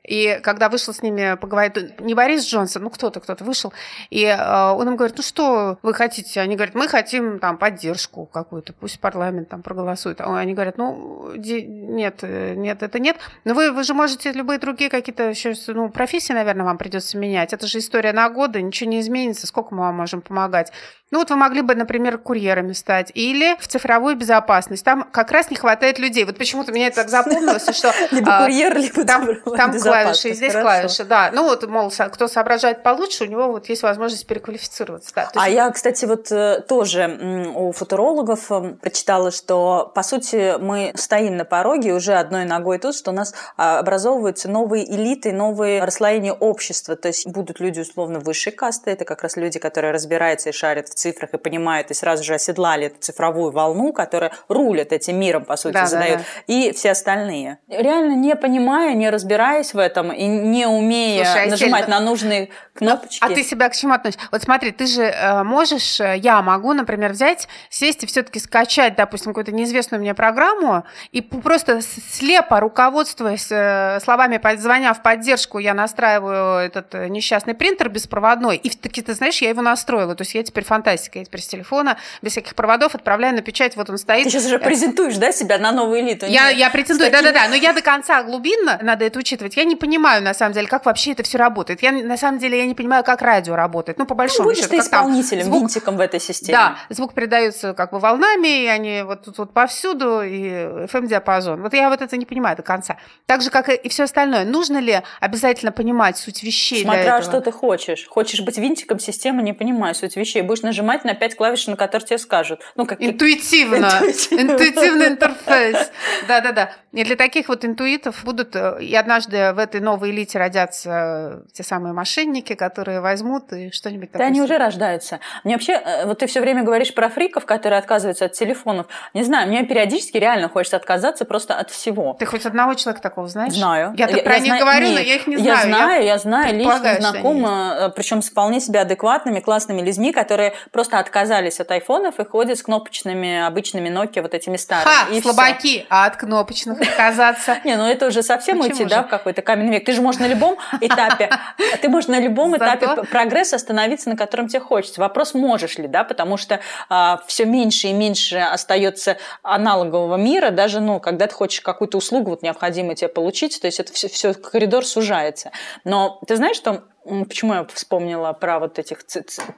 И 0.07 0.39
когда 0.41 0.69
вышел 0.69 0.93
с 0.93 1.01
ними 1.01 1.35
поговорить, 1.35 1.99
не 1.99 2.15
Борис 2.15 2.45
Джонсон, 2.45 2.83
ну 2.83 2.89
кто-то, 2.89 3.19
кто-то 3.19 3.43
вышел, 3.43 3.73
и 4.09 4.23
э, 4.23 4.71
он 4.71 4.87
им 4.87 4.95
говорит, 4.95 5.17
ну 5.17 5.23
что 5.23 5.77
вы 5.83 5.93
хотите? 5.93 6.39
Они 6.39 6.55
говорят, 6.55 6.75
мы 6.75 6.87
хотим 6.87 7.39
там 7.39 7.57
поддержку 7.57 8.25
какую-то, 8.25 8.73
пусть 8.73 8.99
парламент 8.99 9.49
там 9.49 9.61
проголосует. 9.61 10.21
А 10.21 10.37
они 10.37 10.53
говорят, 10.53 10.77
ну 10.77 11.33
нет, 11.35 12.23
нет, 12.23 12.83
это 12.83 12.99
нет. 12.99 13.17
Но 13.43 13.53
вы, 13.53 13.71
вы 13.71 13.83
же 13.83 13.93
можете 13.93 14.31
любые 14.31 14.59
другие 14.59 14.89
какие-то 14.89 15.29
еще, 15.29 15.53
ну, 15.67 15.89
профессии, 15.89 16.33
наверное, 16.33 16.65
вам 16.65 16.77
придется 16.77 17.17
менять. 17.17 17.53
Это 17.53 17.67
же 17.67 17.79
история 17.79 18.13
на 18.13 18.29
годы, 18.29 18.61
ничего 18.61 18.89
не 18.89 19.01
изменится, 19.01 19.45
сколько 19.45 19.75
мы 19.75 19.81
вам 19.81 19.95
можем 19.95 20.21
помогать. 20.21 20.71
Ну 21.09 21.19
вот 21.19 21.29
вы 21.29 21.37
могли 21.37 21.61
бы, 21.61 21.73
например, 21.73 22.17
курьерами 22.17 22.73
стать 22.73 23.11
или 23.13 23.55
в 23.61 23.67
цифровую 23.67 24.17
безопасность. 24.17 24.83
Там 24.83 25.03
как 25.03 25.31
раз 25.31 25.49
не 25.49 25.55
хватает 25.55 25.99
людей. 25.99 26.25
Вот 26.25 26.37
почему-то 26.37 26.73
меня 26.73 26.87
это 26.87 26.97
так 26.97 27.09
запомнилось, 27.09 27.63
что... 27.73 27.93
Либо 28.11 28.37
а, 28.37 28.43
курьер, 28.43 28.77
либо 28.77 29.05
там, 29.05 29.25
там 29.55 29.71
клавиши, 30.03 30.29
и 30.29 30.33
здесь 30.33 30.53
клавиши, 30.53 31.03
да. 31.03 31.29
Ну 31.33 31.43
вот, 31.43 31.67
мол, 31.67 31.91
кто 31.91 32.27
соображает 32.27 32.83
получше, 32.83 33.25
у 33.25 33.27
него 33.27 33.47
вот 33.47 33.69
есть 33.69 33.83
возможность 33.83 34.25
переквалифицироваться. 34.27 35.11
Да. 35.15 35.29
А 35.35 35.49
я, 35.49 35.69
кстати, 35.71 36.05
вот 36.05 36.31
э, 36.31 36.61
тоже 36.67 37.51
у 37.55 37.71
футурологов 37.71 38.51
э, 38.51 38.75
прочитала, 38.81 39.31
что, 39.31 39.91
по 39.93 40.03
сути, 40.03 40.57
мы 40.59 40.91
стоим 40.95 41.37
на 41.37 41.45
пороге 41.45 41.93
уже 41.93 42.13
одной 42.13 42.45
ногой 42.45 42.79
тут, 42.79 42.95
что 42.95 43.11
у 43.11 43.13
нас 43.13 43.33
а, 43.57 43.79
образовываются 43.79 44.49
новые 44.49 44.89
элиты, 44.89 45.31
новые 45.31 45.83
расслоения 45.83 46.33
общества. 46.33 46.95
То 46.95 47.09
есть 47.09 47.27
будут 47.27 47.59
люди, 47.59 47.79
условно, 47.81 48.19
высшей 48.19 48.51
касты, 48.51 48.91
это 48.91 49.05
как 49.05 49.23
раз 49.23 49.37
люди, 49.37 49.59
которые 49.59 49.91
разбираются 49.91 50.49
и 50.49 50.51
шарят 50.51 50.89
в 50.89 50.93
цифрах 50.93 51.33
и 51.33 51.37
понимают, 51.37 51.91
и 51.91 51.93
сразу 51.93 52.23
же 52.23 52.33
оседлали 52.33 52.87
эту 52.87 52.99
цифровую 52.99 53.51
волну, 53.51 53.93
которая 53.93 54.31
рулит 54.47 54.91
этим 54.91 55.19
миром, 55.19 55.45
по 55.45 55.55
сути, 55.55 55.73
да, 55.73 55.85
задает, 55.85 56.19
да, 56.19 56.23
да. 56.23 56.53
и 56.53 56.71
все 56.73 56.91
остальные. 56.91 57.59
Реально 57.67 58.15
не 58.15 58.35
понимая, 58.35 58.93
не 58.93 59.09
разбираясь 59.09 59.73
в 59.77 59.79
этом 59.79 60.11
и 60.11 60.25
не 60.25 60.65
умея 60.65 61.23
Слушай, 61.23 61.49
нажимать 61.49 61.87
на 61.87 61.99
нужные 61.99 62.49
кнопочки. 62.73 63.23
А 63.23 63.29
ты 63.29 63.43
себя 63.43 63.69
к 63.69 63.75
чему 63.75 63.93
относишь? 63.93 64.19
Вот 64.31 64.41
смотри, 64.41 64.71
ты 64.71 64.87
же 64.87 65.03
э, 65.03 65.43
можешь, 65.43 65.99
э, 66.01 66.17
я 66.17 66.41
могу, 66.41 66.73
например, 66.73 67.11
взять, 67.11 67.47
сесть 67.69 68.03
и 68.03 68.07
все-таки 68.07 68.39
скачать, 68.39 68.95
допустим, 68.95 69.31
какую-то 69.31 69.51
неизвестную 69.51 70.01
мне 70.01 70.13
программу 70.13 70.83
и 71.11 71.21
просто 71.21 71.81
слепо 71.81 72.59
руководствуясь 72.59 73.47
э, 73.51 73.99
словами, 74.03 74.41
звоня 74.57 74.93
в 74.93 75.03
поддержку, 75.03 75.59
я 75.59 75.75
настраиваю 75.75 76.65
этот 76.65 76.95
э, 76.95 77.07
несчастный 77.07 77.53
принтер 77.53 77.89
беспроводной, 77.89 78.57
и 78.57 78.69
таки, 78.69 79.01
ты 79.03 79.13
знаешь, 79.13 79.39
я 79.41 79.49
его 79.49 79.61
настроила. 79.61 80.15
То 80.15 80.23
есть 80.23 80.33
я 80.33 80.43
теперь 80.43 80.63
фантастика, 80.63 81.19
я 81.19 81.25
теперь 81.25 81.41
с 81.41 81.47
телефона, 81.47 81.97
без 82.23 82.31
всяких 82.31 82.55
проводов 82.55 82.95
отправляю 82.95 83.35
на 83.35 83.41
печать, 83.41 83.75
вот 83.75 83.91
он 83.91 83.99
стоит. 83.99 84.23
Ты 84.23 84.31
сейчас 84.31 84.45
уже 84.45 84.57
презентуешь, 84.57 85.17
да, 85.17 85.31
себя 85.31 85.59
на 85.59 85.71
новую 85.71 86.01
элиту? 86.01 86.25
Я, 86.25 86.49
я 86.49 86.71
претендую, 86.71 87.11
да-да-да, 87.11 87.47
но 87.47 87.55
я 87.55 87.73
до 87.73 87.81
конца 87.81 88.23
глубинно, 88.23 88.79
надо 88.81 89.05
это 89.05 89.19
учитывать. 89.19 89.55
Я 89.55 89.63
не 89.67 89.75
понимаю, 89.75 90.23
на 90.23 90.33
самом 90.33 90.53
деле, 90.53 90.67
как 90.67 90.85
вообще 90.85 91.11
это 91.11 91.23
все 91.23 91.37
работает. 91.37 91.83
Я, 91.83 91.91
на 91.91 92.17
самом 92.17 92.39
деле, 92.39 92.57
я 92.57 92.65
не 92.65 92.73
понимаю, 92.73 93.03
как 93.03 93.21
радио 93.21 93.55
работает. 93.55 93.99
Ну, 93.99 94.05
по 94.05 94.15
большому 94.15 94.49
ну, 94.49 94.55
счету. 94.55 94.69
ты 94.69 94.77
исполнителем, 94.79 95.43
звук... 95.43 95.61
винтиком 95.61 95.97
в 95.97 95.99
этой 95.99 96.19
системе. 96.19 96.57
Да, 96.57 96.77
звук 96.89 97.13
передается 97.13 97.73
как 97.73 97.91
бы 97.91 97.99
волнами, 97.99 98.63
и 98.63 98.67
они 98.67 99.03
вот 99.03 99.23
тут 99.23 99.37
вот 99.37 99.53
повсюду, 99.53 100.21
и 100.21 100.49
FM-диапазон. 100.87 101.61
Вот 101.61 101.73
я 101.73 101.89
вот 101.89 102.01
это 102.01 102.17
не 102.17 102.25
понимаю 102.25 102.57
до 102.57 102.63
конца. 102.63 102.97
Так 103.25 103.41
же, 103.41 103.49
как 103.49 103.69
и 103.69 103.89
все 103.89 104.03
остальное. 104.03 104.45
Нужно 104.45 104.79
ли 104.79 105.01
обязательно 105.19 105.71
понимать 105.71 106.17
суть 106.17 106.43
вещей 106.43 106.83
Смотря 106.83 107.21
что 107.21 107.41
ты 107.41 107.51
хочешь. 107.51 108.07
Хочешь 108.07 108.41
быть 108.41 108.57
винтиком 108.57 108.99
системы, 108.99 109.41
не 109.43 109.53
понимаю 109.53 109.95
суть 109.95 110.15
вещей. 110.15 110.41
Будешь 110.41 110.63
нажимать 110.63 111.03
на 111.03 111.13
пять 111.13 111.35
клавиш, 111.35 111.67
на 111.67 111.75
которые 111.75 112.07
тебе 112.07 112.17
скажут. 112.17 112.61
Ну, 112.75 112.85
как... 112.85 113.01
Интуитивно. 113.03 113.87
Интуитивный 114.31 115.07
интерфейс. 115.09 115.91
Да-да-да. 116.27 116.71
И 116.97 117.03
для 117.03 117.15
таких 117.15 117.47
вот 117.47 117.63
интуитов 117.63 118.23
будут... 118.23 118.55
Э, 118.55 118.77
и 118.81 118.95
однажды 118.95 119.53
в 119.53 119.59
этой 119.59 119.81
новой 119.81 120.09
элите 120.09 120.39
родятся 120.39 121.43
те 121.53 121.61
самые 121.61 121.93
мошенники, 121.93 122.55
которые 122.55 123.01
возьмут 123.01 123.53
и 123.53 123.69
что-нибудь 123.69 124.11
такое. 124.11 124.25
Да, 124.25 124.31
они 124.31 124.41
уже 124.41 124.57
рождаются. 124.57 125.19
Мне 125.43 125.53
вообще... 125.53 125.73
Э, 125.73 126.07
вот 126.07 126.17
ты 126.17 126.25
все 126.25 126.41
время 126.41 126.63
говоришь 126.63 126.95
про 126.95 127.09
фриков, 127.09 127.45
которые 127.45 127.77
отказываются 127.77 128.25
от 128.25 128.31
телефонов. 128.31 128.87
Не 129.13 129.21
знаю, 129.21 129.47
мне 129.47 129.63
периодически 129.63 130.17
реально 130.17 130.49
хочется 130.49 130.75
отказаться 130.75 131.23
просто 131.25 131.53
от 131.53 131.69
всего. 131.69 132.15
Ты 132.17 132.25
хоть 132.25 132.47
одного 132.47 132.73
человека 132.73 133.03
такого 133.03 133.27
знаешь? 133.27 133.53
Знаю. 133.53 133.93
Я, 133.95 134.07
я 134.07 134.23
про 134.23 134.33
я 134.33 134.39
них 134.39 134.47
знаю, 134.47 134.61
говорю, 134.63 134.87
нет, 134.87 134.95
но 134.95 135.01
я 135.01 135.15
их 135.17 135.27
не 135.27 135.37
знаю. 135.37 135.55
Я 135.55 135.63
знаю, 135.63 136.01
я, 136.01 136.13
я 136.13 136.17
знаю, 136.17 136.55
лично 136.55 136.95
знакома, 136.99 137.75
э, 137.79 137.89
причем 137.95 138.23
с 138.23 138.31
вполне 138.31 138.59
себе 138.59 138.79
адекватными, 138.79 139.39
классными 139.39 139.83
людьми, 139.83 140.11
которые 140.11 140.55
просто 140.71 140.97
отказались 140.97 141.59
от 141.59 141.69
айфонов 141.69 142.19
и 142.19 142.25
ходят 142.25 142.57
с 142.57 142.63
кнопочными 142.63 143.45
обычными 143.45 143.89
Nokia 143.89 144.23
вот 144.23 144.33
этими 144.33 144.57
старыми. 144.57 144.89
Ха, 144.89 145.13
и 145.13 145.21
слабаки, 145.21 145.77
все. 145.79 145.85
а 145.91 146.07
от 146.07 146.15
кнопочных 146.15 146.86
отказаться? 146.89 147.57
Не, 147.63 147.75
ну 147.75 147.85
это 147.85 148.07
уже 148.07 148.23
совсем 148.23 148.59
уйти, 148.59 148.85
да, 148.85 149.03
в 149.03 149.07
какой-то 149.07 149.41
каменный 149.41 149.73
век. 149.73 149.85
Ты 149.85 149.93
же 149.93 150.01
можешь 150.01 150.19
на 150.21 150.27
любом 150.27 150.57
этапе, 150.81 151.29
ты 151.81 151.89
можешь 151.89 152.07
на 152.07 152.19
любом 152.19 152.55
этапе 152.57 152.87
прогресса 153.09 153.55
остановиться, 153.55 154.09
на 154.09 154.17
котором 154.17 154.47
тебе 154.47 154.59
хочется. 154.59 155.01
Вопрос, 155.01 155.33
можешь 155.33 155.77
ли, 155.77 155.87
да, 155.87 156.03
потому 156.03 156.37
что 156.37 156.59
а, 156.89 157.21
все 157.27 157.45
меньше 157.45 157.87
и 157.87 157.93
меньше 157.93 158.37
остается 158.37 159.17
аналогового 159.43 160.15
мира, 160.15 160.51
даже, 160.51 160.79
ну, 160.79 160.99
когда 160.99 161.27
ты 161.27 161.33
хочешь 161.33 161.61
какую-то 161.61 161.97
услугу 161.97 162.31
вот 162.31 162.41
необходимо 162.41 162.95
тебе 162.95 163.07
получить, 163.07 163.59
то 163.61 163.67
есть 163.67 163.79
это 163.79 163.93
все, 163.93 164.07
все 164.07 164.33
коридор 164.33 164.85
сужается. 164.85 165.51
Но 165.83 166.19
ты 166.27 166.35
знаешь, 166.35 166.57
что 166.57 166.83
почему 167.27 167.53
я 167.53 167.65
вспомнила 167.65 168.33
про 168.33 168.59
вот 168.59 168.79
этих 168.79 168.99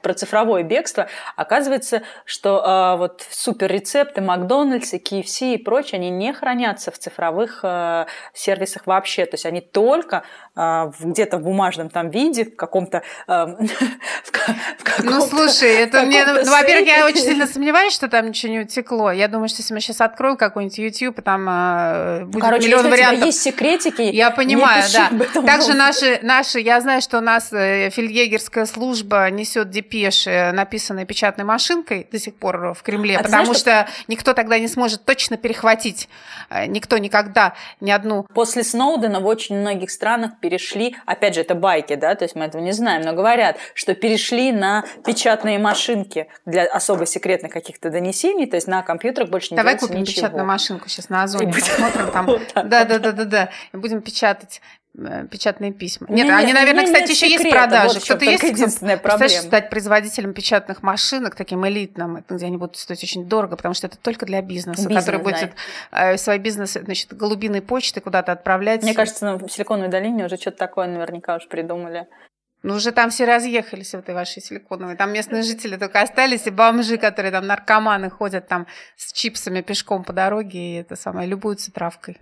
про 0.02 0.14
цифровое 0.14 0.62
бегство, 0.62 1.08
оказывается, 1.36 2.02
что 2.24 2.62
э, 2.64 2.98
вот 2.98 3.26
супер 3.30 3.70
рецепты 3.70 4.20
Макдональдс 4.20 4.94
и 4.94 4.98
KFC 4.98 5.54
и 5.54 5.58
прочее, 5.58 5.98
они 5.98 6.10
не 6.10 6.32
хранятся 6.32 6.90
в 6.90 6.98
цифровых 6.98 7.60
э, 7.62 8.06
сервисах 8.32 8.86
вообще, 8.86 9.26
то 9.26 9.34
есть 9.34 9.46
они 9.46 9.60
только 9.60 10.22
где-то 11.00 11.38
в 11.38 11.42
бумажном 11.42 11.90
там 11.90 12.10
виде, 12.10 12.44
в 12.44 12.56
каком-то... 12.56 13.02
Э, 13.26 13.46
в 13.46 15.04
ну, 15.04 15.20
слушай, 15.20 15.70
это 15.76 16.02
мне... 16.02 16.24
Ну, 16.24 16.50
во-первых, 16.50 16.86
я 16.88 17.06
очень 17.06 17.20
сильно 17.20 17.46
сомневаюсь, 17.46 17.92
что 17.92 18.08
там 18.08 18.26
ничего 18.26 18.52
не 18.52 18.60
утекло. 18.60 19.12
Я 19.12 19.28
думаю, 19.28 19.48
что 19.48 19.60
если 19.60 19.74
мы 19.74 19.80
сейчас 19.80 20.00
откроем 20.00 20.36
какой-нибудь 20.36 20.78
YouTube, 20.78 21.18
и 21.18 21.22
там 21.22 21.46
э, 21.48 22.24
будет 22.24 22.42
Короче, 22.42 22.66
миллион 22.66 22.90
вариантов. 22.90 23.26
есть 23.26 23.42
секретики, 23.42 24.02
Я 24.02 24.30
понимаю, 24.30 24.84
да. 24.92 25.10
Также 25.42 25.74
наши, 25.74 26.18
наши, 26.22 26.60
я 26.60 26.80
знаю, 26.80 27.00
что 27.02 27.18
у 27.18 27.20
нас 27.20 27.52
э, 27.52 27.90
фельдъегерская 27.90 28.66
служба 28.66 29.30
несет 29.30 29.70
депеши, 29.70 30.50
написанные 30.52 31.06
печатной 31.06 31.44
машинкой 31.44 32.06
до 32.10 32.18
сих 32.18 32.34
пор 32.34 32.74
в 32.74 32.82
Кремле, 32.82 33.18
а 33.18 33.22
потому 33.22 33.54
что 33.54 33.88
никто 34.08 34.34
тогда 34.34 34.58
не 34.58 34.68
сможет 34.68 35.04
точно 35.04 35.36
перехватить, 35.36 36.08
э, 36.48 36.66
никто 36.66 36.98
никогда 36.98 37.54
ни 37.80 37.90
одну. 37.90 38.26
После 38.34 38.64
Сноудена 38.64 39.20
в 39.20 39.26
очень 39.26 39.56
многих 39.58 39.90
странах 39.90 40.32
перешли, 40.50 40.96
опять 41.06 41.34
же, 41.34 41.42
это 41.42 41.54
байки, 41.54 41.94
да, 41.94 42.14
то 42.14 42.24
есть 42.24 42.34
мы 42.34 42.44
этого 42.44 42.60
не 42.60 42.72
знаем, 42.72 43.02
но 43.02 43.12
говорят, 43.12 43.56
что 43.74 43.94
перешли 43.94 44.50
на 44.50 44.84
печатные 45.04 45.58
машинки 45.58 46.26
для 46.44 46.64
особо 46.64 47.06
секретных 47.06 47.52
каких-то 47.52 47.90
донесений, 47.90 48.46
то 48.46 48.56
есть 48.56 48.66
на 48.66 48.82
компьютерах 48.82 49.30
больше 49.30 49.52
не 49.52 49.56
Давай 49.56 49.78
купим 49.78 50.00
ничего. 50.00 50.16
печатную 50.16 50.46
машинку 50.46 50.88
сейчас 50.88 51.08
на 51.08 51.22
Озоне, 51.22 51.52
посмотрим 51.52 52.10
там. 52.10 52.26
Да-да-да-да-да. 52.68 53.50
Будем 53.72 54.02
печатать 54.02 54.60
печатные 55.30 55.72
письма. 55.72 56.08
Нет, 56.10 56.26
не, 56.26 56.32
они, 56.32 56.52
наверное, 56.52 56.84
не, 56.84 56.92
кстати, 56.92 57.10
еще 57.12 57.28
есть 57.28 57.44
в 57.44 57.50
продаже. 57.50 57.94
Вот 57.94 58.04
Кто-то 58.04 58.24
есть, 58.24 58.42
единственная 58.42 58.96
кто, 58.96 59.08
проблема. 59.08 59.42
стать 59.42 59.70
производителем 59.70 60.34
печатных 60.34 60.82
машинок, 60.82 61.36
таким 61.36 61.66
элитным, 61.66 62.24
где 62.28 62.46
они 62.46 62.56
будут 62.56 62.76
стоить 62.76 63.02
очень 63.02 63.26
дорого, 63.26 63.56
потому 63.56 63.74
что 63.74 63.86
это 63.86 63.96
только 63.98 64.26
для 64.26 64.42
бизнеса, 64.42 64.82
Бизнес, 64.82 65.04
который 65.04 65.20
будет 65.22 65.52
да. 65.92 66.12
Э, 66.12 66.16
свой 66.18 66.38
бизнес, 66.38 66.72
значит, 66.72 67.14
голубиной 67.14 67.62
почты 67.62 68.00
куда-то 68.00 68.32
отправлять. 68.32 68.82
Мне 68.82 68.94
кажется, 68.94 69.26
ну, 69.26 69.46
в 69.46 69.50
Силиконовой 69.50 69.90
долине 69.90 70.26
уже 70.26 70.36
что-то 70.36 70.58
такое 70.58 70.88
наверняка 70.88 71.36
уж 71.36 71.46
придумали. 71.48 72.06
Ну, 72.62 72.74
уже 72.74 72.92
там 72.92 73.08
все 73.08 73.24
разъехались 73.24 73.92
в 73.92 73.98
этой 73.98 74.14
вашей 74.14 74.42
силиконовой. 74.42 74.94
Там 74.96 75.12
местные 75.12 75.42
жители 75.42 75.76
только 75.76 76.02
остались, 76.02 76.46
и 76.46 76.50
бомжи, 76.50 76.98
которые 76.98 77.32
там 77.32 77.46
наркоманы 77.46 78.10
ходят 78.10 78.48
там 78.48 78.66
с 78.96 79.12
чипсами 79.14 79.62
пешком 79.62 80.04
по 80.04 80.12
дороге, 80.12 80.58
и 80.58 80.74
это 80.74 80.94
самое, 80.94 81.26
любуются 81.26 81.72
травкой. 81.72 82.18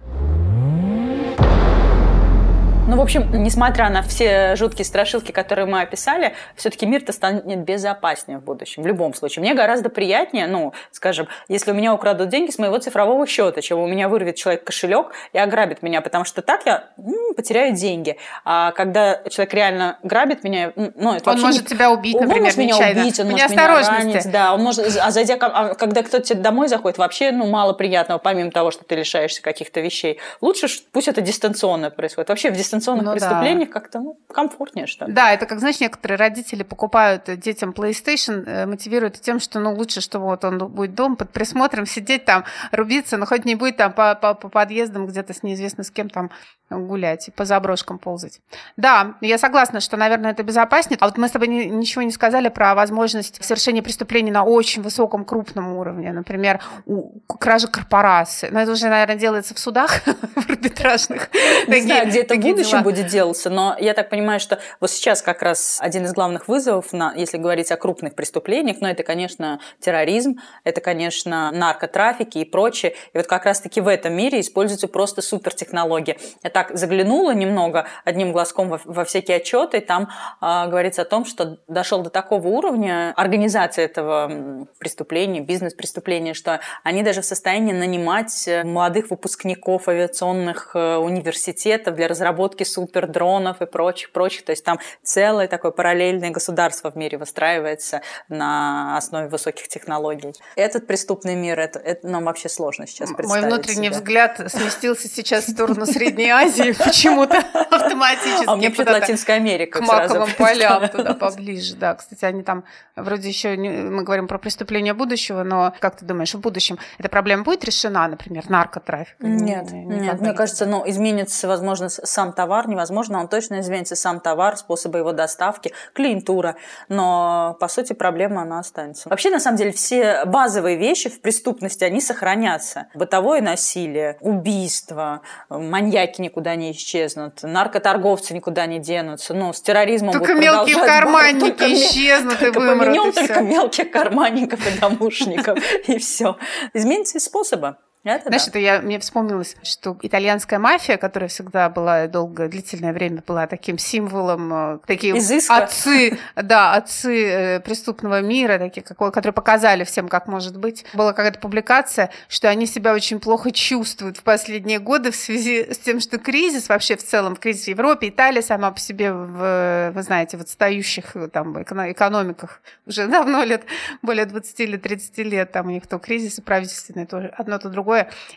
Ну, 2.88 2.96
в 2.96 3.02
общем, 3.02 3.30
несмотря 3.42 3.90
на 3.90 4.00
все 4.00 4.56
жуткие 4.56 4.86
страшилки, 4.86 5.30
которые 5.30 5.66
мы 5.66 5.82
описали, 5.82 6.32
все-таки 6.56 6.86
мир-то 6.86 7.12
станет 7.12 7.58
безопаснее 7.58 8.38
в 8.38 8.42
будущем, 8.42 8.82
в 8.82 8.86
любом 8.86 9.12
случае. 9.12 9.42
Мне 9.42 9.52
гораздо 9.52 9.90
приятнее, 9.90 10.46
ну, 10.46 10.72
скажем, 10.90 11.28
если 11.48 11.72
у 11.72 11.74
меня 11.74 11.92
украдут 11.92 12.30
деньги 12.30 12.50
с 12.50 12.58
моего 12.58 12.78
цифрового 12.78 13.26
счета, 13.26 13.60
чем 13.60 13.78
у 13.78 13.86
меня 13.86 14.08
вырвет 14.08 14.36
человек 14.36 14.64
кошелек 14.64 15.12
и 15.34 15.38
ограбит 15.38 15.82
меня, 15.82 16.00
потому 16.00 16.24
что 16.24 16.40
так 16.40 16.64
я 16.64 16.84
м, 16.96 17.34
потеряю 17.36 17.74
деньги. 17.74 18.16
А 18.46 18.72
когда 18.72 19.20
человек 19.28 19.52
реально 19.52 19.98
грабит 20.02 20.42
меня, 20.42 20.72
ну, 20.74 21.12
это 21.14 21.30
Он 21.30 21.40
может 21.42 21.64
не... 21.64 21.66
тебя 21.68 21.90
убить, 21.90 22.14
например, 22.14 22.36
Он 22.36 22.42
может 22.44 22.56
меня 22.56 22.74
нечаянно. 22.74 23.00
убить, 23.02 23.20
он 23.20 23.26
может 23.28 23.50
меня 23.50 23.86
ранить. 23.86 24.32
Да, 24.32 24.54
он 24.54 24.62
может, 24.62 24.96
а 24.96 25.10
зайдя, 25.10 25.36
а 25.38 25.74
когда 25.74 26.02
кто-то 26.02 26.24
тебе 26.24 26.40
домой 26.40 26.68
заходит, 26.68 26.96
вообще, 26.96 27.32
ну, 27.32 27.46
мало 27.48 27.74
приятного, 27.74 28.16
помимо 28.18 28.50
того, 28.50 28.70
что 28.70 28.82
ты 28.86 28.94
лишаешься 28.94 29.42
каких-то 29.42 29.80
вещей. 29.80 30.18
Лучше 30.40 30.68
пусть 30.90 31.08
это 31.08 31.20
дистанционно 31.20 31.90
происходит. 31.90 32.30
Вообще 32.30 32.50
в 32.50 32.54
дистанционном 32.54 32.77
дистанционных 32.78 33.04
ну, 33.04 33.12
преступлениях 33.12 33.68
да. 33.68 33.72
как-то 33.72 34.00
ну, 34.00 34.20
комфортнее, 34.32 34.86
что 34.86 35.06
ли. 35.06 35.12
Да, 35.12 35.32
это 35.32 35.46
как, 35.46 35.60
знаешь, 35.60 35.80
некоторые 35.80 36.18
родители 36.18 36.62
покупают 36.62 37.24
детям 37.38 37.70
PlayStation, 37.70 38.44
э, 38.46 38.66
мотивируют 38.66 39.20
тем, 39.20 39.40
что 39.40 39.60
ну 39.60 39.74
лучше, 39.74 40.00
что 40.00 40.18
вот 40.18 40.44
он 40.44 40.58
будет 40.58 40.94
дом 40.94 41.16
под 41.16 41.30
присмотром 41.30 41.86
сидеть 41.86 42.24
там, 42.24 42.44
рубиться, 42.72 43.16
но 43.16 43.26
хоть 43.26 43.44
не 43.44 43.54
будет 43.54 43.76
там 43.76 43.92
по, 43.92 44.14
по, 44.14 44.34
по 44.34 44.48
подъездам 44.48 45.06
где-то 45.06 45.32
с 45.34 45.42
неизвестно 45.42 45.84
с 45.84 45.90
кем 45.90 46.08
там 46.08 46.30
гулять 46.70 47.28
и 47.28 47.30
по 47.30 47.44
заброшкам 47.44 47.98
ползать. 47.98 48.40
Да, 48.76 49.14
я 49.20 49.38
согласна, 49.38 49.80
что, 49.80 49.96
наверное, 49.96 50.32
это 50.32 50.42
безопаснее. 50.42 50.98
А 51.00 51.06
вот 51.06 51.16
мы 51.16 51.28
с 51.28 51.30
тобой 51.30 51.48
ничего 51.48 52.02
не 52.02 52.10
сказали 52.10 52.48
про 52.48 52.74
возможность 52.74 53.42
совершения 53.42 53.82
преступлений 53.82 54.30
на 54.30 54.44
очень 54.44 54.82
высоком, 54.82 55.24
крупном 55.24 55.72
уровне. 55.74 56.12
Например, 56.12 56.60
у 56.84 57.20
кражи 57.38 57.68
корпорации. 57.68 58.48
Но 58.50 58.60
это 58.60 58.72
уже, 58.72 58.88
наверное, 58.88 59.16
делается 59.16 59.54
в 59.54 59.58
судах, 59.58 60.02
в 60.36 60.50
арбитражных. 60.50 61.30
Не 61.68 61.80
знаю, 61.80 62.08
где 62.08 62.20
это 62.20 62.34
в 62.34 62.38
будущем 62.68 62.84
будет 62.84 63.06
делаться, 63.06 63.50
но 63.50 63.76
я 63.78 63.94
так 63.94 64.10
понимаю, 64.10 64.40
что 64.40 64.58
вот 64.80 64.90
сейчас 64.90 65.22
как 65.22 65.42
раз 65.42 65.78
один 65.80 66.04
из 66.04 66.12
главных 66.12 66.48
вызовов, 66.48 66.92
на, 66.92 67.12
если 67.14 67.38
говорить 67.38 67.70
о 67.70 67.76
крупных 67.76 68.14
преступлениях, 68.14 68.78
но 68.80 68.88
это, 68.88 69.02
конечно, 69.02 69.60
терроризм, 69.80 70.36
это, 70.64 70.80
конечно, 70.80 71.50
наркотрафики 71.52 72.38
и 72.38 72.44
прочее. 72.44 72.94
И 73.12 73.18
вот 73.18 73.26
как 73.26 73.44
раз-таки 73.44 73.80
в 73.80 73.88
этом 73.88 74.14
мире 74.14 74.40
используются 74.40 74.88
просто 74.88 75.22
супертехнологии. 75.22 76.18
Это 76.42 76.54
так 76.54 76.76
заглянула 76.76 77.34
немного 77.34 77.86
одним 78.04 78.32
глазком 78.32 78.68
во, 78.68 78.80
во 78.84 79.04
всякие 79.04 79.38
отчеты, 79.38 79.78
и 79.78 79.80
там 79.80 80.08
э, 80.40 80.68
говорится 80.68 81.02
о 81.02 81.04
том, 81.04 81.24
что 81.24 81.58
дошел 81.68 82.02
до 82.02 82.10
такого 82.10 82.48
уровня 82.48 83.12
организации 83.16 83.84
этого 83.84 84.66
преступления, 84.78 85.40
бизнес-преступления, 85.40 86.34
что 86.34 86.60
они 86.82 87.02
даже 87.02 87.20
в 87.20 87.24
состоянии 87.24 87.72
нанимать 87.72 88.46
э, 88.48 88.64
молодых 88.64 89.10
выпускников 89.10 89.88
авиационных 89.88 90.72
э, 90.74 90.96
университетов 90.96 91.94
для 91.94 92.08
разработки 92.08 92.57
разработки 92.58 92.64
супердронов 92.64 93.62
и 93.62 93.66
прочих, 93.66 94.12
прочих. 94.12 94.44
То 94.44 94.52
есть 94.52 94.64
там 94.64 94.78
целое 95.02 95.48
такое 95.48 95.70
параллельное 95.70 96.30
государство 96.30 96.90
в 96.90 96.96
мире 96.96 97.18
выстраивается 97.18 98.00
на 98.28 98.96
основе 98.96 99.28
высоких 99.28 99.68
технологий. 99.68 100.32
Этот 100.56 100.86
преступный 100.86 101.34
мир, 101.34 101.58
это, 101.58 101.78
это 101.78 102.08
нам 102.08 102.24
вообще 102.24 102.48
сложно 102.48 102.86
сейчас 102.86 103.12
представить 103.12 103.42
Мой 103.42 103.50
внутренний 103.50 103.88
себе. 103.88 103.98
взгляд 103.98 104.40
сместился 104.48 105.08
сейчас 105.08 105.46
в 105.46 105.50
сторону 105.50 105.86
Средней 105.86 106.30
Азии 106.30 106.72
почему-то 106.72 107.38
автоматически. 107.70 108.44
А 108.46 108.56
меня 108.56 108.70
почему-то 108.70 108.92
Латинская 108.92 109.34
Америка 109.34 109.80
К 109.80 109.86
маковым 109.86 110.30
полям 110.38 110.88
туда 110.88 111.14
поближе, 111.20 111.76
да. 111.76 111.94
Кстати, 111.94 112.24
они 112.24 112.42
там 112.42 112.64
вроде 112.96 113.28
еще, 113.28 113.56
мы 113.56 114.02
говорим 114.02 114.26
про 114.26 114.38
преступления 114.38 114.94
будущего, 114.94 115.42
но 115.42 115.74
как 115.80 115.96
ты 115.96 116.04
думаешь, 116.04 116.34
в 116.34 116.40
будущем 116.40 116.78
эта 116.98 117.08
проблема 117.08 117.44
будет 117.44 117.64
решена, 117.64 118.08
например, 118.08 118.48
наркотрафик? 118.48 119.16
Нет, 119.20 119.70
нет, 119.72 120.20
мне 120.20 120.32
кажется, 120.32 120.66
ну, 120.66 120.82
изменится, 120.88 121.48
возможно, 121.48 121.88
сам 121.88 122.32
товар, 122.32 122.47
невозможно, 122.66 123.20
он 123.20 123.28
точно 123.28 123.60
изменится 123.60 123.96
сам 123.96 124.20
товар, 124.20 124.56
способы 124.56 124.98
его 124.98 125.12
доставки, 125.12 125.72
клиентура, 125.92 126.56
но, 126.88 127.56
по 127.60 127.68
сути, 127.68 127.92
проблема, 127.92 128.42
она 128.42 128.58
останется. 128.58 129.08
Вообще, 129.08 129.30
на 129.30 129.40
самом 129.40 129.58
деле, 129.58 129.72
все 129.72 130.24
базовые 130.24 130.76
вещи 130.76 131.08
в 131.08 131.20
преступности, 131.20 131.84
они 131.84 132.00
сохранятся. 132.00 132.86
Бытовое 132.94 133.40
насилие, 133.42 134.16
убийство, 134.20 135.22
маньяки 135.48 136.20
никуда 136.20 136.54
не 136.56 136.72
исчезнут, 136.72 137.42
наркоторговцы 137.42 138.34
никуда 138.34 138.66
не 138.66 138.78
денутся, 138.78 139.34
ну, 139.34 139.52
с 139.52 139.60
терроризмом 139.60 140.12
Только 140.12 140.34
мелкие 140.34 140.76
карманники 140.76 141.50
только 141.50 141.72
исчезнут 141.72 142.38
только 142.38 142.46
и 142.46 142.50
вымрут. 142.50 142.86
Поменем 142.86 143.10
и 143.10 143.12
только 143.12 143.40
мелких 143.40 143.90
карманников 143.90 144.66
и 144.66 144.78
домушников, 144.78 145.58
и 145.86 145.98
все. 145.98 146.36
Изменится 146.74 147.18
и 147.18 147.20
способы. 147.20 147.76
Это 148.04 148.28
Знаешь, 148.28 148.44
да. 148.44 148.50
это 148.50 148.58
я, 148.60 148.80
мне 148.80 149.00
вспомнилось, 149.00 149.56
что 149.64 149.98
итальянская 150.02 150.60
мафия, 150.60 150.96
которая 150.96 151.28
всегда 151.28 151.68
была 151.68 152.06
долго, 152.06 152.48
длительное 152.48 152.92
время 152.92 153.22
была 153.26 153.48
таким 153.48 153.76
символом, 153.76 154.52
э, 154.52 154.78
такие 154.86 155.18
Изыска. 155.18 155.56
отцы, 155.56 156.16
да, 156.36 156.74
отцы 156.74 157.26
э, 157.26 157.60
преступного 157.60 158.20
мира, 158.20 158.58
такие, 158.58 158.82
которые 158.82 159.32
показали 159.32 159.82
всем, 159.82 160.08
как 160.08 160.28
может 160.28 160.56
быть. 160.56 160.84
Была 160.94 161.12
какая-то 161.12 161.40
публикация, 161.40 162.10
что 162.28 162.48
они 162.48 162.66
себя 162.66 162.94
очень 162.94 163.18
плохо 163.18 163.50
чувствуют 163.50 164.18
в 164.18 164.22
последние 164.22 164.78
годы 164.78 165.10
в 165.10 165.16
связи 165.16 165.66
с 165.72 165.78
тем, 165.78 165.98
что 165.98 166.18
кризис 166.18 166.68
вообще 166.68 166.96
в 166.96 167.02
целом, 167.02 167.34
кризис 167.34 167.64
в 167.64 167.68
Европе, 167.68 168.10
Италия 168.10 168.42
сама 168.42 168.70
по 168.70 168.78
себе, 168.78 169.12
в, 169.12 169.90
вы 169.92 170.02
знаете, 170.02 170.36
в 170.36 170.40
отстающих 170.40 171.16
э, 171.16 171.28
там 171.28 171.60
эко- 171.60 171.90
экономиках 171.90 172.60
уже 172.86 173.06
давно 173.08 173.42
лет, 173.42 173.64
более 174.02 174.24
20 174.24 174.60
или 174.60 174.76
30 174.76 175.18
лет, 175.18 175.50
там 175.50 175.66
у 175.66 175.70
них 175.70 175.88
то 175.88 175.98
кризис 175.98 176.40
правительственный, 176.40 177.04
тоже 177.04 177.32
одно, 177.36 177.58
то 177.58 177.68
другое. 177.68 177.87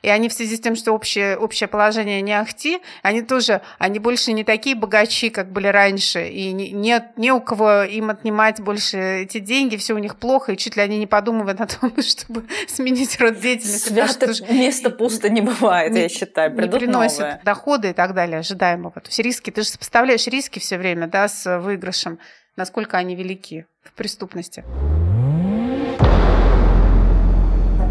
И 0.01 0.09
они 0.09 0.29
в 0.29 0.33
связи 0.33 0.55
с 0.55 0.59
тем, 0.59 0.75
что 0.75 0.91
общее, 0.93 1.37
общее 1.37 1.67
положение 1.67 2.21
не 2.21 2.33
ахти, 2.39 2.79
они 3.03 3.21
тоже, 3.21 3.61
они 3.79 3.99
больше 3.99 4.33
не 4.33 4.43
такие 4.43 4.75
богачи, 4.75 5.29
как 5.29 5.51
были 5.51 5.67
раньше, 5.67 6.27
и 6.27 6.51
не, 6.51 6.71
не, 6.71 7.03
не 7.17 7.31
у 7.31 7.41
кого 7.41 7.83
им 7.83 8.09
отнимать 8.09 8.59
больше 8.61 8.97
эти 9.23 9.39
деньги, 9.39 9.75
все 9.77 9.93
у 9.93 9.97
них 9.97 10.15
плохо, 10.17 10.51
и 10.53 10.57
чуть 10.57 10.75
ли 10.75 10.81
они 10.81 10.97
не 10.97 11.07
подумывают 11.07 11.61
о 11.61 11.67
том, 11.67 11.93
чтобы 12.01 12.45
сменить 12.67 13.19
род 13.19 13.39
деятельности. 13.39 13.89
потому 13.89 14.07
Свято 14.07 14.33
что 14.33 14.53
место 14.53 14.89
пусто 14.89 15.29
не 15.29 15.41
бывает, 15.41 15.91
не- 15.91 16.01
я 16.01 16.09
считаю. 16.09 16.51
не 16.51 16.67
приносит 16.67 17.19
новые. 17.19 17.41
доходы 17.43 17.89
и 17.89 17.93
так 17.93 18.13
далее 18.13 18.39
ожидаемого. 18.39 18.91
То 18.93 19.07
есть 19.07 19.19
риски, 19.19 19.49
ты 19.51 19.61
же 19.61 19.67
сопоставляешь 19.69 20.27
риски 20.27 20.59
все 20.59 20.77
время, 20.77 21.07
да, 21.07 21.27
с 21.27 21.59
выигрышем, 21.59 22.19
насколько 22.55 22.97
они 22.97 23.15
велики 23.15 23.65
в 23.83 23.93
преступности. 23.93 24.63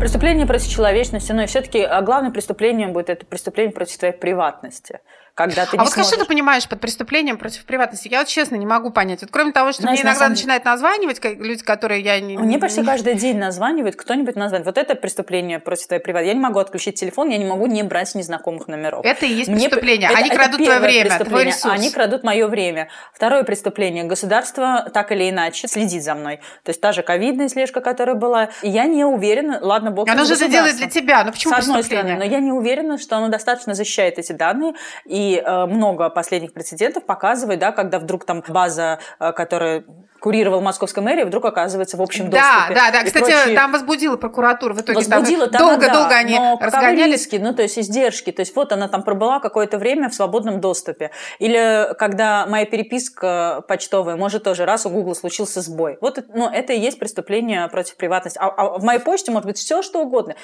Преступление 0.01 0.47
против 0.47 0.67
человечности, 0.69 1.33
но 1.33 1.47
все-таки 1.47 1.87
главное 2.01 2.31
преступление 2.31 2.89
будет 2.89 3.11
это 3.11 3.27
преступление 3.27 3.75
против 3.75 3.99
твоей 3.99 4.15
приватности. 4.15 5.01
Когда 5.41 5.65
ты 5.65 5.71
а 5.71 5.77
не 5.77 5.85
вот 5.85 5.89
скажи, 5.89 6.05
что 6.07 6.17
сможешь- 6.17 6.19
ты 6.19 6.29
понимаешь 6.29 6.69
под 6.69 6.81
преступлением 6.81 7.39
против 7.39 7.65
приватности? 7.65 8.09
Я 8.09 8.19
вот 8.19 8.29
честно 8.29 8.57
не 8.57 8.67
могу 8.67 8.91
понять. 8.91 9.23
Вот 9.23 9.31
кроме 9.31 9.53
того, 9.53 9.73
что 9.73 9.83
Знаешь, 9.83 10.01
мне 10.01 10.05
на 10.05 10.09
иногда 10.09 10.19
самом 10.19 10.33
начинают 10.35 10.65
названивать 10.67 11.25
люди, 11.25 11.63
которые 11.63 12.03
я 12.03 12.21
не... 12.21 12.37
Мне 12.37 12.59
почти 12.59 12.85
каждый 12.85 13.15
день 13.15 13.39
названивает, 13.39 13.97
кто-нибудь 13.97 14.37
названивает. 14.37 14.67
Вот 14.67 14.77
это 14.77 14.95
преступление 14.95 15.59
против 15.59 15.87
твоей 15.87 16.03
приватности. 16.03 16.29
Я 16.29 16.35
не 16.35 16.41
могу 16.41 16.59
отключить 16.59 16.97
телефон, 16.97 17.31
я 17.31 17.39
не 17.39 17.47
могу 17.47 17.67
не 17.67 17.83
брать 17.83 18.15
незнакомых 18.15 18.69
номеров. 18.69 19.03
Это 19.03 19.25
и 19.25 19.33
есть 19.33 19.49
Мне- 19.49 19.69
преступление. 19.71 20.11
это- 20.11 20.19
Они 20.19 20.29
это 20.29 20.37
крадут 20.37 20.63
твое 20.63 20.79
время, 20.81 21.19
твой 21.25 21.45
ресурс. 21.47 21.75
Они 21.75 21.91
крадут 21.91 22.23
мое 22.23 22.47
время. 22.47 22.89
Второе 23.15 23.43
преступление. 23.43 24.05
Государство 24.05 24.91
так 24.93 25.11
или 25.11 25.31
иначе 25.31 25.69
следит 25.69 26.03
за 26.03 26.15
мной. 26.15 26.41
То 26.65 26.71
есть 26.71 26.83
та 26.83 26.93
же 26.93 27.03
ковидная 27.03 27.49
слежка, 27.49 27.81
которая 27.81 28.15
была. 28.15 28.51
И 28.61 28.69
я 28.69 28.85
не 28.85 29.07
уверена, 29.07 29.59
ладно, 29.63 29.91
бог 29.91 30.07
Оно 30.07 30.25
же 30.25 30.35
это 30.35 30.49
делает 30.49 30.77
для 30.77 30.91
тебя. 30.91 31.25
Ну 31.25 31.33
почему 31.33 31.55
С 31.55 31.61
одной 31.61 31.83
стороны, 31.83 32.17
но 32.17 32.25
я 32.25 32.41
не 32.41 32.53
уверена, 32.53 32.99
что 32.99 33.17
оно 33.17 33.29
достаточно 33.29 33.73
защищает 33.73 34.19
эти 34.19 34.33
данные, 34.33 34.75
и 35.07 35.30
э, 35.37 35.67
много 35.67 36.11
последних 36.11 36.53
прецедентов 36.53 37.05
показывает, 37.07 37.61
да, 37.61 37.73
когда 37.73 37.99
вдруг 37.99 38.25
там 38.25 38.43
база, 38.49 38.99
э, 39.19 39.33
которая 39.33 39.85
курировала 40.21 40.61
московская 40.61 41.01
мэрия, 41.01 41.25
вдруг 41.25 41.45
оказывается 41.45 41.97
в 41.97 42.03
общем 42.03 42.31
Да, 42.31 42.41
доступе. 42.69 42.75
да, 42.75 42.91
да. 42.91 43.01
И 43.01 43.07
Кстати, 43.07 43.25
прочие- 43.33 43.55
там 43.57 43.73
возбудила 43.73 44.17
прокуратура. 44.17 44.75
В 44.75 44.81
итоге 44.81 44.99
Возбудила 44.99 45.47
там 45.49 45.61
долго-долго 45.63 46.09
да, 46.11 46.17
они 46.19 46.35
но 46.39 46.59
разгонялись. 46.61 47.23
риски, 47.23 47.37
ну, 47.37 47.55
то 47.55 47.63
есть 47.63 47.79
издержки. 47.79 48.31
То 48.31 48.41
есть 48.41 48.55
вот 48.55 48.73
она 48.73 48.89
там 48.89 49.03
пробыла 49.03 49.41
какое-то 49.41 49.79
время 49.79 50.09
в 50.11 50.15
свободном 50.15 50.61
доступе. 50.61 51.11
Или 51.39 51.95
когда 51.99 52.47
моя 52.47 52.67
переписка 52.67 53.63
почтовая, 53.67 54.17
может 54.17 54.45
тоже 54.45 54.65
раз 54.67 54.87
у 54.87 54.91
Гугла 54.91 55.15
случился 55.15 55.61
сбой. 55.63 55.97
Вот 56.01 56.19
ну, 56.35 56.49
это 56.49 56.73
и 56.73 56.79
есть 56.79 56.99
преступление 56.99 57.67
против 57.69 57.97
приватности. 57.97 58.39
А, 58.39 58.47
а 58.49 58.79
в 58.79 58.85
моей 58.85 59.01
почте 59.01 59.31
может 59.33 59.47
быть 59.47 59.59
все, 59.59 59.83
что 59.83 60.01
угодно. 60.03 60.35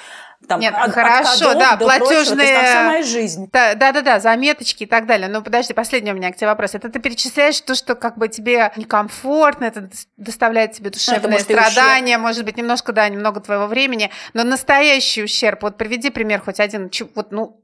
Там, 0.47 0.59
Нет, 0.59 0.73
от- 0.75 0.87
от 0.89 0.93
хорошо, 0.93 1.45
кодов 1.53 1.59
да, 1.59 1.75
до 1.75 1.85
прочего. 1.85 1.99
Там 1.99 2.07
платежные- 2.07 2.83
моя 2.87 3.03
жизнь. 3.03 3.49
Да, 3.51 3.75
да, 3.75 3.91
да, 3.91 4.01
да, 4.01 4.19
заметочки 4.19 4.83
и 4.83 4.87
так 4.87 5.05
далее. 5.05 5.27
Но 5.27 5.41
подожди, 5.41 5.73
последний 5.73 6.11
у 6.11 6.15
меня 6.15 6.31
к 6.31 6.35
тебе 6.35 6.47
вопрос. 6.47 6.73
Это 6.75 6.89
ты 6.89 6.99
перечисляешь 6.99 7.59
то, 7.61 7.75
что 7.75 7.95
как 7.95 8.17
бы 8.17 8.27
тебе 8.27 8.71
некомфортно, 8.75 9.66
это 9.67 9.81
дос- 9.81 10.07
доставляет 10.17 10.73
тебе 10.73 10.89
душевные 10.89 11.31
может, 11.31 11.43
страдания, 11.43 12.17
может 12.17 12.45
быть, 12.45 12.57
немножко, 12.57 12.93
да, 12.93 13.07
немного 13.09 13.39
твоего 13.39 13.67
времени, 13.67 14.09
но 14.33 14.43
настоящий 14.43 15.23
ущерб, 15.23 15.63
вот 15.63 15.77
приведи 15.77 16.09
пример 16.09 16.41
хоть 16.41 16.59
один, 16.59 16.89
вот, 17.15 17.31
ну, 17.31 17.61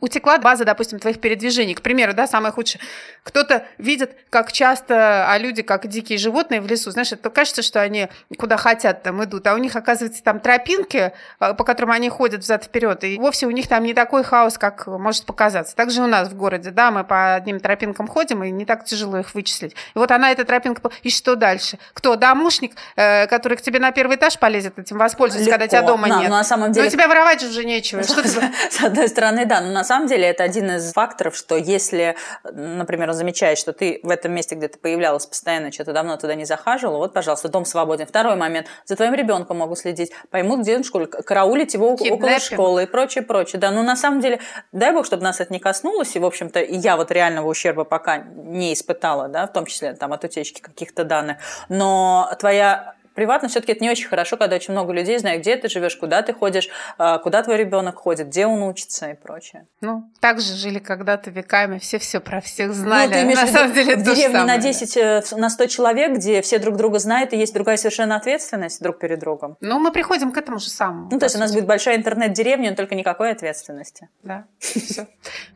утекла 0.00 0.38
база, 0.38 0.64
допустим, 0.64 0.98
твоих 0.98 1.20
передвижений. 1.20 1.74
К 1.74 1.82
примеру, 1.82 2.14
да, 2.14 2.26
самое 2.26 2.52
худшее. 2.52 2.80
Кто-то 3.22 3.64
видит, 3.78 4.16
как 4.30 4.52
часто, 4.52 5.30
а 5.30 5.38
люди, 5.38 5.62
как 5.62 5.86
дикие 5.86 6.18
животные 6.18 6.60
в 6.60 6.66
лесу, 6.66 6.90
знаешь, 6.90 7.12
это 7.12 7.30
кажется, 7.30 7.62
что 7.62 7.80
они 7.80 8.08
куда 8.38 8.56
хотят 8.56 9.02
там 9.02 9.22
идут, 9.24 9.46
а 9.46 9.54
у 9.54 9.58
них, 9.58 9.74
оказывается, 9.76 10.22
там 10.22 10.40
тропинки, 10.40 11.12
а, 11.38 11.54
по 11.54 11.64
которым 11.64 11.92
они 11.92 12.08
ходят 12.08 12.40
взад 12.40 12.64
вперед, 12.64 13.04
и 13.04 13.18
вовсе 13.18 13.46
у 13.46 13.50
них 13.50 13.68
там 13.68 13.84
не 13.84 13.94
такой 13.94 14.24
хаос, 14.24 14.58
как 14.58 14.86
может 14.86 15.24
показаться. 15.24 15.74
Также 15.74 16.02
у 16.02 16.06
нас 16.06 16.28
в 16.28 16.36
городе, 16.36 16.70
да, 16.70 16.90
мы 16.90 17.04
по 17.04 17.34
одним 17.34 17.60
тропинкам 17.60 18.06
ходим, 18.06 18.44
и 18.44 18.50
не 18.50 18.64
так 18.64 18.84
тяжело 18.84 19.18
их 19.18 19.34
вычислить. 19.34 19.72
И 19.94 19.98
вот 19.98 20.10
она, 20.10 20.30
эта 20.30 20.44
тропинка, 20.44 20.90
и 21.02 21.10
что 21.10 21.36
дальше? 21.36 21.78
Кто? 21.94 22.16
Домушник, 22.16 22.72
э, 22.96 23.26
который 23.26 23.56
к 23.56 23.62
тебе 23.62 23.78
на 23.78 23.92
первый 23.92 24.16
этаж 24.16 24.38
полезет, 24.38 24.78
этим 24.78 24.98
воспользуется, 24.98 25.50
когда 25.50 25.64
Легко. 25.64 25.76
тебя 25.78 25.86
дома 25.86 26.08
Да, 26.08 26.20
нет. 26.20 26.30
но 26.30 26.36
на 26.36 26.44
самом 26.44 26.68
Но 26.68 26.74
деле 26.74 26.88
у 26.88 26.90
тебя 26.90 27.08
воровать 27.08 27.40
же 27.40 27.48
уже 27.48 27.64
нечего. 27.64 28.02
С 28.70 28.80
одной 28.82 29.08
стороны, 29.08 29.46
да, 29.46 29.60
но 29.62 29.72
на 29.72 29.84
самом 29.84 30.06
деле 30.06 30.26
это 30.26 30.44
один 30.44 30.70
из 30.70 30.92
факторов, 30.92 31.36
что 31.36 31.56
если, 31.56 32.16
например, 32.44 33.08
он 33.10 33.14
замечает, 33.14 33.58
что 33.58 33.72
ты 33.72 34.00
в 34.02 34.10
этом 34.10 34.32
месте, 34.32 34.54
где 34.54 34.68
ты 34.68 34.78
появлялась 34.78 35.26
постоянно, 35.26 35.72
что-то 35.72 35.92
давно 35.92 36.16
туда 36.16 36.34
не 36.34 36.44
захаживала, 36.44 36.98
вот, 36.98 37.12
пожалуйста, 37.12 37.48
дом 37.48 37.64
свободен. 37.64 38.06
Второй 38.06 38.36
момент, 38.36 38.66
за 38.84 38.96
твоим 38.96 39.14
ребенком 39.14 39.58
могут 39.58 39.78
следить, 39.78 40.12
поймут, 40.30 40.60
где 40.60 40.76
он 40.76 40.82
в 40.82 40.86
школе, 40.86 41.06
караулить 41.06 41.74
его 41.74 41.92
около 41.92 42.08
Киднеппинг. 42.08 42.42
школы 42.42 42.82
и 42.84 42.86
прочее, 42.86 43.24
прочее. 43.24 43.60
Да, 43.60 43.70
ну 43.70 43.82
на 43.82 43.96
самом 43.96 44.20
деле, 44.20 44.40
дай 44.72 44.92
бог, 44.92 45.06
чтобы 45.06 45.22
нас 45.22 45.40
это 45.40 45.52
не 45.52 45.58
коснулось, 45.58 46.14
и, 46.16 46.18
в 46.18 46.24
общем-то, 46.24 46.60
и 46.60 46.76
я 46.76 46.96
вот 46.96 47.10
реального 47.10 47.48
ущерба 47.48 47.84
пока 47.84 48.18
не 48.18 48.72
испытала, 48.72 49.28
да, 49.28 49.46
в 49.46 49.52
том 49.52 49.66
числе 49.66 49.94
там 49.94 50.12
от 50.12 50.24
утечки 50.24 50.60
каких-то 50.60 51.04
данных, 51.04 51.38
но 51.68 52.30
твоя 52.38 52.94
Приватно 53.14 53.48
все-таки 53.48 53.72
это 53.72 53.84
не 53.84 53.90
очень 53.90 54.08
хорошо, 54.08 54.36
когда 54.36 54.56
очень 54.56 54.72
много 54.72 54.92
людей 54.92 55.18
знают, 55.18 55.42
где 55.42 55.56
ты 55.56 55.68
живешь, 55.68 55.96
куда 55.96 56.22
ты 56.22 56.32
ходишь, 56.32 56.68
а, 56.98 57.18
куда 57.18 57.42
твой 57.42 57.56
ребенок 57.56 57.96
ходит, 57.96 58.28
где 58.28 58.46
он 58.46 58.62
учится 58.62 59.10
и 59.10 59.14
прочее. 59.14 59.66
Ну, 59.80 60.10
так 60.20 60.40
же 60.40 60.54
жили 60.54 60.78
когда-то 60.78 61.30
веками, 61.30 61.78
все 61.78 61.98
все 61.98 62.20
про 62.20 62.40
всех 62.40 62.72
знали. 62.72 63.08
Ну, 63.08 63.12
ты 63.12 63.22
имеешь 63.22 63.40
на 63.40 63.46
самом 63.46 63.72
деле 63.72 63.96
в 63.96 64.02
деревне 64.02 64.42
на 64.42 64.54
самое. 64.54 64.60
10, 64.60 64.96
э, 64.96 65.22
на 65.36 65.50
100 65.50 65.66
человек, 65.66 66.12
где 66.12 66.40
все 66.42 66.58
друг 66.58 66.76
друга 66.76 66.98
знают, 66.98 67.32
и 67.32 67.36
есть 67.36 67.52
другая 67.52 67.76
совершенно 67.76 68.16
ответственность 68.16 68.80
друг 68.82 68.98
перед 68.98 69.18
другом. 69.18 69.56
Ну, 69.60 69.78
мы 69.78 69.92
приходим 69.92 70.32
к 70.32 70.36
этому 70.38 70.58
же 70.58 70.70
самому. 70.70 71.08
Ну, 71.10 71.18
то 71.18 71.26
есть 71.26 71.36
у 71.36 71.38
нас 71.38 71.52
будет 71.52 71.66
большая 71.66 71.96
интернет-деревня, 71.96 72.70
но 72.70 72.76
только 72.76 72.94
никакой 72.94 73.32
ответственности. 73.32 74.08
Да, 74.22 74.44
все. 74.58 75.06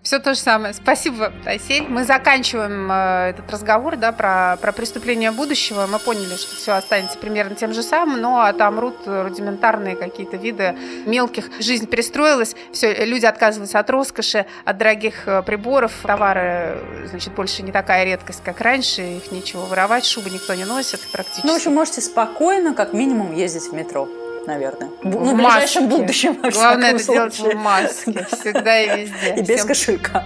Все 0.03 0.19
то 0.19 0.35
же 0.35 0.41
самое. 0.41 0.75
Спасибо, 0.75 1.33
Тасель. 1.45 1.87
Мы 1.89 2.05
заканчиваем 2.05 2.91
э, 2.91 3.31
этот 3.31 3.51
разговор 3.51 3.97
да, 3.97 4.13
про, 4.13 4.57
про 4.61 4.73
преступления 4.73 5.33
будущего. 5.33 5.87
Мы 5.87 5.99
поняли, 5.99 6.37
что 6.37 6.55
все 6.55 6.73
останется 6.73 7.19
примерно 7.19 7.46
тем 7.55 7.73
же 7.73 7.83
самым, 7.83 8.21
но 8.21 8.41
отомрут 8.43 8.97
рудиментарные 9.07 9.95
какие-то 9.97 10.37
виды 10.37 10.75
мелких. 11.07 11.49
Жизнь 11.61 11.87
перестроилась, 11.87 12.57
все, 12.73 13.05
люди 13.05 13.27
отказываются 13.27 13.79
от 13.79 13.89
роскоши, 13.91 14.47
от 14.65 14.79
дорогих 14.79 15.29
э, 15.29 15.43
приборов. 15.43 15.93
Товары, 16.03 16.79
значит, 17.11 17.33
больше 17.35 17.63
не 17.63 17.73
такая 17.73 18.05
редкость, 18.05 18.43
как 18.45 18.61
раньше. 18.61 19.03
Их 19.03 19.31
нечего 19.33 19.61
воровать, 19.67 20.05
шубы 20.05 20.31
никто 20.31 20.55
не 20.55 20.65
носит 20.65 21.01
практически. 21.13 21.47
Ну, 21.47 21.53
в 21.53 21.57
общем, 21.57 21.75
можете 21.75 22.01
спокойно, 22.01 22.75
как 22.75 22.93
минимум, 22.93 23.35
ездить 23.35 23.71
в 23.71 23.73
метро, 23.75 24.09
наверное. 24.47 24.89
Бу- 25.03 25.19
В 25.19 25.25
ну, 25.25 25.33
в 25.33 25.37
ближайшем 25.37 25.85
маске. 25.85 25.99
будущем, 25.99 26.39
Главное 26.53 26.95
это 26.95 27.05
делать 27.05 27.35
случае. 27.35 27.57
в 27.57 27.63
маске, 27.63 28.27
всегда 28.31 28.81
и 28.81 29.01
везде. 29.07 29.35
И 29.37 29.41
без 29.43 29.57
Всем 29.57 29.69
кошелька. 29.69 30.25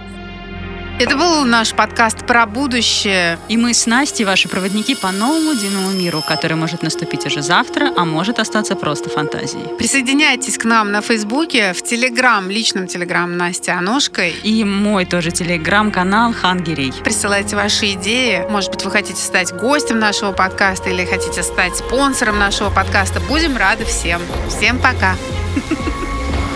Это 1.01 1.17
был 1.17 1.45
наш 1.45 1.73
подкаст 1.73 2.27
про 2.27 2.45
будущее. 2.45 3.39
И 3.49 3.57
мы 3.57 3.73
с 3.73 3.87
Настей 3.87 4.23
ваши 4.23 4.47
проводники 4.47 4.93
по 4.93 5.11
новому 5.11 5.55
дивному 5.55 5.89
миру, 5.89 6.21
который 6.21 6.55
может 6.55 6.83
наступить 6.83 7.25
уже 7.25 7.41
завтра, 7.41 7.91
а 7.97 8.05
может 8.05 8.37
остаться 8.37 8.75
просто 8.75 9.09
фантазией. 9.09 9.75
Присоединяйтесь 9.79 10.59
к 10.59 10.65
нам 10.65 10.91
на 10.91 11.01
Фейсбуке, 11.01 11.73
в 11.73 11.81
Телеграм, 11.81 12.51
личном 12.51 12.85
Телеграм 12.85 13.35
Настя 13.35 13.79
Аношкой. 13.79 14.35
И 14.43 14.63
мой 14.63 15.05
тоже 15.05 15.31
Телеграм-канал 15.31 16.35
Хангерей. 16.39 16.93
Присылайте 17.03 17.55
ваши 17.55 17.93
идеи. 17.93 18.45
Может 18.47 18.69
быть, 18.69 18.85
вы 18.85 18.91
хотите 18.91 19.19
стать 19.19 19.51
гостем 19.53 19.97
нашего 19.97 20.33
подкаста 20.33 20.91
или 20.91 21.03
хотите 21.03 21.41
стать 21.41 21.77
спонсором 21.77 22.37
нашего 22.37 22.69
подкаста. 22.69 23.19
Будем 23.21 23.57
рады 23.57 23.85
всем. 23.85 24.21
Всем 24.49 24.77
пока. 24.77 25.15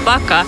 Пока. 0.05 0.45